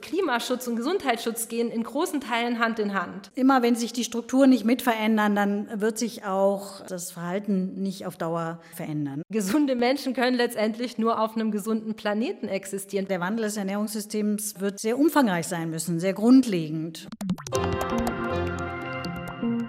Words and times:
Klimaschutz 0.00 0.66
und 0.66 0.76
Gesundheitsschutz 0.76 1.48
gehen 1.48 1.70
in 1.70 1.82
großen 1.82 2.20
Teilen 2.20 2.58
Hand 2.58 2.78
in 2.78 2.94
Hand. 2.94 3.30
Immer 3.34 3.62
wenn 3.62 3.74
sich 3.74 3.92
die 3.92 4.04
Strukturen 4.04 4.50
nicht 4.50 4.64
mit 4.64 4.82
verändern, 4.82 5.34
dann 5.34 5.80
wird 5.80 5.98
sich 5.98 6.24
auch 6.24 6.84
das 6.86 7.12
Verhalten 7.12 7.82
nicht 7.82 8.06
auf 8.06 8.16
Dauer 8.16 8.60
verändern. 8.74 9.22
Gesunde 9.30 9.74
Menschen 9.76 10.14
können 10.14 10.36
letztendlich 10.36 10.98
nur 10.98 11.20
auf 11.20 11.36
einem 11.36 11.50
gesunden 11.50 11.94
Planeten 11.94 12.48
existieren. 12.48 13.08
Der 13.08 13.20
Wandel 13.20 13.44
des 13.44 13.56
Ernährungssystems 13.56 14.60
wird 14.60 14.78
sehr 14.78 14.98
umfangreich 14.98 15.46
sein 15.46 15.70
müssen, 15.70 16.00
sehr 16.00 16.12
grundlegend. 16.12 17.08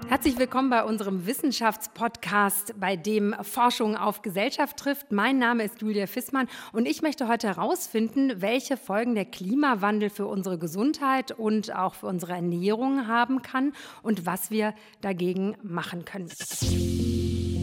Herzlich 0.07 0.37
willkommen 0.37 0.69
bei 0.69 0.83
unserem 0.83 1.25
Wissenschaftspodcast, 1.25 2.79
bei 2.79 2.95
dem 2.95 3.35
Forschung 3.41 3.97
auf 3.97 4.21
Gesellschaft 4.21 4.77
trifft. 4.77 5.11
Mein 5.11 5.39
Name 5.39 5.63
ist 5.63 5.81
Julia 5.81 6.05
Fissmann 6.05 6.47
und 6.73 6.87
ich 6.87 7.01
möchte 7.01 7.27
heute 7.27 7.47
herausfinden, 7.47 8.33
welche 8.39 8.77
Folgen 8.77 9.15
der 9.15 9.25
Klimawandel 9.25 10.11
für 10.11 10.27
unsere 10.27 10.59
Gesundheit 10.59 11.31
und 11.31 11.75
auch 11.75 11.95
für 11.95 12.05
unsere 12.05 12.33
Ernährung 12.33 13.07
haben 13.07 13.41
kann 13.41 13.73
und 14.03 14.27
was 14.27 14.51
wir 14.51 14.75
dagegen 15.01 15.55
machen 15.63 16.05
können. 16.05 16.29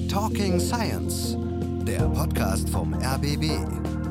Talking 0.09 0.59
Science, 0.59 1.37
der 1.87 2.02
Podcast 2.09 2.68
vom 2.68 2.93
RBB, 2.95 3.52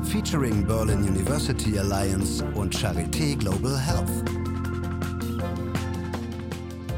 featuring 0.04 0.66
Berlin 0.66 1.02
University 1.04 1.78
Alliance 1.78 2.42
und 2.54 2.74
Charité 2.74 3.36
Global 3.36 3.78
Health. 3.78 4.24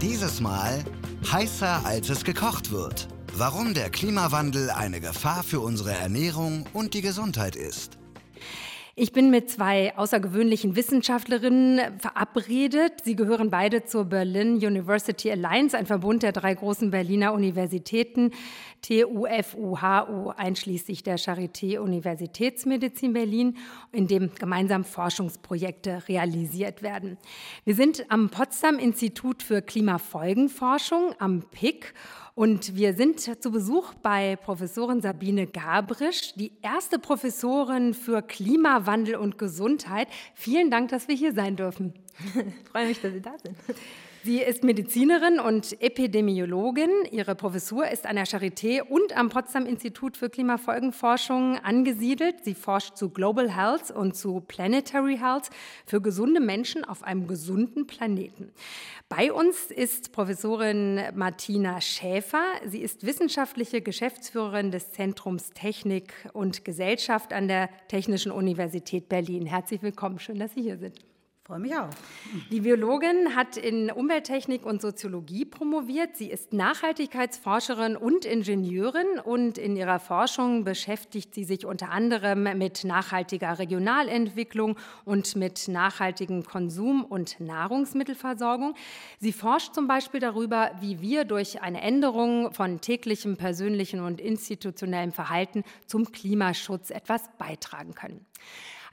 Dieses 0.01 0.41
Mal 0.41 0.85
Heißer 1.33 1.85
als 1.85 2.11
es 2.11 2.25
gekocht 2.25 2.71
wird. 2.71 3.09
Warum 3.37 3.75
der 3.75 3.91
Klimawandel 3.91 4.71
eine 4.71 5.01
Gefahr 5.01 5.43
für 5.43 5.61
unsere 5.61 5.93
Ernährung 5.93 6.67
und 6.73 6.95
die 6.95 7.01
Gesundheit 7.01 7.57
ist. 7.57 7.99
Ich 8.97 9.11
bin 9.11 9.29
mit 9.29 9.51
zwei 9.51 9.97
außergewöhnlichen 9.97 10.77
Wissenschaftlerinnen 10.77 11.99
verabredet. 11.99 12.93
Sie 13.03 13.17
gehören 13.17 13.51
beide 13.51 13.85
zur 13.85 14.05
Berlin 14.05 14.55
University 14.55 15.33
Alliance, 15.33 15.77
ein 15.77 15.87
Verbund 15.87 16.23
der 16.23 16.31
drei 16.31 16.55
großen 16.55 16.93
Berliner 16.93 17.33
Universitäten, 17.33 18.31
TUF, 18.83 19.57
HU, 19.57 20.29
einschließlich 20.37 21.03
der 21.03 21.19
Charité 21.19 21.79
Universitätsmedizin 21.79 23.15
Berlin, 23.15 23.57
in 23.91 24.07
dem 24.07 24.33
gemeinsam 24.39 24.85
Forschungsprojekte 24.85 26.05
realisiert 26.07 26.85
werden. 26.85 27.19
Wir 27.65 27.75
sind 27.75 28.05
am 28.11 28.29
Potsdam 28.29 28.79
Institut 28.79 29.43
für 29.43 29.61
Klimafolgenforschung, 29.61 31.17
am 31.19 31.43
PIC, 31.51 31.95
und 32.35 32.75
wir 32.75 32.95
sind 32.95 33.21
zu 33.21 33.51
Besuch 33.53 33.95
bei 33.95 34.35
Professorin 34.35 35.01
Sabine 35.01 35.47
Gabrisch, 35.47 36.35
die 36.35 36.53
erste 36.63 36.99
Professorin 36.99 37.95
für 37.95 38.23
Klimawandel 38.23 39.15
und 39.15 39.39
Gesundheit. 39.39 40.09
Vielen 40.35 40.69
Dank, 40.69 40.91
dass 40.91 41.07
wir 41.07 41.15
hier 41.15 41.33
sein 41.33 41.55
dürfen. 41.55 41.95
Ich 42.35 42.69
freue 42.71 42.89
mich, 42.89 43.01
dass 43.01 43.13
Sie 43.13 43.23
da 43.23 43.35
sind. 43.41 43.57
Sie 44.25 44.41
ist 44.41 44.65
Medizinerin 44.65 45.39
und 45.39 45.83
Epidemiologin. 45.83 46.89
Ihre 47.11 47.35
Professur 47.35 47.87
ist 47.91 48.07
an 48.07 48.17
der 48.17 48.25
Charité 48.25 48.81
und 48.81 49.15
am 49.15 49.29
Potsdam 49.29 49.67
Institut 49.67 50.17
für 50.17 50.31
Klimafolgenforschung 50.31 51.59
angesiedelt. 51.59 52.37
Sie 52.43 52.55
forscht 52.55 52.97
zu 52.97 53.11
Global 53.11 53.55
Health 53.55 53.91
und 53.91 54.17
zu 54.17 54.41
Planetary 54.41 55.19
Health 55.19 55.51
für 55.85 56.01
gesunde 56.01 56.41
Menschen 56.41 56.87
auf 56.87 57.03
einem 57.03 57.27
gesunden 57.27 57.87
Planeten. 57.87 58.51
Bei 59.11 59.31
uns 59.31 59.67
ist 59.67 60.13
Professorin 60.13 61.03
Martina 61.15 61.83
Schäfer. 61.83 62.45
Sie 62.65 62.81
ist 62.81 63.05
wissenschaftliche 63.05 63.83
Geschäftsführerin 63.83 64.71
des 64.71 64.91
Zentrums 64.93 65.51
Technik 65.51 66.15
und 66.33 66.65
Gesellschaft 66.65 67.35
an 67.35 67.47
der 67.47 67.69
Technischen 67.89 68.33
Universität 68.33 69.11
Berlin. 69.11 69.45
Herzlich 69.45 69.83
willkommen. 69.83 70.19
Schön, 70.19 70.39
dass 70.39 70.55
Sie 70.55 70.63
hier 70.63 70.79
sind. 70.79 70.99
Freue 71.47 71.59
mich 71.59 71.77
auch. 71.77 71.91
Die 72.51 72.61
Biologin 72.61 73.37
hat 73.37 73.59
in 73.59 73.91
Umwelttechnik 73.91 74.65
und 74.65 74.81
Soziologie 74.81 75.45
promoviert. 75.45 76.17
Sie 76.17 76.31
ist 76.31 76.55
Nachhaltigkeitsforscherin 76.55 77.99
und 77.99 78.25
Ingenieurin 78.25 79.19
und 79.23 79.59
in 79.59 79.77
ihrer 79.77 80.01
Forschung 80.01 80.65
beschäftigt 80.65 81.35
sie 81.35 81.45
sich 81.45 81.67
unter 81.67 81.91
anderem 81.91 82.45
mit 82.57 82.85
nachhaltiger 82.85 83.59
Regionalentwicklung 83.59 84.79
und 85.05 85.37
mit 85.37 85.69
nachhaltigem 85.69 86.45
Konsum 86.45 87.05
und 87.05 87.39
Nahrungsmittelversorgung. 87.41 88.75
Sie 89.21 89.35
forscht 89.35 89.75
zum 89.75 89.87
Beispiel 89.87 90.21
darüber, 90.21 90.71
wie 90.81 91.03
wir 91.03 91.27
durch 91.27 91.61
eine 91.61 91.83
Änderung 91.83 92.55
von 92.55 92.81
täglichem 92.81 93.37
persönlichen 93.37 94.01
und 94.01 94.19
institutionellem 94.19 95.13
Verhalten 95.13 95.63
zum 95.87 96.11
Klimaschutz 96.11 96.89
etwas 96.89 97.29
beitragen 97.37 97.95
können. 97.95 98.25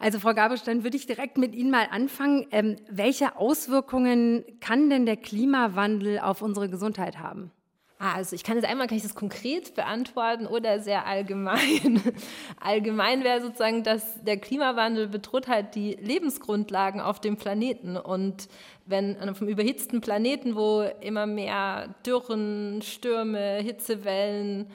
Also 0.02 0.20
Frau 0.20 0.34
Gabisch, 0.34 0.64
dann 0.64 0.84
würde 0.84 0.98
ich 0.98 1.06
direkt 1.06 1.38
mit 1.38 1.54
Ihnen 1.54 1.70
mal 1.70 1.88
anfangen. 1.92 2.48
Ähm, 2.50 2.78
welche 2.90 3.36
Auswirkungen 3.36 4.44
kann 4.60 4.90
denn 4.90 5.06
der 5.06 5.16
Klimawandel 5.16 6.20
auf 6.20 6.42
unsere 6.42 6.70
Gesundheit 6.70 7.20
haben? 7.20 7.52
Ah, 8.00 8.16
also 8.16 8.36
ich 8.36 8.44
kann 8.44 8.56
jetzt 8.58 8.68
einmal 8.68 8.88
kann 8.88 8.98
ich 8.98 9.04
das 9.04 9.14
konkret 9.14 9.76
beantworten 9.76 10.48
oder 10.48 10.80
sehr 10.80 11.06
allgemein. 11.06 12.02
allgemein 12.60 13.24
wäre 13.24 13.42
sozusagen, 13.42 13.84
dass 13.84 14.24
der 14.24 14.38
Klimawandel 14.38 15.08
bedroht 15.08 15.48
halt 15.48 15.76
die 15.76 15.94
Lebensgrundlagen 16.02 17.00
auf 17.00 17.20
dem 17.20 17.38
Planeten 17.38 17.96
und 17.96 18.48
wenn 18.88 19.18
an 19.18 19.30
einem 19.30 19.48
überhitzten 19.48 20.02
Planeten, 20.02 20.56
wo 20.56 20.82
immer 21.02 21.28
mehr 21.28 21.94
Dürren, 22.04 22.82
Stürme, 22.82 23.60
Hitzewellen 23.62 24.66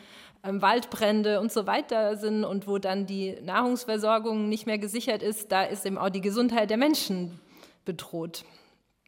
ähm, 0.47 0.63
Waldbrände 0.63 1.41
und 1.41 1.53
so 1.53 1.67
weiter 1.67 2.17
sind 2.17 2.45
und 2.45 2.67
wo 2.67 2.79
dann 2.79 3.07
die 3.07 3.37
Nahrungsversorgung 3.43 4.49
nicht 4.49 4.67
mehr 4.67 4.79
gesichert 4.79 5.23
ist, 5.23 5.53
da 5.53 5.65
ist 5.65 5.87
eben 5.87 5.99
auch 5.99 6.11
die 6.11 6.21
Gesundheit 6.21 6.71
der 6.71 6.77
Menschen 6.77 7.41
bedroht. 7.85 8.45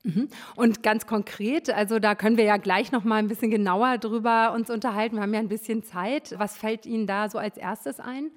Mhm. 0.04 0.28
Und 0.56 0.82
ganz 0.82 1.06
konkret, 1.06 1.70
also 1.70 1.98
da 1.98 2.14
können 2.14 2.36
wir 2.36 2.44
ja 2.44 2.56
gleich 2.56 2.92
noch 2.92 3.04
mal 3.04 3.16
ein 3.16 3.28
bisschen 3.28 3.50
genauer 3.50 3.98
drüber 3.98 4.52
uns 4.54 4.70
unterhalten. 4.70 5.16
Wir 5.16 5.22
haben 5.22 5.34
ja 5.34 5.40
ein 5.40 5.48
bisschen 5.48 5.82
Zeit. 5.82 6.34
Was 6.38 6.56
fällt 6.56 6.86
Ihnen 6.86 7.06
da 7.06 7.28
so 7.28 7.38
als 7.38 7.56
erstes 7.56 8.00
ein? 8.00 8.30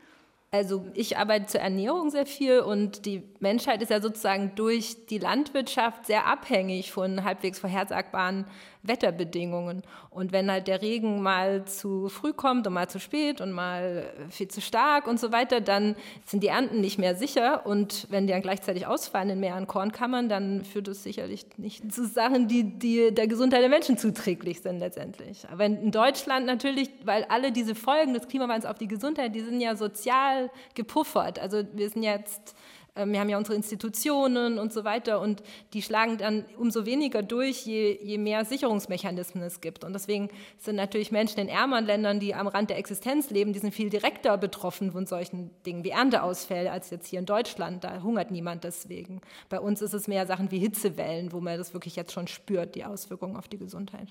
Also 0.53 0.85
ich 0.95 1.17
arbeite 1.17 1.45
zur 1.45 1.61
Ernährung 1.61 2.09
sehr 2.09 2.25
viel 2.25 2.59
und 2.59 3.05
die 3.05 3.23
Menschheit 3.39 3.81
ist 3.81 3.89
ja 3.89 4.01
sozusagen 4.01 4.51
durch 4.55 5.05
die 5.05 5.17
Landwirtschaft 5.17 6.05
sehr 6.05 6.27
abhängig 6.27 6.91
von 6.91 7.23
halbwegs 7.23 7.57
vorhersagbaren 7.59 8.45
Wetterbedingungen. 8.83 9.83
Und 10.09 10.31
wenn 10.31 10.51
halt 10.51 10.67
der 10.67 10.81
Regen 10.81 11.21
mal 11.21 11.65
zu 11.65 12.09
früh 12.09 12.33
kommt 12.33 12.67
und 12.67 12.73
mal 12.73 12.89
zu 12.89 12.99
spät 12.99 13.41
und 13.41 13.51
mal 13.51 14.05
viel 14.29 14.47
zu 14.47 14.61
stark 14.61 15.07
und 15.07 15.19
so 15.19 15.31
weiter, 15.31 15.61
dann 15.61 15.95
sind 16.25 16.43
die 16.43 16.47
Ernten 16.47 16.81
nicht 16.81 16.97
mehr 16.97 17.15
sicher. 17.15 17.65
Und 17.65 18.07
wenn 18.09 18.27
die 18.27 18.33
dann 18.33 18.41
gleichzeitig 18.41 18.87
ausfallen 18.87 19.29
in 19.29 19.39
mehreren 19.39 19.67
Kornkammern, 19.67 20.29
dann 20.29 20.65
führt 20.65 20.87
es 20.87 21.03
sicherlich 21.03 21.45
nicht 21.57 21.91
zu 21.93 22.05
Sachen, 22.05 22.47
die, 22.47 22.63
die 22.63 23.13
der 23.13 23.27
Gesundheit 23.27 23.61
der 23.61 23.69
Menschen 23.69 23.97
zuträglich 23.97 24.61
sind 24.61 24.79
letztendlich. 24.79 25.47
Aber 25.51 25.65
in 25.65 25.91
Deutschland 25.91 26.45
natürlich, 26.45 26.89
weil 27.03 27.25
alle 27.25 27.51
diese 27.51 27.75
Folgen 27.75 28.13
des 28.13 28.27
Klimawandels 28.27 28.65
auf 28.65 28.77
die 28.77 28.87
Gesundheit, 28.87 29.35
die 29.35 29.41
sind 29.41 29.61
ja 29.61 29.75
sozial 29.75 30.49
gepuffert. 30.73 31.39
Also 31.39 31.63
wir 31.73 31.89
sind 31.89 32.03
jetzt 32.03 32.55
wir 32.95 33.19
haben 33.21 33.29
ja 33.29 33.37
unsere 33.37 33.55
Institutionen 33.55 34.59
und 34.59 34.73
so 34.73 34.83
weiter 34.83 35.21
und 35.21 35.41
die 35.73 35.81
schlagen 35.81 36.17
dann 36.17 36.45
umso 36.57 36.85
weniger 36.85 37.23
durch, 37.23 37.65
je, 37.65 37.97
je 38.03 38.17
mehr 38.17 38.43
Sicherungsmechanismen 38.43 39.43
es 39.43 39.61
gibt. 39.61 39.85
Und 39.85 39.93
deswegen 39.93 40.29
sind 40.57 40.75
natürlich 40.75 41.09
Menschen 41.09 41.39
in 41.39 41.47
ärmeren 41.47 41.85
Ländern, 41.85 42.19
die 42.19 42.35
am 42.35 42.47
Rand 42.47 42.69
der 42.69 42.77
Existenz 42.77 43.29
leben, 43.29 43.53
die 43.53 43.59
sind 43.59 43.73
viel 43.73 43.89
direkter 43.89 44.37
betroffen 44.37 44.91
von 44.91 45.05
solchen 45.07 45.51
Dingen 45.65 45.85
wie 45.85 45.91
Ernteausfälle 45.91 46.69
als 46.69 46.89
jetzt 46.89 47.07
hier 47.07 47.19
in 47.19 47.25
Deutschland. 47.25 47.85
Da 47.85 48.03
hungert 48.03 48.29
niemand 48.29 48.65
deswegen. 48.65 49.21
Bei 49.47 49.61
uns 49.61 49.81
ist 49.81 49.93
es 49.93 50.09
mehr 50.09 50.27
Sachen 50.27 50.51
wie 50.51 50.59
Hitzewellen, 50.59 51.31
wo 51.31 51.39
man 51.39 51.57
das 51.57 51.73
wirklich 51.73 51.95
jetzt 51.95 52.11
schon 52.11 52.27
spürt, 52.27 52.75
die 52.75 52.83
Auswirkungen 52.83 53.37
auf 53.37 53.47
die 53.47 53.57
Gesundheit. 53.57 54.09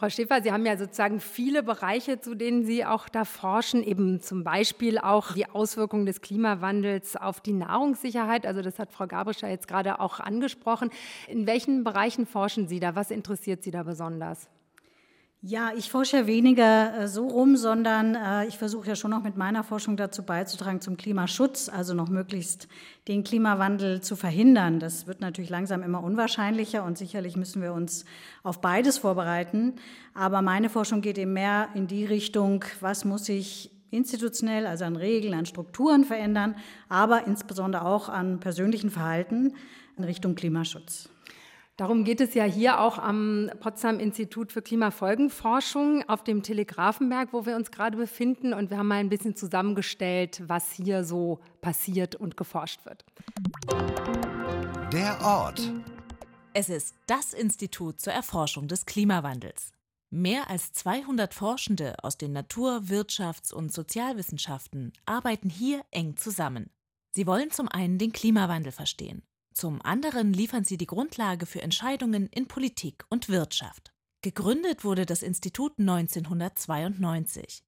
Frau 0.00 0.10
Schäfer, 0.10 0.40
Sie 0.42 0.52
haben 0.52 0.64
ja 0.64 0.76
sozusagen 0.76 1.18
viele 1.18 1.64
Bereiche, 1.64 2.20
zu 2.20 2.36
denen 2.36 2.64
Sie 2.64 2.84
auch 2.84 3.08
da 3.08 3.24
forschen, 3.24 3.82
eben 3.82 4.20
zum 4.20 4.44
Beispiel 4.44 4.96
auch 4.96 5.32
die 5.32 5.50
Auswirkungen 5.50 6.06
des 6.06 6.20
Klimawandels 6.20 7.16
auf 7.16 7.40
die 7.40 7.52
Nahrungssicherheit. 7.52 8.46
Also 8.46 8.62
das 8.62 8.78
hat 8.78 8.92
Frau 8.92 9.08
Gabrischer 9.08 9.48
jetzt 9.48 9.66
gerade 9.66 9.98
auch 9.98 10.20
angesprochen. 10.20 10.90
In 11.26 11.48
welchen 11.48 11.82
Bereichen 11.82 12.26
forschen 12.26 12.68
Sie 12.68 12.78
da? 12.78 12.94
Was 12.94 13.10
interessiert 13.10 13.64
Sie 13.64 13.72
da 13.72 13.82
besonders? 13.82 14.48
Ja, 15.40 15.70
ich 15.76 15.88
forsche 15.88 16.16
ja 16.16 16.26
weniger 16.26 17.02
äh, 17.02 17.06
so 17.06 17.28
rum, 17.28 17.56
sondern 17.56 18.16
äh, 18.16 18.46
ich 18.48 18.58
versuche 18.58 18.88
ja 18.88 18.96
schon 18.96 19.12
noch 19.12 19.22
mit 19.22 19.36
meiner 19.36 19.62
Forschung 19.62 19.96
dazu 19.96 20.24
beizutragen 20.24 20.80
zum 20.80 20.96
Klimaschutz, 20.96 21.68
also 21.68 21.94
noch 21.94 22.08
möglichst 22.08 22.66
den 23.06 23.22
Klimawandel 23.22 24.00
zu 24.00 24.16
verhindern. 24.16 24.80
Das 24.80 25.06
wird 25.06 25.20
natürlich 25.20 25.48
langsam 25.48 25.84
immer 25.84 26.02
unwahrscheinlicher 26.02 26.82
und 26.82 26.98
sicherlich 26.98 27.36
müssen 27.36 27.62
wir 27.62 27.72
uns 27.72 28.04
auf 28.42 28.60
beides 28.60 28.98
vorbereiten. 28.98 29.76
Aber 30.12 30.42
meine 30.42 30.68
Forschung 30.68 31.02
geht 31.02 31.18
eben 31.18 31.34
mehr 31.34 31.68
in 31.74 31.86
die 31.86 32.04
Richtung, 32.04 32.64
was 32.80 33.04
muss 33.04 33.26
sich 33.26 33.70
institutionell, 33.92 34.66
also 34.66 34.86
an 34.86 34.96
Regeln, 34.96 35.34
an 35.34 35.46
Strukturen 35.46 36.02
verändern, 36.02 36.56
aber 36.88 37.28
insbesondere 37.28 37.86
auch 37.86 38.08
an 38.08 38.40
persönlichen 38.40 38.90
Verhalten 38.90 39.54
in 39.96 40.02
Richtung 40.02 40.34
Klimaschutz. 40.34 41.10
Darum 41.78 42.02
geht 42.02 42.20
es 42.20 42.34
ja 42.34 42.42
hier 42.42 42.80
auch 42.80 42.98
am 42.98 43.52
Potsdam 43.60 44.00
Institut 44.00 44.50
für 44.50 44.62
Klimafolgenforschung 44.62 46.02
auf 46.08 46.24
dem 46.24 46.42
Telegrafenberg, 46.42 47.32
wo 47.32 47.46
wir 47.46 47.54
uns 47.54 47.70
gerade 47.70 47.96
befinden. 47.96 48.52
Und 48.52 48.70
wir 48.70 48.78
haben 48.78 48.88
mal 48.88 48.96
ein 48.96 49.08
bisschen 49.08 49.36
zusammengestellt, 49.36 50.42
was 50.48 50.72
hier 50.72 51.04
so 51.04 51.38
passiert 51.60 52.16
und 52.16 52.36
geforscht 52.36 52.84
wird. 52.84 53.04
Der 54.92 55.20
Ort. 55.22 55.72
Es 56.52 56.68
ist 56.68 56.96
das 57.06 57.32
Institut 57.32 58.00
zur 58.00 58.12
Erforschung 58.12 58.66
des 58.66 58.84
Klimawandels. 58.84 59.70
Mehr 60.10 60.50
als 60.50 60.72
200 60.72 61.32
Forschende 61.32 61.94
aus 62.02 62.18
den 62.18 62.32
Natur-, 62.32 62.80
Wirtschafts- 62.88 63.54
und 63.54 63.72
Sozialwissenschaften 63.72 64.92
arbeiten 65.06 65.48
hier 65.48 65.82
eng 65.92 66.16
zusammen. 66.16 66.70
Sie 67.12 67.28
wollen 67.28 67.52
zum 67.52 67.68
einen 67.68 67.98
den 67.98 68.10
Klimawandel 68.10 68.72
verstehen, 68.72 69.22
zum 69.58 69.82
anderen 69.82 70.32
liefern 70.32 70.62
sie 70.62 70.76
die 70.76 70.86
Grundlage 70.86 71.44
für 71.44 71.62
Entscheidungen 71.62 72.28
in 72.28 72.46
Politik 72.46 73.04
und 73.08 73.28
Wirtschaft. 73.28 73.92
Gegründet 74.22 74.84
wurde 74.84 75.04
das 75.04 75.20
Institut 75.20 75.72
1992. 75.80 77.64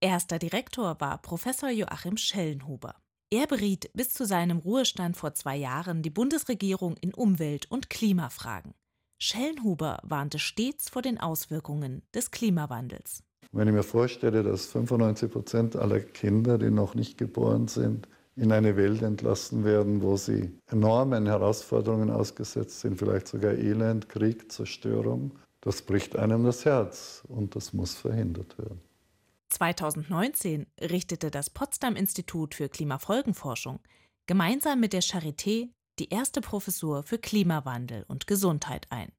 Erster 0.00 0.38
Direktor 0.38 1.00
war 1.00 1.20
Professor 1.20 1.68
Joachim 1.68 2.16
Schellenhuber. 2.16 2.94
Er 3.30 3.48
beriet 3.48 3.90
bis 3.92 4.10
zu 4.10 4.24
seinem 4.24 4.58
Ruhestand 4.58 5.16
vor 5.16 5.34
zwei 5.34 5.56
Jahren 5.56 6.02
die 6.02 6.10
Bundesregierung 6.10 6.96
in 6.98 7.12
Umwelt- 7.12 7.68
und 7.68 7.90
Klimafragen. 7.90 8.74
Schellenhuber 9.20 9.98
warnte 10.04 10.38
stets 10.38 10.90
vor 10.90 11.02
den 11.02 11.18
Auswirkungen 11.18 12.02
des 12.14 12.30
Klimawandels. 12.30 13.24
Wenn 13.50 13.66
ich 13.66 13.74
mir 13.74 13.82
vorstelle, 13.82 14.44
dass 14.44 14.66
95 14.66 15.32
Prozent 15.32 15.74
aller 15.74 15.98
Kinder, 15.98 16.56
die 16.58 16.70
noch 16.70 16.94
nicht 16.94 17.18
geboren 17.18 17.66
sind, 17.66 18.06
in 18.36 18.52
eine 18.52 18.76
Welt 18.76 19.02
entlassen 19.02 19.64
werden, 19.64 20.02
wo 20.02 20.16
sie 20.16 20.50
enormen 20.66 21.26
Herausforderungen 21.26 22.10
ausgesetzt 22.10 22.80
sind, 22.80 22.98
vielleicht 22.98 23.28
sogar 23.28 23.52
Elend, 23.52 24.08
Krieg, 24.08 24.50
Zerstörung, 24.50 25.32
das 25.60 25.82
bricht 25.82 26.16
einem 26.16 26.44
das 26.44 26.64
Herz 26.64 27.22
und 27.28 27.54
das 27.54 27.72
muss 27.72 27.94
verhindert 27.94 28.58
werden. 28.58 28.80
2019 29.50 30.66
richtete 30.80 31.30
das 31.30 31.50
Potsdam 31.50 31.94
Institut 31.94 32.54
für 32.54 32.68
Klimafolgenforschung 32.68 33.80
gemeinsam 34.26 34.80
mit 34.80 34.92
der 34.92 35.02
Charité 35.02 35.68
die 35.98 36.08
erste 36.08 36.40
Professur 36.40 37.02
für 37.02 37.18
Klimawandel 37.18 38.04
und 38.08 38.26
Gesundheit 38.26 38.86
ein, 38.90 39.12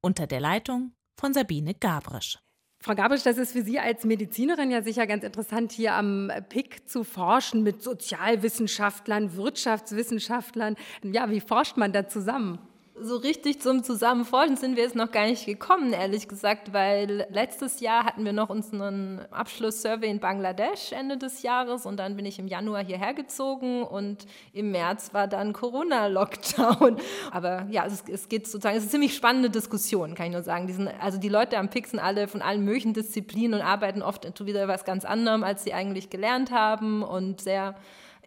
unter 0.00 0.26
der 0.26 0.40
Leitung 0.40 0.92
von 1.14 1.34
Sabine 1.34 1.74
Gabrisch. 1.74 2.38
Frau 2.86 2.94
Gabrisch, 2.94 3.24
das 3.24 3.36
ist 3.36 3.50
für 3.50 3.62
Sie 3.62 3.80
als 3.80 4.04
Medizinerin 4.04 4.70
ja 4.70 4.80
sicher 4.80 5.08
ganz 5.08 5.24
interessant, 5.24 5.72
hier 5.72 5.94
am 5.94 6.30
PIC 6.48 6.88
zu 6.88 7.02
forschen 7.02 7.64
mit 7.64 7.82
Sozialwissenschaftlern, 7.82 9.36
Wirtschaftswissenschaftlern. 9.36 10.76
Ja, 11.02 11.28
wie 11.28 11.40
forscht 11.40 11.76
man 11.76 11.92
da 11.92 12.06
zusammen? 12.06 12.60
So 12.98 13.16
richtig 13.16 13.60
zum 13.60 13.84
Zusammenforschen 13.84 14.56
sind 14.56 14.76
wir 14.76 14.84
jetzt 14.84 14.96
noch 14.96 15.10
gar 15.12 15.26
nicht 15.26 15.44
gekommen, 15.44 15.92
ehrlich 15.92 16.28
gesagt, 16.28 16.72
weil 16.72 17.26
letztes 17.28 17.80
Jahr 17.80 18.04
hatten 18.04 18.24
wir 18.24 18.32
noch 18.32 18.48
unseren 18.48 19.20
Abschlusssurvey 19.30 20.08
in 20.08 20.18
Bangladesch 20.18 20.92
Ende 20.92 21.18
des 21.18 21.42
Jahres 21.42 21.84
und 21.84 21.98
dann 21.98 22.16
bin 22.16 22.24
ich 22.24 22.38
im 22.38 22.46
Januar 22.48 22.82
hierher 22.82 23.12
gezogen 23.12 23.82
und 23.82 24.24
im 24.54 24.70
März 24.70 25.12
war 25.12 25.28
dann 25.28 25.52
Corona-Lockdown. 25.52 26.96
Aber 27.32 27.66
ja, 27.70 27.84
es, 27.84 28.02
es, 28.10 28.30
geht 28.30 28.46
sozusagen, 28.46 28.78
es 28.78 28.84
ist 28.84 28.88
eine 28.88 28.92
ziemlich 28.92 29.14
spannende 29.14 29.50
Diskussion, 29.50 30.14
kann 30.14 30.28
ich 30.28 30.32
nur 30.32 30.42
sagen. 30.42 30.66
Die 30.66 30.72
sind, 30.72 30.88
also 30.98 31.18
die 31.18 31.28
Leute 31.28 31.58
am 31.58 31.68
sind 31.70 31.98
alle 31.98 32.28
von 32.28 32.40
allen 32.40 32.64
möglichen 32.64 32.94
Disziplinen 32.94 33.60
und 33.60 33.66
arbeiten 33.66 34.00
oft 34.00 34.24
wieder 34.46 34.68
was 34.68 34.86
ganz 34.86 35.04
anderem, 35.04 35.44
als 35.44 35.64
sie 35.64 35.74
eigentlich 35.74 36.08
gelernt 36.08 36.50
haben 36.50 37.02
und 37.02 37.42
sehr 37.42 37.74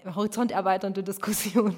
horizonterweiternde 0.06 1.02
Diskussionen. 1.10 1.76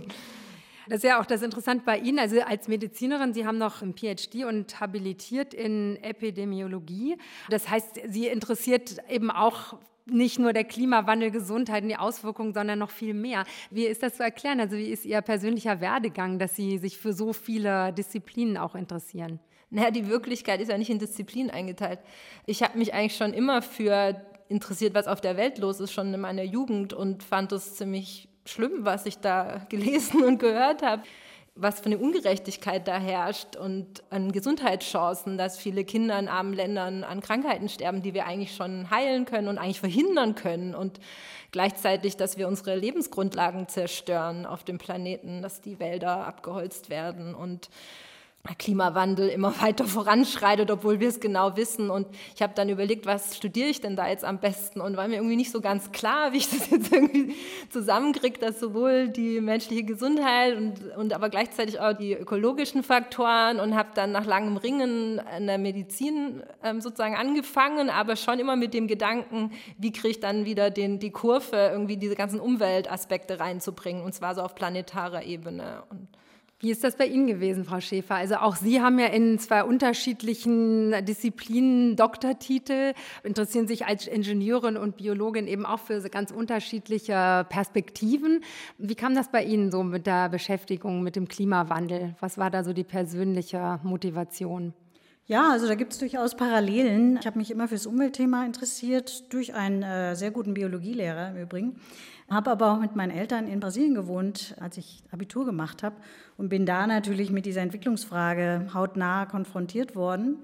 Das 0.92 0.98
ist 0.98 1.04
ja 1.10 1.22
auch 1.22 1.26
das 1.26 1.42
Interessante 1.42 1.86
bei 1.86 2.00
Ihnen, 2.00 2.20
also 2.20 2.42
als 2.42 2.68
Medizinerin, 2.68 3.34
Sie 3.34 3.46
haben 3.46 3.58
noch 3.58 3.82
ein 3.82 3.94
PhD 3.94 4.44
und 4.44 4.82
habilitiert 4.82 5.54
in 5.54 5.96
Epidemiologie. 6.04 7.18
Das 7.50 7.70
heißt, 7.70 8.02
Sie 8.10 8.28
interessiert 8.28 8.98
eben 9.10 9.32
auch 9.32 9.78
nicht 10.06 10.38
nur 10.38 10.52
der 10.52 10.66
Klimawandel, 10.66 11.32
Gesundheit 11.32 11.84
und 11.84 11.88
die 11.88 11.96
Auswirkungen, 11.96 12.54
sondern 12.54 12.78
noch 12.78 12.90
viel 12.90 13.14
mehr. 13.14 13.46
Wie 13.70 13.86
ist 13.86 14.04
das 14.04 14.18
zu 14.18 14.24
erklären? 14.24 14.60
Also 14.60 14.76
wie 14.76 14.90
ist 14.90 15.06
Ihr 15.06 15.22
persönlicher 15.22 15.80
Werdegang, 15.80 16.40
dass 16.40 16.58
Sie 16.58 16.78
sich 16.78 16.98
für 16.98 17.14
so 17.14 17.32
viele 17.32 17.94
Disziplinen 17.94 18.58
auch 18.58 18.76
interessieren? 18.76 19.40
Naja, 19.70 19.92
die 19.92 20.10
Wirklichkeit 20.10 20.60
ist 20.60 20.72
ja 20.72 20.78
nicht 20.78 20.90
in 20.90 21.00
Disziplinen 21.00 21.52
eingeteilt. 21.52 22.00
Ich 22.46 22.64
habe 22.64 22.78
mich 22.78 22.94
eigentlich 22.94 23.16
schon 23.16 23.32
immer 23.32 23.62
für 23.62 24.22
interessiert, 24.50 24.94
was 24.94 25.08
auf 25.08 25.22
der 25.22 25.38
Welt 25.38 25.58
los 25.58 25.80
ist, 25.80 25.94
schon 25.94 26.14
in 26.14 26.20
meiner 26.20 26.44
Jugend 26.44 26.92
und 26.92 27.24
fand 27.24 27.54
es 27.54 27.76
ziemlich 27.76 28.28
schlimm, 28.52 28.86
was 28.86 29.06
ich 29.06 29.18
da 29.18 29.66
gelesen 29.70 30.24
und 30.24 30.38
gehört 30.38 30.82
habe 30.82 31.04
was 31.56 31.82
für 31.82 31.88
eine 31.88 31.98
Ungerechtigkeit 31.98 32.88
da 32.88 32.98
herrscht 32.98 33.56
und 33.58 34.04
an 34.10 34.32
Gesundheitschancen, 34.32 35.38
dass 35.38 35.58
viele 35.58 35.84
Kinder 35.84 36.18
in 36.18 36.30
armen 36.30 36.54
Ländern 36.54 37.04
an 37.04 37.20
Krankheiten 37.20 37.68
sterben, 37.68 38.02
die 38.02 38.14
wir 38.14 38.26
eigentlich 38.26 38.56
schon 38.56 38.90
heilen 38.90 39.26
können 39.26 39.48
und 39.50 39.58
eigentlich 39.58 39.80
verhindern 39.80 40.36
können 40.36 40.74
und 40.74 41.00
gleichzeitig, 41.52 42.16
dass 42.16 42.38
wir 42.38 42.48
unsere 42.48 42.76
Lebensgrundlagen 42.76 43.68
zerstören 43.68 44.46
auf 44.46 44.64
dem 44.64 44.78
Planeten, 44.78 45.42
dass 45.42 45.62
die 45.62 45.80
Wälder 45.80 46.26
abgeholzt 46.26 46.90
werden 46.90 47.36
und 47.36 47.70
Klimawandel 48.58 49.30
immer 49.30 49.54
weiter 49.62 49.86
voranschreitet, 49.86 50.72
obwohl 50.72 51.00
wir 51.00 51.10
es 51.10 51.20
genau 51.20 51.56
wissen. 51.58 51.90
Und 51.90 52.08
ich 52.36 52.42
habe 52.42 52.54
dann 52.56 52.70
überlegt, 52.70 53.06
was 53.06 53.38
studiere 53.38 53.70
ich 53.70 53.82
denn 53.82 53.96
da 53.96 54.08
jetzt 54.08 54.24
am 54.24 54.40
besten? 54.40 54.82
Und 54.82 54.98
war 54.98 55.08
mir 55.08 55.16
irgendwie 55.16 55.36
nicht 55.36 55.52
so 55.52 55.62
ganz 55.62 55.92
klar, 55.92 56.34
wie 56.34 56.38
ich 56.38 56.50
das 56.50 56.70
jetzt 56.72 56.92
irgendwie 56.92 57.36
zusammenkriege, 57.70 58.40
dass 58.40 58.60
sowohl 58.60 59.10
die 59.10 59.42
menschliche 59.42 59.84
Gesundheit 59.84 60.58
und, 60.58 60.96
und 60.98 61.14
aber 61.14 61.30
gleichzeitig 61.30 61.80
auch 61.80 61.94
die 61.94 62.14
ökologischen 62.14 62.84
Faktoren 62.84 63.60
und 63.60 63.76
habe 63.76 63.90
dann 63.94 64.12
nach 64.12 64.26
langem 64.26 64.58
Ringen 64.58 65.22
in 65.38 65.48
der 65.48 65.58
Medizin 65.58 66.44
ähm, 66.64 66.82
sozusagen 66.82 67.16
angefangen, 67.16 67.90
aber 67.90 68.16
schon 68.16 68.40
immer 68.40 68.56
mit 68.56 68.74
dem 68.74 68.88
Gedanken, 68.88 69.52
wie 69.78 69.92
kriege 69.92 70.10
ich 70.10 70.20
dann 70.20 70.46
wieder 70.46 70.70
den, 70.70 71.00
die 71.00 71.12
Kurve, 71.12 71.70
irgendwie 71.72 71.98
diese 71.98 72.16
ganzen 72.16 72.40
Umweltaspekte 72.40 73.40
reinzubringen, 73.40 74.04
und 74.04 74.14
zwar 74.14 74.36
so 74.36 74.42
auf 74.42 74.56
planetarer 74.56 75.24
Ebene. 75.24 75.84
Und 75.90 76.08
wie 76.62 76.70
ist 76.70 76.84
das 76.84 76.96
bei 76.96 77.08
Ihnen 77.08 77.26
gewesen, 77.26 77.66
Frau 77.66 77.80
Schäfer? 77.80 78.16
Also 78.16 78.36
auch 78.36 78.56
Sie 78.56 78.82
haben 78.82 79.00
ja 79.00 79.08
in 79.08 79.40
zwei 79.40 79.64
unterschiedlichen 79.64 80.94
Disziplinen 81.06 81.96
Doktortitel, 81.96 82.94
interessieren 83.24 83.68
sich 83.68 83.88
als 83.88 84.06
Ingenieurin 84.06 84.78
und 84.78 84.96
Biologin 84.96 85.48
eben 85.48 85.66
auch 85.66 85.80
für 85.80 86.00
ganz 86.10 86.30
unterschiedliche 86.30 87.48
Perspektiven. 87.50 88.44
Wie 88.78 88.94
kam 88.94 89.16
das 89.16 89.32
bei 89.32 89.44
Ihnen 89.44 89.72
so 89.72 89.82
mit 89.82 90.06
der 90.06 90.30
Beschäftigung 90.30 91.02
mit 91.02 91.16
dem 91.16 91.28
Klimawandel? 91.28 92.16
Was 92.20 92.38
war 92.38 92.52
da 92.52 92.64
so 92.64 92.74
die 92.74 92.84
persönliche 92.84 93.80
Motivation? 93.82 94.76
Ja, 95.26 95.52
also 95.52 95.68
da 95.68 95.76
gibt 95.76 95.94
es 95.94 96.00
durchaus 96.00 96.36
Parallelen. 96.36 97.18
Ich 97.18 97.26
habe 97.26 97.40
mich 97.40 97.50
immer 97.50 97.68
für 97.68 97.76
das 97.76 97.86
Umweltthema 97.86 98.46
interessiert, 98.46 99.34
durch 99.34 99.54
einen 99.54 99.82
äh, 99.82 100.16
sehr 100.16 100.30
guten 100.30 100.54
Biologielehrer 100.54 101.30
im 101.30 101.38
Übrigen. 101.38 101.76
Habe 102.30 102.52
aber 102.52 102.72
auch 102.72 102.80
mit 102.80 102.96
meinen 102.96 103.12
Eltern 103.12 103.48
in 103.48 103.60
Brasilien 103.60 103.94
gewohnt, 103.94 104.56
als 104.60 104.78
ich 104.78 105.04
Abitur 105.12 105.46
gemacht 105.46 105.84
habe 105.84 105.96
und 106.42 106.50
bin 106.50 106.66
da 106.66 106.88
natürlich 106.88 107.30
mit 107.30 107.46
dieser 107.46 107.62
Entwicklungsfrage 107.62 108.70
hautnah 108.74 109.28
konfrontiert 109.28 109.96
worden. 109.96 110.40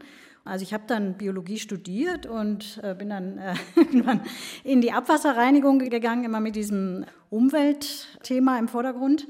Also 0.46 0.62
ich 0.62 0.72
habe 0.72 0.84
dann 0.86 1.18
Biologie 1.18 1.58
studiert 1.58 2.28
und 2.28 2.80
äh, 2.84 2.94
bin 2.94 3.10
dann 3.10 3.40
äh, 3.40 3.56
irgendwann 3.76 4.22
in 4.64 4.82
die 4.82 4.92
Abwasserreinigung 4.92 5.80
gegangen, 5.80 6.24
immer 6.24 6.40
mit 6.40 6.56
diesem 6.56 7.06
Umweltthema 7.32 8.60
im 8.60 8.68
Vordergrund. 8.68 9.28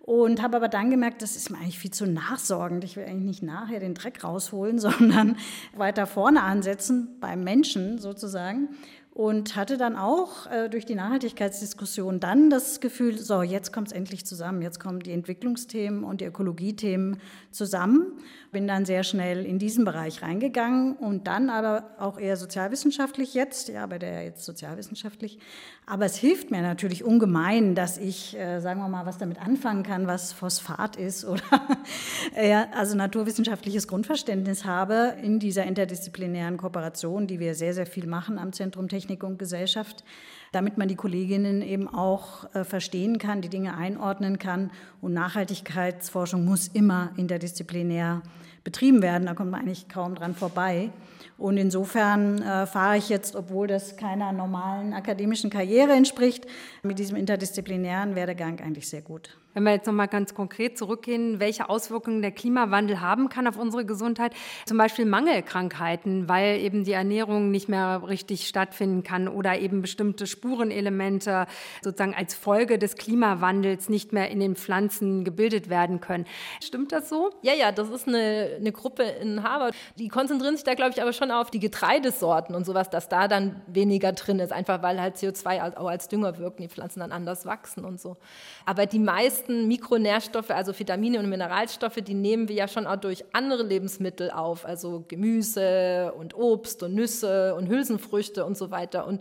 Und 0.00 0.42
habe 0.42 0.56
aber 0.56 0.68
dann 0.68 0.90
gemerkt, 0.90 1.22
das 1.22 1.36
ist 1.36 1.50
mir 1.50 1.56
eigentlich 1.56 1.78
viel 1.78 1.90
zu 1.90 2.06
nachsorgend. 2.06 2.84
Ich 2.84 2.96
will 2.96 3.04
eigentlich 3.04 3.24
nicht 3.24 3.42
nachher 3.42 3.80
den 3.80 3.94
Dreck 3.94 4.22
rausholen, 4.22 4.78
sondern 4.78 5.36
weiter 5.74 6.06
vorne 6.06 6.42
ansetzen, 6.42 7.16
beim 7.20 7.44
Menschen 7.44 7.96
sozusagen 7.96 8.68
und 9.12 9.56
hatte 9.56 9.76
dann 9.76 9.96
auch 9.96 10.46
äh, 10.46 10.68
durch 10.68 10.86
die 10.86 10.94
Nachhaltigkeitsdiskussion 10.94 12.20
dann 12.20 12.48
das 12.48 12.80
Gefühl, 12.80 13.18
so, 13.18 13.42
jetzt 13.42 13.72
kommt 13.72 13.88
es 13.88 13.92
endlich 13.92 14.24
zusammen, 14.24 14.62
jetzt 14.62 14.78
kommen 14.78 15.00
die 15.00 15.10
Entwicklungsthemen 15.10 16.04
und 16.04 16.20
die 16.20 16.26
Ökologiethemen 16.26 17.20
zusammen. 17.50 18.12
Bin 18.52 18.68
dann 18.68 18.84
sehr 18.84 19.02
schnell 19.02 19.44
in 19.44 19.58
diesen 19.58 19.84
Bereich 19.84 20.22
reingegangen 20.22 20.94
und 20.94 21.26
dann 21.26 21.50
aber 21.50 21.90
auch 21.98 22.18
eher 22.18 22.36
sozialwissenschaftlich 22.36 23.34
jetzt, 23.34 23.68
ja, 23.68 23.84
bei 23.86 23.98
der 23.98 24.24
jetzt 24.24 24.44
sozialwissenschaftlich. 24.44 25.38
Aber 25.86 26.04
es 26.06 26.16
hilft 26.16 26.52
mir 26.52 26.62
natürlich 26.62 27.02
ungemein, 27.02 27.74
dass 27.74 27.98
ich, 27.98 28.38
äh, 28.38 28.60
sagen 28.60 28.80
wir 28.80 28.88
mal, 28.88 29.06
was 29.06 29.18
damit 29.18 29.40
anfangen 29.40 29.82
kann, 29.82 30.06
was 30.06 30.32
Phosphat 30.32 30.94
ist 30.94 31.24
oder 31.24 31.42
äh, 32.36 32.54
also 32.74 32.96
naturwissenschaftliches 32.96 33.88
Grundverständnis 33.88 34.64
habe 34.64 35.14
in 35.20 35.40
dieser 35.40 35.64
interdisziplinären 35.64 36.56
Kooperation, 36.58 37.26
die 37.26 37.40
wir 37.40 37.56
sehr, 37.56 37.74
sehr 37.74 37.86
viel 37.86 38.06
machen 38.06 38.38
am 38.38 38.52
Zentrum 38.52 38.88
Technik 38.88 38.99
und 39.08 39.38
Gesellschaft 39.38 40.04
damit 40.52 40.78
man 40.78 40.88
die 40.88 40.96
Kolleginnen 40.96 41.62
eben 41.62 41.88
auch 41.88 42.52
äh, 42.54 42.64
verstehen 42.64 43.18
kann, 43.18 43.40
die 43.40 43.48
Dinge 43.48 43.76
einordnen 43.76 44.38
kann. 44.38 44.70
Und 45.00 45.12
Nachhaltigkeitsforschung 45.12 46.44
muss 46.44 46.68
immer 46.68 47.10
interdisziplinär 47.16 48.22
betrieben 48.64 49.00
werden. 49.02 49.26
Da 49.26 49.34
kommt 49.34 49.50
man 49.50 49.60
eigentlich 49.60 49.88
kaum 49.88 50.14
dran 50.14 50.34
vorbei. 50.34 50.90
Und 51.38 51.56
insofern 51.56 52.42
äh, 52.42 52.66
fahre 52.66 52.98
ich 52.98 53.08
jetzt, 53.08 53.34
obwohl 53.34 53.66
das 53.66 53.96
keiner 53.96 54.32
normalen 54.32 54.92
akademischen 54.92 55.50
Karriere 55.50 55.92
entspricht, 55.92 56.46
mit 56.82 56.98
diesem 56.98 57.16
interdisziplinären 57.16 58.14
Werdegang 58.14 58.60
eigentlich 58.60 58.88
sehr 58.88 59.02
gut. 59.02 59.38
Wenn 59.52 59.64
wir 59.64 59.72
jetzt 59.72 59.86
noch 59.86 59.94
mal 59.94 60.06
ganz 60.06 60.34
konkret 60.34 60.78
zurückgehen, 60.78 61.40
welche 61.40 61.68
Auswirkungen 61.68 62.22
der 62.22 62.30
Klimawandel 62.30 63.00
haben 63.00 63.28
kann 63.28 63.48
auf 63.48 63.56
unsere 63.56 63.84
Gesundheit, 63.84 64.32
zum 64.64 64.78
Beispiel 64.78 65.06
Mangelkrankheiten, 65.06 66.28
weil 66.28 66.60
eben 66.60 66.84
die 66.84 66.92
Ernährung 66.92 67.50
nicht 67.50 67.68
mehr 67.68 68.02
richtig 68.06 68.46
stattfinden 68.46 69.02
kann 69.02 69.26
oder 69.26 69.58
eben 69.58 69.82
bestimmte 69.82 70.28
Spurenelemente 70.28 71.46
sozusagen 71.82 72.14
als 72.14 72.34
Folge 72.34 72.78
des 72.78 72.94
Klimawandels 72.94 73.88
nicht 73.88 74.12
mehr 74.12 74.30
in 74.30 74.38
den 74.38 74.54
Pflanzen 74.54 75.24
gebildet 75.24 75.68
werden 75.68 76.00
können. 76.00 76.26
Stimmt 76.62 76.92
das 76.92 77.08
so? 77.08 77.30
Ja, 77.42 77.54
ja, 77.54 77.72
das 77.72 77.90
ist 77.90 78.06
eine, 78.06 78.56
eine 78.56 78.70
Gruppe 78.70 79.02
in 79.02 79.42
Harvard. 79.42 79.74
Die 79.98 80.08
konzentrieren 80.08 80.54
sich 80.54 80.64
da, 80.64 80.74
glaube 80.74 80.92
ich, 80.92 81.02
aber 81.02 81.12
schon 81.12 81.32
auf 81.32 81.50
die 81.50 81.58
Getreidesorten 81.58 82.54
und 82.54 82.64
sowas, 82.64 82.88
dass 82.88 83.08
da 83.08 83.26
dann 83.26 83.60
weniger 83.66 84.12
drin 84.12 84.38
ist, 84.38 84.52
einfach 84.52 84.82
weil 84.82 85.00
halt 85.00 85.16
CO2 85.16 85.76
auch 85.76 85.88
als 85.88 86.06
Dünger 86.06 86.38
wirken, 86.38 86.62
die 86.62 86.68
Pflanzen 86.68 87.00
dann 87.00 87.10
anders 87.10 87.46
wachsen 87.46 87.84
und 87.84 88.00
so. 88.00 88.16
Aber 88.64 88.86
die 88.86 88.98
meisten 88.98 89.39
Mikronährstoffe, 89.48 90.50
also 90.50 90.78
Vitamine 90.78 91.18
und 91.18 91.28
Mineralstoffe, 91.28 91.96
die 91.96 92.14
nehmen 92.14 92.48
wir 92.48 92.54
ja 92.54 92.68
schon 92.68 92.86
auch 92.86 92.96
durch 92.96 93.24
andere 93.32 93.62
Lebensmittel 93.62 94.30
auf, 94.30 94.64
also 94.64 95.04
Gemüse 95.08 96.12
und 96.18 96.34
Obst 96.34 96.82
und 96.82 96.94
Nüsse 96.94 97.54
und 97.54 97.68
Hülsenfrüchte 97.68 98.44
und 98.44 98.56
so 98.56 98.70
weiter. 98.70 99.06
Und 99.06 99.20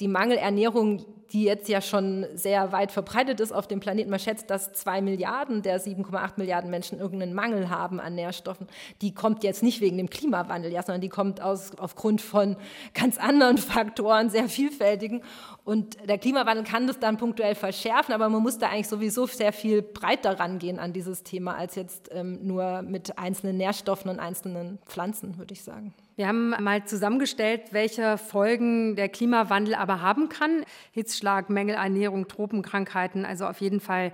die 0.00 0.08
Mangelernährung, 0.08 1.04
die 1.32 1.44
jetzt 1.44 1.68
ja 1.68 1.80
schon 1.80 2.26
sehr 2.34 2.72
weit 2.72 2.90
verbreitet 2.90 3.40
ist 3.40 3.52
auf 3.52 3.66
dem 3.66 3.80
Planeten, 3.80 4.10
man 4.10 4.18
schätzt, 4.18 4.50
dass 4.50 4.72
zwei 4.72 5.00
Milliarden 5.00 5.62
der 5.62 5.80
7,8 5.80 6.32
Milliarden 6.36 6.70
Menschen 6.70 6.98
irgendeinen 6.98 7.34
Mangel 7.34 7.68
haben 7.68 8.00
an 8.00 8.14
Nährstoffen, 8.14 8.66
die 9.02 9.12
kommt 9.12 9.44
jetzt 9.44 9.62
nicht 9.62 9.80
wegen 9.80 9.98
dem 9.98 10.08
Klimawandel, 10.08 10.72
ja, 10.72 10.82
sondern 10.82 11.02
die 11.02 11.08
kommt 11.08 11.42
aus, 11.42 11.72
aufgrund 11.78 12.20
von 12.22 12.56
ganz 12.94 13.18
anderen 13.18 13.58
Faktoren, 13.58 14.30
sehr 14.30 14.48
vielfältigen. 14.48 15.22
Und 15.64 15.98
der 16.08 16.18
Klimawandel 16.18 16.64
kann 16.64 16.86
das 16.86 16.98
dann 16.98 17.18
punktuell 17.18 17.54
verschärfen, 17.54 18.14
aber 18.14 18.28
man 18.28 18.42
muss 18.42 18.58
da 18.58 18.68
eigentlich 18.68 18.88
sowieso 18.88 19.26
sehr 19.26 19.52
viel 19.52 19.82
breiter 19.82 20.40
rangehen 20.40 20.78
an 20.78 20.92
dieses 20.94 21.22
Thema, 21.22 21.56
als 21.56 21.74
jetzt 21.74 22.08
ähm, 22.12 22.46
nur 22.46 22.82
mit 22.82 23.18
einzelnen 23.18 23.58
Nährstoffen 23.58 24.10
und 24.10 24.18
einzelnen 24.18 24.78
Pflanzen, 24.86 25.36
würde 25.36 25.52
ich 25.52 25.62
sagen. 25.62 25.92
Wir 26.18 26.26
haben 26.26 26.48
mal 26.48 26.84
zusammengestellt, 26.84 27.72
welche 27.72 28.18
Folgen 28.18 28.96
der 28.96 29.08
Klimawandel 29.08 29.76
aber 29.76 30.00
haben 30.00 30.28
kann. 30.28 30.64
Hitzschlag, 30.90 31.48
Mängelernährung, 31.48 32.26
Tropenkrankheiten. 32.26 33.24
Also 33.24 33.46
auf 33.46 33.60
jeden 33.60 33.78
Fall 33.78 34.12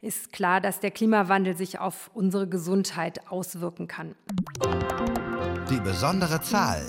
ist 0.00 0.32
klar, 0.32 0.60
dass 0.60 0.78
der 0.78 0.92
Klimawandel 0.92 1.56
sich 1.56 1.80
auf 1.80 2.12
unsere 2.14 2.48
Gesundheit 2.48 3.26
auswirken 3.26 3.88
kann. 3.88 4.14
Die 5.68 5.80
besondere 5.80 6.40
Zahl. 6.42 6.86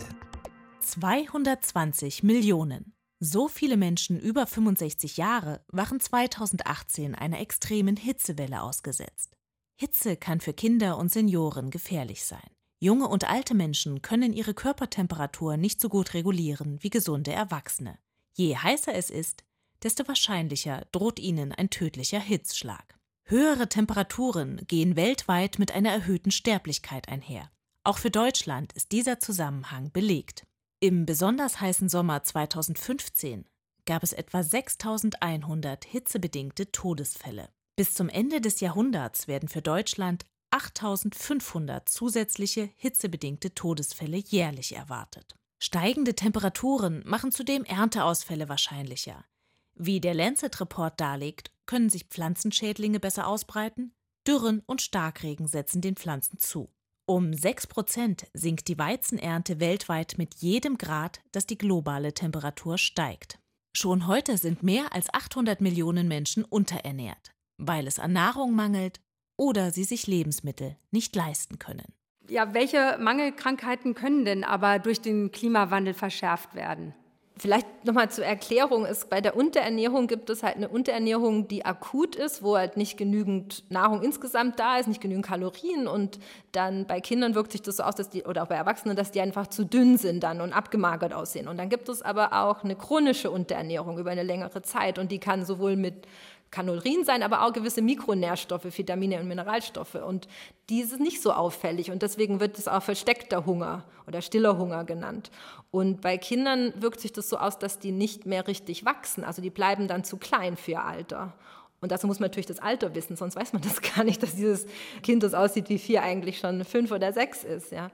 220 0.81 2.21
Millionen. 2.21 2.93
So 3.19 3.47
viele 3.47 3.75
Menschen 3.75 4.19
über 4.19 4.45
65 4.45 5.17
Jahre 5.17 5.65
waren 5.69 5.99
2018 5.99 7.15
einer 7.15 7.39
extremen 7.39 7.95
Hitzewelle 7.95 8.61
ausgesetzt. 8.61 9.35
Hitze 9.75 10.15
kann 10.15 10.41
für 10.41 10.53
Kinder 10.53 10.99
und 10.99 11.11
Senioren 11.11 11.71
gefährlich 11.71 12.23
sein. 12.23 12.52
Junge 12.83 13.07
und 13.07 13.29
alte 13.29 13.53
Menschen 13.53 14.01
können 14.01 14.33
ihre 14.33 14.53
Körpertemperatur 14.53 15.55
nicht 15.55 15.79
so 15.79 15.87
gut 15.87 16.13
regulieren 16.13 16.83
wie 16.83 16.89
gesunde 16.89 17.31
Erwachsene. 17.31 17.97
Je 18.33 18.57
heißer 18.57 18.93
es 18.93 19.09
ist, 19.09 19.45
desto 19.83 20.05
wahrscheinlicher 20.05 20.85
droht 20.91 21.17
ihnen 21.17 21.53
ein 21.53 21.69
tödlicher 21.69 22.19
Hitzschlag. 22.19 22.99
Höhere 23.23 23.69
Temperaturen 23.69 24.61
gehen 24.67 24.97
weltweit 24.97 25.59
mit 25.59 25.71
einer 25.71 25.91
erhöhten 25.91 26.29
Sterblichkeit 26.29 27.07
einher. 27.07 27.49
Auch 27.85 27.99
für 27.99 28.11
Deutschland 28.11 28.73
ist 28.73 28.91
dieser 28.91 29.21
Zusammenhang 29.21 29.93
belegt. 29.93 30.45
Im 30.81 31.05
besonders 31.05 31.61
heißen 31.61 31.87
Sommer 31.87 32.23
2015 32.23 33.45
gab 33.85 34.03
es 34.03 34.11
etwa 34.11 34.43
6100 34.43 35.85
hitzebedingte 35.85 36.69
Todesfälle. 36.73 37.47
Bis 37.77 37.93
zum 37.93 38.09
Ende 38.09 38.41
des 38.41 38.59
Jahrhunderts 38.59 39.29
werden 39.29 39.47
für 39.47 39.61
Deutschland 39.61 40.25
8500 40.53 41.89
zusätzliche 41.89 42.69
hitzebedingte 42.75 43.55
Todesfälle 43.55 44.17
jährlich 44.17 44.75
erwartet. 44.75 45.35
Steigende 45.59 46.13
Temperaturen 46.13 47.01
machen 47.05 47.31
zudem 47.31 47.63
Ernteausfälle 47.63 48.49
wahrscheinlicher. 48.49 49.25
Wie 49.73 49.99
der 49.99 50.13
Lancet-Report 50.13 50.99
darlegt, 50.99 51.51
können 51.65 51.89
sich 51.89 52.05
Pflanzenschädlinge 52.05 52.99
besser 52.99 53.27
ausbreiten, 53.27 53.95
Dürren 54.27 54.61
und 54.67 54.83
Starkregen 54.83 55.47
setzen 55.47 55.81
den 55.81 55.95
Pflanzen 55.95 56.37
zu. 56.37 56.69
Um 57.07 57.33
6 57.33 57.65
Prozent 57.67 58.27
sinkt 58.33 58.67
die 58.67 58.77
Weizenernte 58.77 59.59
weltweit 59.59 60.15
mit 60.17 60.35
jedem 60.35 60.77
Grad, 60.77 61.21
dass 61.31 61.47
die 61.47 61.57
globale 61.57 62.13
Temperatur 62.13 62.77
steigt. 62.77 63.39
Schon 63.75 64.05
heute 64.05 64.37
sind 64.37 64.61
mehr 64.61 64.93
als 64.93 65.11
800 65.11 65.61
Millionen 65.61 66.07
Menschen 66.07 66.45
unterernährt, 66.45 67.33
weil 67.57 67.87
es 67.87 67.97
an 67.97 68.13
Nahrung 68.13 68.53
mangelt 68.53 69.01
oder 69.37 69.71
sie 69.71 69.83
sich 69.83 70.07
Lebensmittel 70.07 70.75
nicht 70.91 71.15
leisten 71.15 71.59
können. 71.59 71.93
Ja, 72.29 72.53
welche 72.53 72.97
Mangelkrankheiten 72.99 73.95
können 73.95 74.25
denn 74.25 74.43
aber 74.43 74.79
durch 74.79 75.01
den 75.01 75.31
Klimawandel 75.31 75.93
verschärft 75.93 76.55
werden? 76.55 76.93
Vielleicht 77.35 77.67
nochmal 77.83 78.11
zur 78.11 78.25
Erklärung 78.25 78.85
ist, 78.85 79.09
bei 79.09 79.19
der 79.19 79.35
Unterernährung 79.35 80.05
gibt 80.05 80.29
es 80.29 80.43
halt 80.43 80.55
eine 80.55 80.69
Unterernährung, 80.69 81.47
die 81.47 81.65
akut 81.65 82.15
ist, 82.15 82.43
wo 82.43 82.55
halt 82.55 82.77
nicht 82.77 82.95
genügend 82.95 83.69
Nahrung 83.71 84.03
insgesamt 84.03 84.59
da 84.59 84.77
ist, 84.77 84.87
nicht 84.87 85.01
genügend 85.01 85.25
Kalorien 85.25 85.87
und 85.87 86.19
dann 86.51 86.85
bei 86.85 87.01
Kindern 87.01 87.33
wirkt 87.33 87.51
sich 87.51 87.63
das 87.63 87.77
so 87.77 87.83
aus, 87.83 87.95
dass 87.95 88.11
die, 88.11 88.23
oder 88.23 88.43
auch 88.43 88.47
bei 88.47 88.55
Erwachsenen, 88.55 88.95
dass 88.95 89.09
die 89.09 89.19
einfach 89.19 89.47
zu 89.47 89.65
dünn 89.65 89.97
sind 89.97 90.23
dann 90.23 90.41
und 90.41 90.53
abgemagert 90.53 91.11
aussehen. 91.11 91.47
Und 91.47 91.57
dann 91.57 91.69
gibt 91.69 91.89
es 91.89 92.03
aber 92.03 92.33
auch 92.33 92.63
eine 92.63 92.75
chronische 92.75 93.31
Unterernährung 93.31 93.97
über 93.97 94.11
eine 94.11 94.23
längere 94.23 94.61
Zeit 94.61 94.99
und 94.99 95.11
die 95.11 95.19
kann 95.19 95.43
sowohl 95.43 95.75
mit 95.75 96.05
Kalorien 96.53 97.03
sein, 97.03 97.23
aber 97.23 97.45
auch 97.45 97.51
gewisse 97.51 97.81
Mikronährstoffe, 97.81 98.77
Vitamine 98.77 99.19
und 99.19 99.27
Mineralstoffe. 99.27 99.95
Und 99.95 100.27
diese 100.69 100.95
ist 100.95 101.01
nicht 101.01 101.21
so 101.21 101.33
auffällig 101.33 101.89
und 101.89 102.03
deswegen 102.03 102.39
wird 102.39 102.57
es 102.59 102.67
auch 102.67 102.83
versteckter 102.83 103.45
Hunger 103.45 103.83
oder 104.07 104.21
stiller 104.21 104.57
Hunger 104.57 104.83
genannt. 104.83 105.31
Und 105.71 106.01
bei 106.01 106.17
Kindern 106.17 106.71
wirkt 106.77 106.99
sich 106.99 107.11
das 107.11 107.27
so 107.27 107.37
aus, 107.37 107.57
dass 107.57 107.79
die 107.79 107.91
nicht 107.91 108.27
mehr 108.27 108.47
richtig 108.47 108.85
wachsen. 108.85 109.23
Also 109.23 109.41
die 109.41 109.49
bleiben 109.49 109.87
dann 109.87 110.03
zu 110.03 110.17
klein 110.17 110.55
für 110.55 110.71
ihr 110.71 110.85
Alter. 110.85 111.33
Und 111.81 111.91
dazu 111.91 112.07
muss 112.07 112.19
man 112.19 112.29
natürlich 112.29 112.45
das 112.45 112.59
Alter 112.59 112.93
wissen, 112.95 113.17
sonst 113.17 113.35
weiß 113.35 113.51
man 113.53 113.63
das 113.63 113.81
gar 113.95 114.03
nicht, 114.03 114.21
dass 114.21 114.35
dieses 114.35 114.67
Kind, 115.01 115.23
das 115.23 115.33
aussieht 115.33 115.69
wie 115.69 115.79
vier, 115.79 116.03
eigentlich 116.03 116.37
schon 116.37 116.63
fünf 116.63 116.91
oder 116.91 117.11
sechs 117.11 117.43
ist. 117.43 117.71
Ja. 117.71 117.89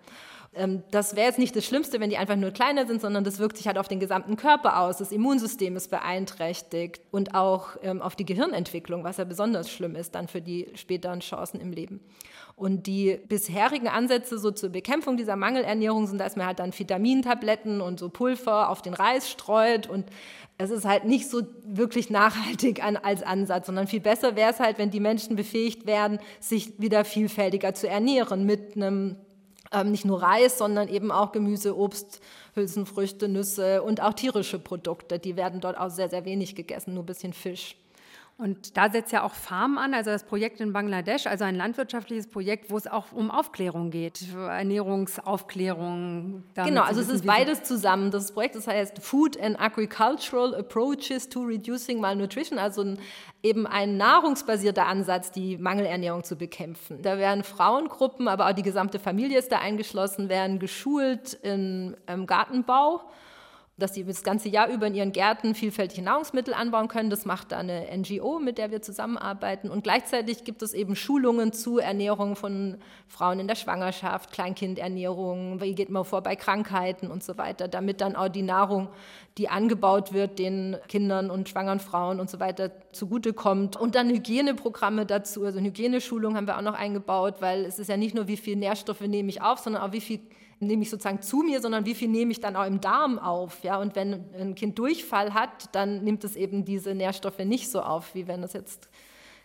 Ähm, 0.53 0.83
das 0.91 1.15
wäre 1.15 1.27
jetzt 1.27 1.39
nicht 1.39 1.55
das 1.55 1.65
Schlimmste, 1.65 1.99
wenn 1.99 2.09
die 2.09 2.17
einfach 2.17 2.35
nur 2.35 2.51
kleiner 2.51 2.87
sind, 2.87 3.01
sondern 3.01 3.23
das 3.23 3.39
wirkt 3.39 3.57
sich 3.57 3.67
halt 3.67 3.77
auf 3.77 3.87
den 3.87 3.99
gesamten 3.99 4.35
Körper 4.35 4.79
aus. 4.79 4.97
Das 4.97 5.11
Immunsystem 5.11 5.75
ist 5.75 5.91
beeinträchtigt 5.91 7.01
und 7.11 7.35
auch 7.35 7.77
ähm, 7.83 8.01
auf 8.01 8.15
die 8.15 8.25
Gehirnentwicklung, 8.25 9.03
was 9.03 9.17
ja 9.17 9.25
besonders 9.25 9.69
schlimm 9.69 9.95
ist 9.95 10.15
dann 10.15 10.27
für 10.27 10.41
die 10.41 10.67
späteren 10.75 11.19
Chancen 11.19 11.59
im 11.59 11.71
Leben. 11.71 11.99
Und 12.55 12.87
die 12.87 13.19
bisherigen 13.27 13.87
Ansätze 13.87 14.37
so 14.37 14.51
zur 14.51 14.69
Bekämpfung 14.69 15.15
dieser 15.15 15.35
Mangelernährung 15.35 16.07
sind, 16.07 16.17
dass 16.17 16.35
man 16.35 16.47
halt 16.47 16.59
dann 16.59 16.77
Vitamintabletten 16.77 17.79
und 17.79 17.99
so 17.99 18.09
Pulver 18.09 18.69
auf 18.69 18.81
den 18.81 18.93
Reis 18.93 19.29
streut 19.29 19.87
und 19.87 20.07
es 20.57 20.71
ist 20.71 20.83
halt 20.83 21.05
nicht 21.05 21.29
so 21.29 21.43
wirklich 21.63 22.09
nachhaltig 22.09 22.83
an, 22.83 22.97
als 22.97 23.23
Ansatz, 23.23 23.67
sondern 23.67 23.87
viel 23.87 24.01
besser 24.01 24.35
wäre 24.35 24.51
es 24.51 24.59
halt, 24.59 24.77
wenn 24.77 24.91
die 24.91 24.99
Menschen 24.99 25.37
befähigt 25.37 25.85
werden, 25.85 26.19
sich 26.41 26.77
wieder 26.81 27.05
vielfältiger 27.05 27.73
zu 27.73 27.87
ernähren 27.87 28.45
mit 28.45 28.75
einem 28.75 29.15
ähm, 29.71 29.91
nicht 29.91 30.05
nur 30.05 30.21
Reis, 30.21 30.57
sondern 30.57 30.87
eben 30.87 31.11
auch 31.11 31.31
Gemüse, 31.31 31.77
Obst, 31.77 32.21
Hülsenfrüchte, 32.55 33.27
Nüsse 33.27 33.83
und 33.83 34.01
auch 34.01 34.13
tierische 34.13 34.59
Produkte. 34.59 35.19
Die 35.19 35.35
werden 35.35 35.61
dort 35.61 35.77
auch 35.77 35.89
sehr, 35.89 36.09
sehr 36.09 36.25
wenig 36.25 36.55
gegessen, 36.55 36.93
nur 36.93 37.03
ein 37.03 37.07
bisschen 37.07 37.33
Fisch. 37.33 37.75
Und 38.39 38.77
da 38.77 38.89
setzt 38.89 39.11
ja 39.11 39.23
auch 39.23 39.33
Farm 39.33 39.77
an, 39.77 39.93
also 39.93 40.11
das 40.11 40.23
Projekt 40.23 40.61
in 40.61 40.71
Bangladesch, 40.71 41.27
also 41.27 41.43
ein 41.43 41.55
landwirtschaftliches 41.55 42.27
Projekt, 42.27 42.71
wo 42.71 42.77
es 42.77 42.87
auch 42.87 43.11
um 43.11 43.31
Aufklärung 43.31 43.91
geht, 43.91 44.33
Ernährungsaufklärung. 44.33 46.45
Genau, 46.55 46.83
also 46.83 47.01
es 47.01 47.09
ist 47.09 47.25
beides 47.25 47.63
zusammen. 47.63 48.11
Das 48.11 48.31
Projekt 48.31 48.55
das 48.55 48.65
heißt 48.65 49.03
Food 49.03 49.37
and 49.41 49.59
Agricultural 49.59 50.55
Approaches 50.55 51.27
to 51.27 51.41
Reducing 51.41 51.99
Malnutrition, 51.99 52.59
also 52.59 52.83
ein, 52.83 52.97
eben 53.43 53.67
ein 53.67 53.97
nahrungsbasierter 53.97 54.87
Ansatz, 54.87 55.33
die 55.33 55.57
Mangelernährung 55.57 56.23
zu 56.23 56.37
bekämpfen. 56.37 57.01
Da 57.01 57.17
werden 57.17 57.43
Frauengruppen, 57.43 58.29
aber 58.29 58.47
auch 58.47 58.53
die 58.53 58.63
gesamte 58.63 58.99
Familie 58.99 59.37
ist 59.37 59.51
da 59.51 59.59
eingeschlossen, 59.59 60.29
werden 60.29 60.59
geschult 60.59 61.37
im 61.43 61.97
Gartenbau 62.25 63.01
dass 63.79 63.93
sie 63.93 64.03
das 64.03 64.23
ganze 64.23 64.49
Jahr 64.49 64.69
über 64.69 64.87
in 64.87 64.95
ihren 64.95 65.11
Gärten 65.11 65.55
vielfältige 65.55 66.01
Nahrungsmittel 66.01 66.53
anbauen 66.53 66.87
können. 66.87 67.09
Das 67.09 67.25
macht 67.25 67.53
eine 67.53 67.87
NGO, 67.95 68.39
mit 68.39 68.57
der 68.57 68.71
wir 68.71 68.81
zusammenarbeiten. 68.81 69.69
Und 69.69 69.83
gleichzeitig 69.83 70.43
gibt 70.43 70.61
es 70.61 70.73
eben 70.73 70.95
Schulungen 70.95 71.53
zu 71.53 71.79
Ernährung 71.79 72.35
von 72.35 72.77
Frauen 73.07 73.39
in 73.39 73.47
der 73.47 73.55
Schwangerschaft, 73.55 74.31
Kleinkindernährung, 74.31 75.61
wie 75.61 75.73
geht 75.73 75.89
man 75.89 76.05
vor 76.05 76.21
bei 76.21 76.35
Krankheiten 76.35 77.09
und 77.09 77.23
so 77.23 77.37
weiter, 77.37 77.67
damit 77.67 78.01
dann 78.01 78.15
auch 78.15 78.29
die 78.29 78.43
Nahrung, 78.43 78.89
die 79.37 79.49
angebaut 79.49 80.13
wird, 80.13 80.37
den 80.37 80.77
Kindern 80.87 81.31
und 81.31 81.49
schwangeren 81.49 81.79
Frauen 81.79 82.19
und 82.19 82.29
so 82.29 82.39
weiter 82.39 82.71
zugutekommt. 82.91 83.77
Und 83.77 83.95
dann 83.95 84.09
Hygieneprogramme 84.09 85.05
dazu, 85.05 85.45
also 85.45 85.59
Hygieneschulung 85.59 86.35
haben 86.35 86.47
wir 86.47 86.57
auch 86.57 86.61
noch 86.61 86.73
eingebaut, 86.73 87.35
weil 87.39 87.65
es 87.65 87.79
ist 87.79 87.87
ja 87.87 87.97
nicht 87.97 88.15
nur, 88.15 88.27
wie 88.27 88.37
viel 88.37 88.55
Nährstoffe 88.57 89.01
nehme 89.01 89.29
ich 89.29 89.41
auf, 89.41 89.59
sondern 89.59 89.81
auch, 89.81 89.93
wie 89.93 90.01
viel 90.01 90.19
nehme 90.59 90.83
ich 90.83 90.89
sozusagen 90.89 91.21
zu 91.21 91.37
mir, 91.37 91.61
sondern 91.61 91.85
wie 91.85 91.95
viel 91.95 92.09
nehme 92.09 92.31
ich 92.31 92.39
dann 92.39 92.55
auch 92.55 92.65
im 92.65 92.81
Darm 92.81 93.19
auf. 93.19 93.63
Ja? 93.63 93.79
Und 93.79 93.95
wenn 93.95 94.33
ein 94.33 94.55
Kind 94.55 94.77
Durchfall 94.77 95.33
hat, 95.33 95.73
dann 95.73 96.03
nimmt 96.03 96.23
es 96.23 96.35
eben 96.35 96.65
diese 96.65 96.93
Nährstoffe 96.95 97.39
nicht 97.39 97.69
so 97.69 97.81
auf, 97.81 98.13
wie 98.15 98.27
wenn 98.27 98.43
es 98.43 98.53
jetzt 98.53 98.89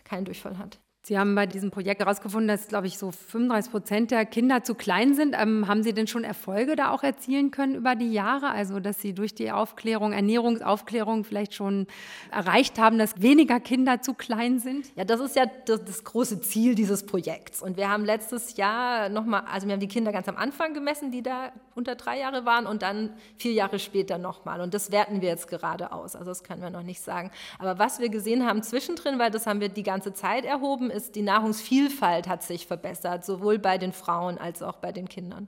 keinen 0.03 0.25
Durchfall 0.25 0.57
hat. 0.57 0.79
Sie 1.07 1.19
haben 1.19 1.35
bei 1.35 1.45
diesem 1.45 1.69
Projekt 1.69 2.01
herausgefunden, 2.01 2.47
dass, 2.47 2.67
glaube 2.67 2.87
ich, 2.87 2.97
so 2.97 3.11
35 3.11 3.71
Prozent 3.71 4.09
der 4.09 4.25
Kinder 4.25 4.63
zu 4.63 4.73
klein 4.73 5.13
sind. 5.13 5.35
Ähm, 5.39 5.67
haben 5.67 5.83
Sie 5.83 5.93
denn 5.93 6.07
schon 6.07 6.23
Erfolge 6.23 6.75
da 6.75 6.89
auch 6.89 7.03
erzielen 7.03 7.51
können 7.51 7.75
über 7.75 7.93
die 7.93 8.11
Jahre? 8.11 8.49
Also, 8.49 8.79
dass 8.79 9.01
Sie 9.01 9.13
durch 9.13 9.35
die 9.35 9.51
Aufklärung, 9.51 10.13
Ernährungsaufklärung 10.13 11.23
vielleicht 11.23 11.53
schon 11.53 11.85
erreicht 12.31 12.79
haben, 12.79 12.97
dass 12.97 13.21
weniger 13.21 13.59
Kinder 13.59 14.01
zu 14.01 14.15
klein 14.15 14.57
sind? 14.57 14.87
Ja, 14.95 15.05
das 15.05 15.19
ist 15.19 15.35
ja 15.35 15.45
das, 15.45 15.85
das 15.85 16.03
große 16.03 16.41
Ziel 16.41 16.73
dieses 16.73 17.05
Projekts. 17.05 17.61
Und 17.61 17.77
wir 17.77 17.87
haben 17.87 18.03
letztes 18.03 18.57
Jahr 18.57 19.09
nochmal, 19.09 19.43
also 19.45 19.67
wir 19.67 19.73
haben 19.73 19.81
die 19.81 19.87
Kinder 19.87 20.11
ganz 20.11 20.27
am 20.27 20.37
Anfang 20.37 20.73
gemessen, 20.73 21.11
die 21.11 21.21
da 21.21 21.51
unter 21.75 21.93
drei 21.93 22.17
Jahre 22.17 22.45
waren 22.45 22.65
und 22.65 22.81
dann 22.81 23.13
vier 23.37 23.53
Jahre 23.53 23.77
später 23.77 24.17
nochmal. 24.17 24.59
Und 24.59 24.73
das 24.73 24.91
werten 24.91 25.21
wir 25.21 25.29
jetzt 25.29 25.49
gerade 25.49 25.91
aus. 25.91 26.15
Also, 26.15 26.31
das 26.31 26.43
können 26.43 26.63
wir 26.63 26.71
noch 26.71 26.81
nicht 26.81 27.01
sagen. 27.01 27.29
Aber 27.59 27.77
was 27.77 27.99
wir 27.99 28.09
gesehen 28.09 28.43
haben 28.43 28.63
zwischendrin, 28.63 29.19
weil 29.19 29.29
das 29.29 29.45
haben 29.45 29.59
wir 29.59 29.69
die 29.69 29.83
ganze 29.83 30.11
Zeit 30.11 30.45
erhoben, 30.45 30.89
ist, 30.95 31.15
die 31.15 31.21
Nahrungsvielfalt 31.21 32.27
hat 32.27 32.41
sich 32.41 32.65
verbessert, 32.65 33.23
sowohl 33.25 33.59
bei 33.59 33.77
den 33.77 33.93
Frauen 33.93 34.37
als 34.37 34.63
auch 34.63 34.77
bei 34.77 34.91
den 34.91 35.07
Kindern. 35.07 35.47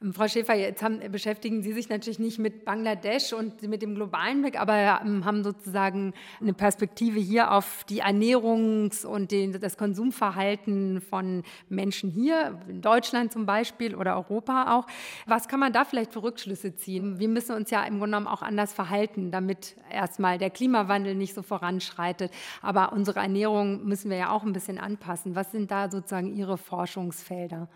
Ähm, 0.00 0.12
Frau 0.12 0.28
Schäfer, 0.28 0.54
jetzt 0.54 0.82
haben, 0.82 1.00
beschäftigen 1.10 1.62
Sie 1.62 1.72
sich 1.72 1.88
natürlich 1.88 2.18
nicht 2.18 2.38
mit 2.38 2.64
Bangladesch 2.64 3.32
und 3.32 3.62
mit 3.62 3.82
dem 3.82 3.94
globalen 3.94 4.42
Blick, 4.42 4.60
aber 4.60 5.00
ähm, 5.04 5.24
haben 5.24 5.42
sozusagen 5.42 6.14
eine 6.40 6.52
Perspektive 6.52 7.18
hier 7.18 7.52
auf 7.52 7.84
die 7.88 8.02
Ernährungs- 8.02 9.04
und 9.04 9.30
den, 9.30 9.58
das 9.60 9.76
Konsumverhalten 9.76 11.00
von 11.00 11.42
Menschen 11.68 12.10
hier, 12.10 12.60
in 12.68 12.80
Deutschland 12.80 13.32
zum 13.32 13.46
Beispiel 13.46 13.94
oder 13.94 14.16
Europa 14.16 14.76
auch. 14.76 14.86
Was 15.26 15.48
kann 15.48 15.60
man 15.60 15.72
da 15.72 15.84
vielleicht 15.84 16.12
für 16.12 16.22
Rückschlüsse 16.22 16.76
ziehen? 16.76 17.18
Wir 17.18 17.28
müssen 17.28 17.54
uns 17.54 17.70
ja 17.70 17.82
im 17.82 17.98
Grunde 17.98 18.16
genommen 18.16 18.28
auch 18.28 18.42
anders 18.42 18.72
verhalten, 18.72 19.30
damit 19.30 19.76
erstmal 19.90 20.38
der 20.38 20.50
Klimawandel 20.50 21.14
nicht 21.14 21.34
so 21.34 21.42
voranschreitet. 21.42 22.32
Aber 22.62 22.92
unsere 22.92 23.20
Ernährung 23.20 23.84
müssen 23.84 24.10
wir 24.10 24.16
ja 24.16 24.30
auch 24.30 24.44
ein 24.44 24.52
bisschen 24.52 24.78
anpassen. 24.78 25.34
Was 25.34 25.50
sind 25.50 25.70
da 25.70 25.90
sozusagen 25.90 26.34
Ihre 26.34 26.56
Forschungsfelder? 26.56 27.68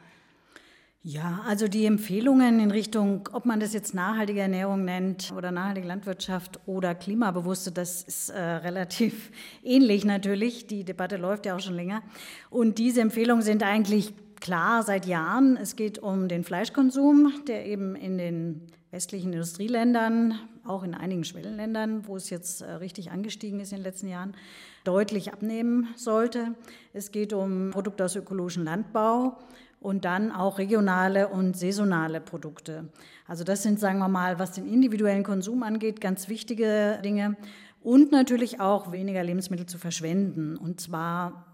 Ja, 1.04 1.40
also 1.48 1.66
die 1.66 1.84
Empfehlungen 1.84 2.60
in 2.60 2.70
Richtung, 2.70 3.28
ob 3.32 3.44
man 3.44 3.58
das 3.58 3.72
jetzt 3.72 3.92
nachhaltige 3.92 4.40
Ernährung 4.40 4.84
nennt 4.84 5.32
oder 5.36 5.50
nachhaltige 5.50 5.88
Landwirtschaft 5.88 6.60
oder 6.66 6.94
klimabewusste, 6.94 7.72
das 7.72 8.04
ist 8.04 8.30
äh, 8.30 8.40
relativ 8.40 9.32
ähnlich 9.64 10.04
natürlich. 10.04 10.68
Die 10.68 10.84
Debatte 10.84 11.16
läuft 11.16 11.44
ja 11.44 11.56
auch 11.56 11.60
schon 11.60 11.74
länger. 11.74 12.02
Und 12.50 12.78
diese 12.78 13.00
Empfehlungen 13.00 13.42
sind 13.42 13.64
eigentlich 13.64 14.14
klar 14.40 14.84
seit 14.84 15.06
Jahren. 15.06 15.56
Es 15.56 15.74
geht 15.74 15.98
um 15.98 16.28
den 16.28 16.44
Fleischkonsum, 16.44 17.32
der 17.48 17.66
eben 17.66 17.96
in 17.96 18.16
den 18.16 18.62
westlichen 18.92 19.32
Industrieländern, 19.32 20.38
auch 20.64 20.84
in 20.84 20.94
einigen 20.94 21.24
Schwellenländern, 21.24 22.06
wo 22.06 22.14
es 22.14 22.30
jetzt 22.30 22.60
äh, 22.60 22.70
richtig 22.74 23.10
angestiegen 23.10 23.58
ist 23.58 23.72
in 23.72 23.78
den 23.78 23.84
letzten 23.84 24.06
Jahren, 24.06 24.36
deutlich 24.84 25.32
abnehmen 25.32 25.88
sollte. 25.96 26.54
Es 26.92 27.10
geht 27.10 27.32
um 27.32 27.70
Produkte 27.72 28.04
aus 28.04 28.14
ökologischem 28.14 28.62
Landbau 28.62 29.36
und 29.82 30.04
dann 30.04 30.32
auch 30.32 30.58
regionale 30.58 31.28
und 31.28 31.56
saisonale 31.56 32.20
Produkte. 32.20 32.88
Also 33.26 33.44
das 33.44 33.62
sind, 33.62 33.80
sagen 33.80 33.98
wir 33.98 34.08
mal, 34.08 34.38
was 34.38 34.52
den 34.52 34.66
individuellen 34.66 35.24
Konsum 35.24 35.62
angeht, 35.62 36.00
ganz 36.00 36.28
wichtige 36.28 36.98
Dinge. 37.04 37.36
Und 37.82 38.12
natürlich 38.12 38.60
auch 38.60 38.92
weniger 38.92 39.22
Lebensmittel 39.24 39.66
zu 39.66 39.76
verschwenden. 39.76 40.56
Und 40.56 40.80
zwar 40.80 41.46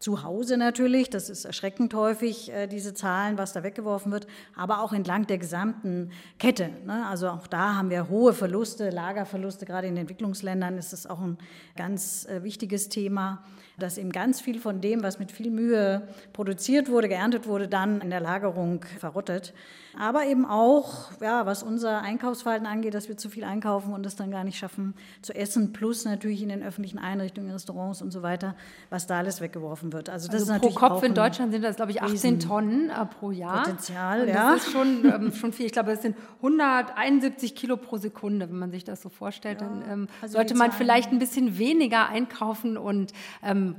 zu 0.00 0.22
Hause 0.22 0.56
natürlich, 0.56 1.10
das 1.10 1.28
ist 1.28 1.44
erschreckend 1.44 1.92
häufig, 1.92 2.50
äh, 2.50 2.66
diese 2.66 2.94
Zahlen, 2.94 3.36
was 3.36 3.52
da 3.52 3.62
weggeworfen 3.62 4.10
wird, 4.10 4.26
aber 4.56 4.82
auch 4.82 4.94
entlang 4.94 5.26
der 5.26 5.36
gesamten 5.36 6.10
Kette. 6.38 6.70
Ne? 6.86 7.06
Also 7.06 7.28
auch 7.28 7.46
da 7.46 7.74
haben 7.74 7.90
wir 7.90 8.08
hohe 8.08 8.32
Verluste, 8.32 8.88
Lagerverluste, 8.88 9.66
gerade 9.66 9.88
in 9.88 9.98
Entwicklungsländern 9.98 10.78
ist 10.78 10.94
das 10.94 11.06
auch 11.06 11.20
ein 11.20 11.36
ganz 11.76 12.26
äh, 12.26 12.42
wichtiges 12.42 12.88
Thema 12.88 13.44
dass 13.80 13.98
eben 13.98 14.12
ganz 14.12 14.40
viel 14.40 14.60
von 14.60 14.80
dem, 14.80 15.02
was 15.02 15.18
mit 15.18 15.32
viel 15.32 15.50
Mühe 15.50 16.02
produziert 16.32 16.88
wurde, 16.88 17.08
geerntet 17.08 17.46
wurde, 17.46 17.68
dann 17.68 18.00
in 18.00 18.10
der 18.10 18.20
Lagerung 18.20 18.84
verrottet. 18.98 19.52
Aber 19.98 20.24
eben 20.24 20.46
auch, 20.46 21.10
ja, 21.20 21.46
was 21.46 21.62
unser 21.62 22.02
Einkaufsverhalten 22.02 22.66
angeht, 22.66 22.94
dass 22.94 23.08
wir 23.08 23.16
zu 23.16 23.28
viel 23.28 23.42
einkaufen 23.42 23.92
und 23.92 24.06
es 24.06 24.14
dann 24.14 24.30
gar 24.30 24.44
nicht 24.44 24.56
schaffen 24.56 24.94
zu 25.20 25.34
essen, 25.34 25.72
plus 25.72 26.04
natürlich 26.04 26.42
in 26.42 26.48
den 26.48 26.62
öffentlichen 26.62 26.98
Einrichtungen, 26.98 27.50
Restaurants 27.50 28.00
und 28.00 28.12
so 28.12 28.22
weiter, 28.22 28.54
was 28.88 29.06
da 29.06 29.18
alles 29.18 29.40
weggeworfen 29.40 29.92
wird. 29.92 30.08
Also, 30.08 30.28
das 30.28 30.48
also 30.48 30.54
ist 30.54 30.60
pro 30.60 30.70
Kopf 30.70 31.02
in 31.02 31.14
Deutschland 31.14 31.52
sind 31.52 31.62
das, 31.62 31.76
glaube 31.76 31.90
ich, 31.90 32.02
18 32.02 32.38
Tonnen 32.38 32.90
äh, 32.90 33.06
pro 33.06 33.32
Jahr. 33.32 33.64
Potenzial, 33.64 34.28
ja. 34.28 34.52
Das 34.54 34.66
ist 34.66 34.72
schon, 34.72 35.04
ähm, 35.04 35.32
schon 35.32 35.52
viel. 35.52 35.66
Ich 35.66 35.72
glaube, 35.72 35.90
es 35.92 36.02
sind 36.02 36.16
171 36.36 37.54
Kilo 37.56 37.76
pro 37.76 37.96
Sekunde, 37.96 38.48
wenn 38.48 38.58
man 38.58 38.70
sich 38.70 38.84
das 38.84 39.02
so 39.02 39.08
vorstellt. 39.08 39.60
Ja, 39.60 39.66
dann 39.66 39.82
ähm, 39.90 40.08
also 40.22 40.34
sollte 40.34 40.54
man 40.54 40.70
vielleicht 40.72 41.10
ein 41.10 41.18
bisschen 41.18 41.58
weniger 41.58 42.08
einkaufen 42.08 42.76
und 42.76 43.12
ähm, 43.42 43.69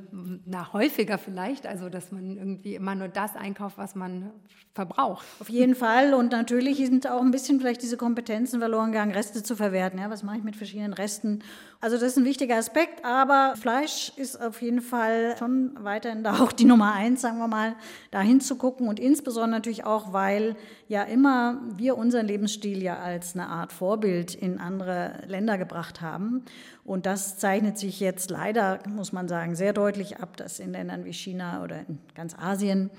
na, 0.46 0.74
häufiger 0.74 1.18
vielleicht, 1.18 1.66
also 1.68 1.90
dass 1.90 2.12
man 2.12 2.38
irgendwie 2.38 2.76
immer 2.76 2.96
nur 2.96 3.08
das 3.08 3.36
einkauft, 3.36 3.78
was 3.78 3.96
man 3.96 4.32
verbraucht. 4.74 5.26
Auf 5.40 5.50
jeden 5.50 5.76
Fall 5.76 6.14
und 6.14 6.32
natürlich 6.32 6.78
sind 6.78 7.10
auch 7.10 7.22
ein 7.22 7.32
bisschen 7.32 7.60
vielleicht 7.60 7.82
diese 7.82 7.98
Kompetenzen 7.98 8.60
verloren 8.60 8.92
gegangen, 8.92 9.12
Reste 9.12 9.44
zu 9.44 9.56
verwerten. 9.56 10.00
Ja, 10.00 10.10
was 10.10 10.24
mache 10.24 10.38
ich 10.38 10.44
mit 10.44 10.56
verschiedenen 10.56 10.94
Resten? 10.94 11.40
Also 11.82 11.98
das 11.98 12.12
ist 12.12 12.18
ein 12.18 12.26
wichtiger 12.26 12.56
Aspekt, 12.56 13.04
aber 13.04 13.56
Fleisch 13.56 14.14
ist 14.16 14.42
auf 14.42 14.62
jeden 14.62 14.82
Fall 14.82 15.36
schon 15.38 15.72
weiterhin 15.80 16.24
da 16.24 16.40
auch 16.40 16.52
die 16.52 16.66
Nummer 16.66 16.94
eins, 16.94 17.22
sagen 17.22 17.40
wir 17.40 17.48
mal, 17.48 17.76
da 18.12 18.22
hinzugucken 18.22 18.88
und 18.88 19.00
insbesondere 19.00 19.52
natürlich 19.52 19.86
auch, 19.86 20.14
weil 20.14 20.56
ja 20.92 21.04
immer 21.04 21.58
wir 21.78 21.98
unseren 21.98 22.28
Lebensstil 22.28 22.84
ja 22.84 22.98
als 22.98 23.34
eine 23.34 23.48
Art 23.48 23.72
Vorbild 23.72 24.36
in 24.36 24.60
andere 24.60 25.24
Länder 25.26 25.58
gebracht 25.58 26.02
haben. 26.02 26.44
Und 26.84 27.06
das 27.06 27.38
zeichnet 27.38 27.78
sich 27.78 28.02
jetzt 28.02 28.30
leider, 28.30 28.80
muss 28.90 29.14
man 29.14 29.30
sagen, 29.30 29.56
sehr 29.56 29.72
deutlich 29.72 30.18
ab, 30.18 30.36
dass 30.36 30.60
in 30.60 30.74
Ländern 30.74 31.06
wie 31.06 31.14
China 31.14 31.64
oder 31.64 31.80
in 31.88 32.00
ganz 32.14 32.36
Asien 32.38 32.90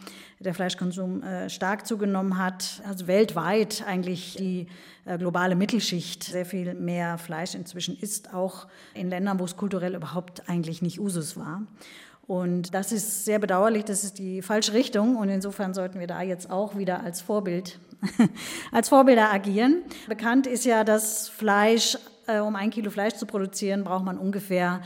der 0.41 0.55
Fleischkonsum 0.55 1.23
äh, 1.23 1.51
stark 1.51 1.87
zugenommen 1.87 2.39
hat. 2.39 2.83
Also 2.89 3.09
weltweit 3.09 3.85
eigentlich 3.87 4.37
die 4.37 4.69
äh, 5.05 5.19
globale 5.19 5.55
Mittelschicht 5.55 6.25
sehr 6.25 6.47
viel 6.47 6.73
mehr 6.73 7.19
Fleisch 7.19 7.55
inzwischen 7.55 7.95
isst, 7.99 8.33
auch 8.33 8.69
in 8.95 9.11
Ländern, 9.11 9.39
wo 9.39 9.45
es 9.45 9.59
kulturell 9.59 9.95
überhaupt 9.95 10.49
eigentlich 10.49 10.81
nicht 10.81 10.99
Usus 10.99 11.37
war. 11.37 11.61
Und 12.33 12.73
das 12.73 12.93
ist 12.93 13.27
sehr 13.27 13.39
bedauerlich, 13.39 13.85
das 13.85 14.05
ist 14.05 14.19
die 14.19 14.41
falsche 14.41 14.73
Richtung 14.73 15.17
und 15.17 15.29
insofern 15.29 15.75
sollten 15.75 16.01
wir 16.01 16.07
da 16.07 16.23
jetzt 16.23 16.51
auch 16.51 16.79
wieder 16.79 17.05
als 17.05 17.21
Vorbild, 17.21 17.79
als 18.73 18.89
Vorbilder 18.89 19.31
agieren. 19.31 19.83
Bekannt 20.09 20.47
ist 20.47 20.65
ja, 20.65 20.83
dass 20.83 21.29
Fleisch, 21.29 21.99
äh, 22.27 22.39
um 22.39 22.57
ein 22.57 22.71
Kilo 22.71 22.91
Fleisch 22.91 23.17
zu 23.17 23.27
produzieren, 23.27 23.85
braucht 23.85 24.07
man 24.07 24.17
ungefähr 24.17 24.81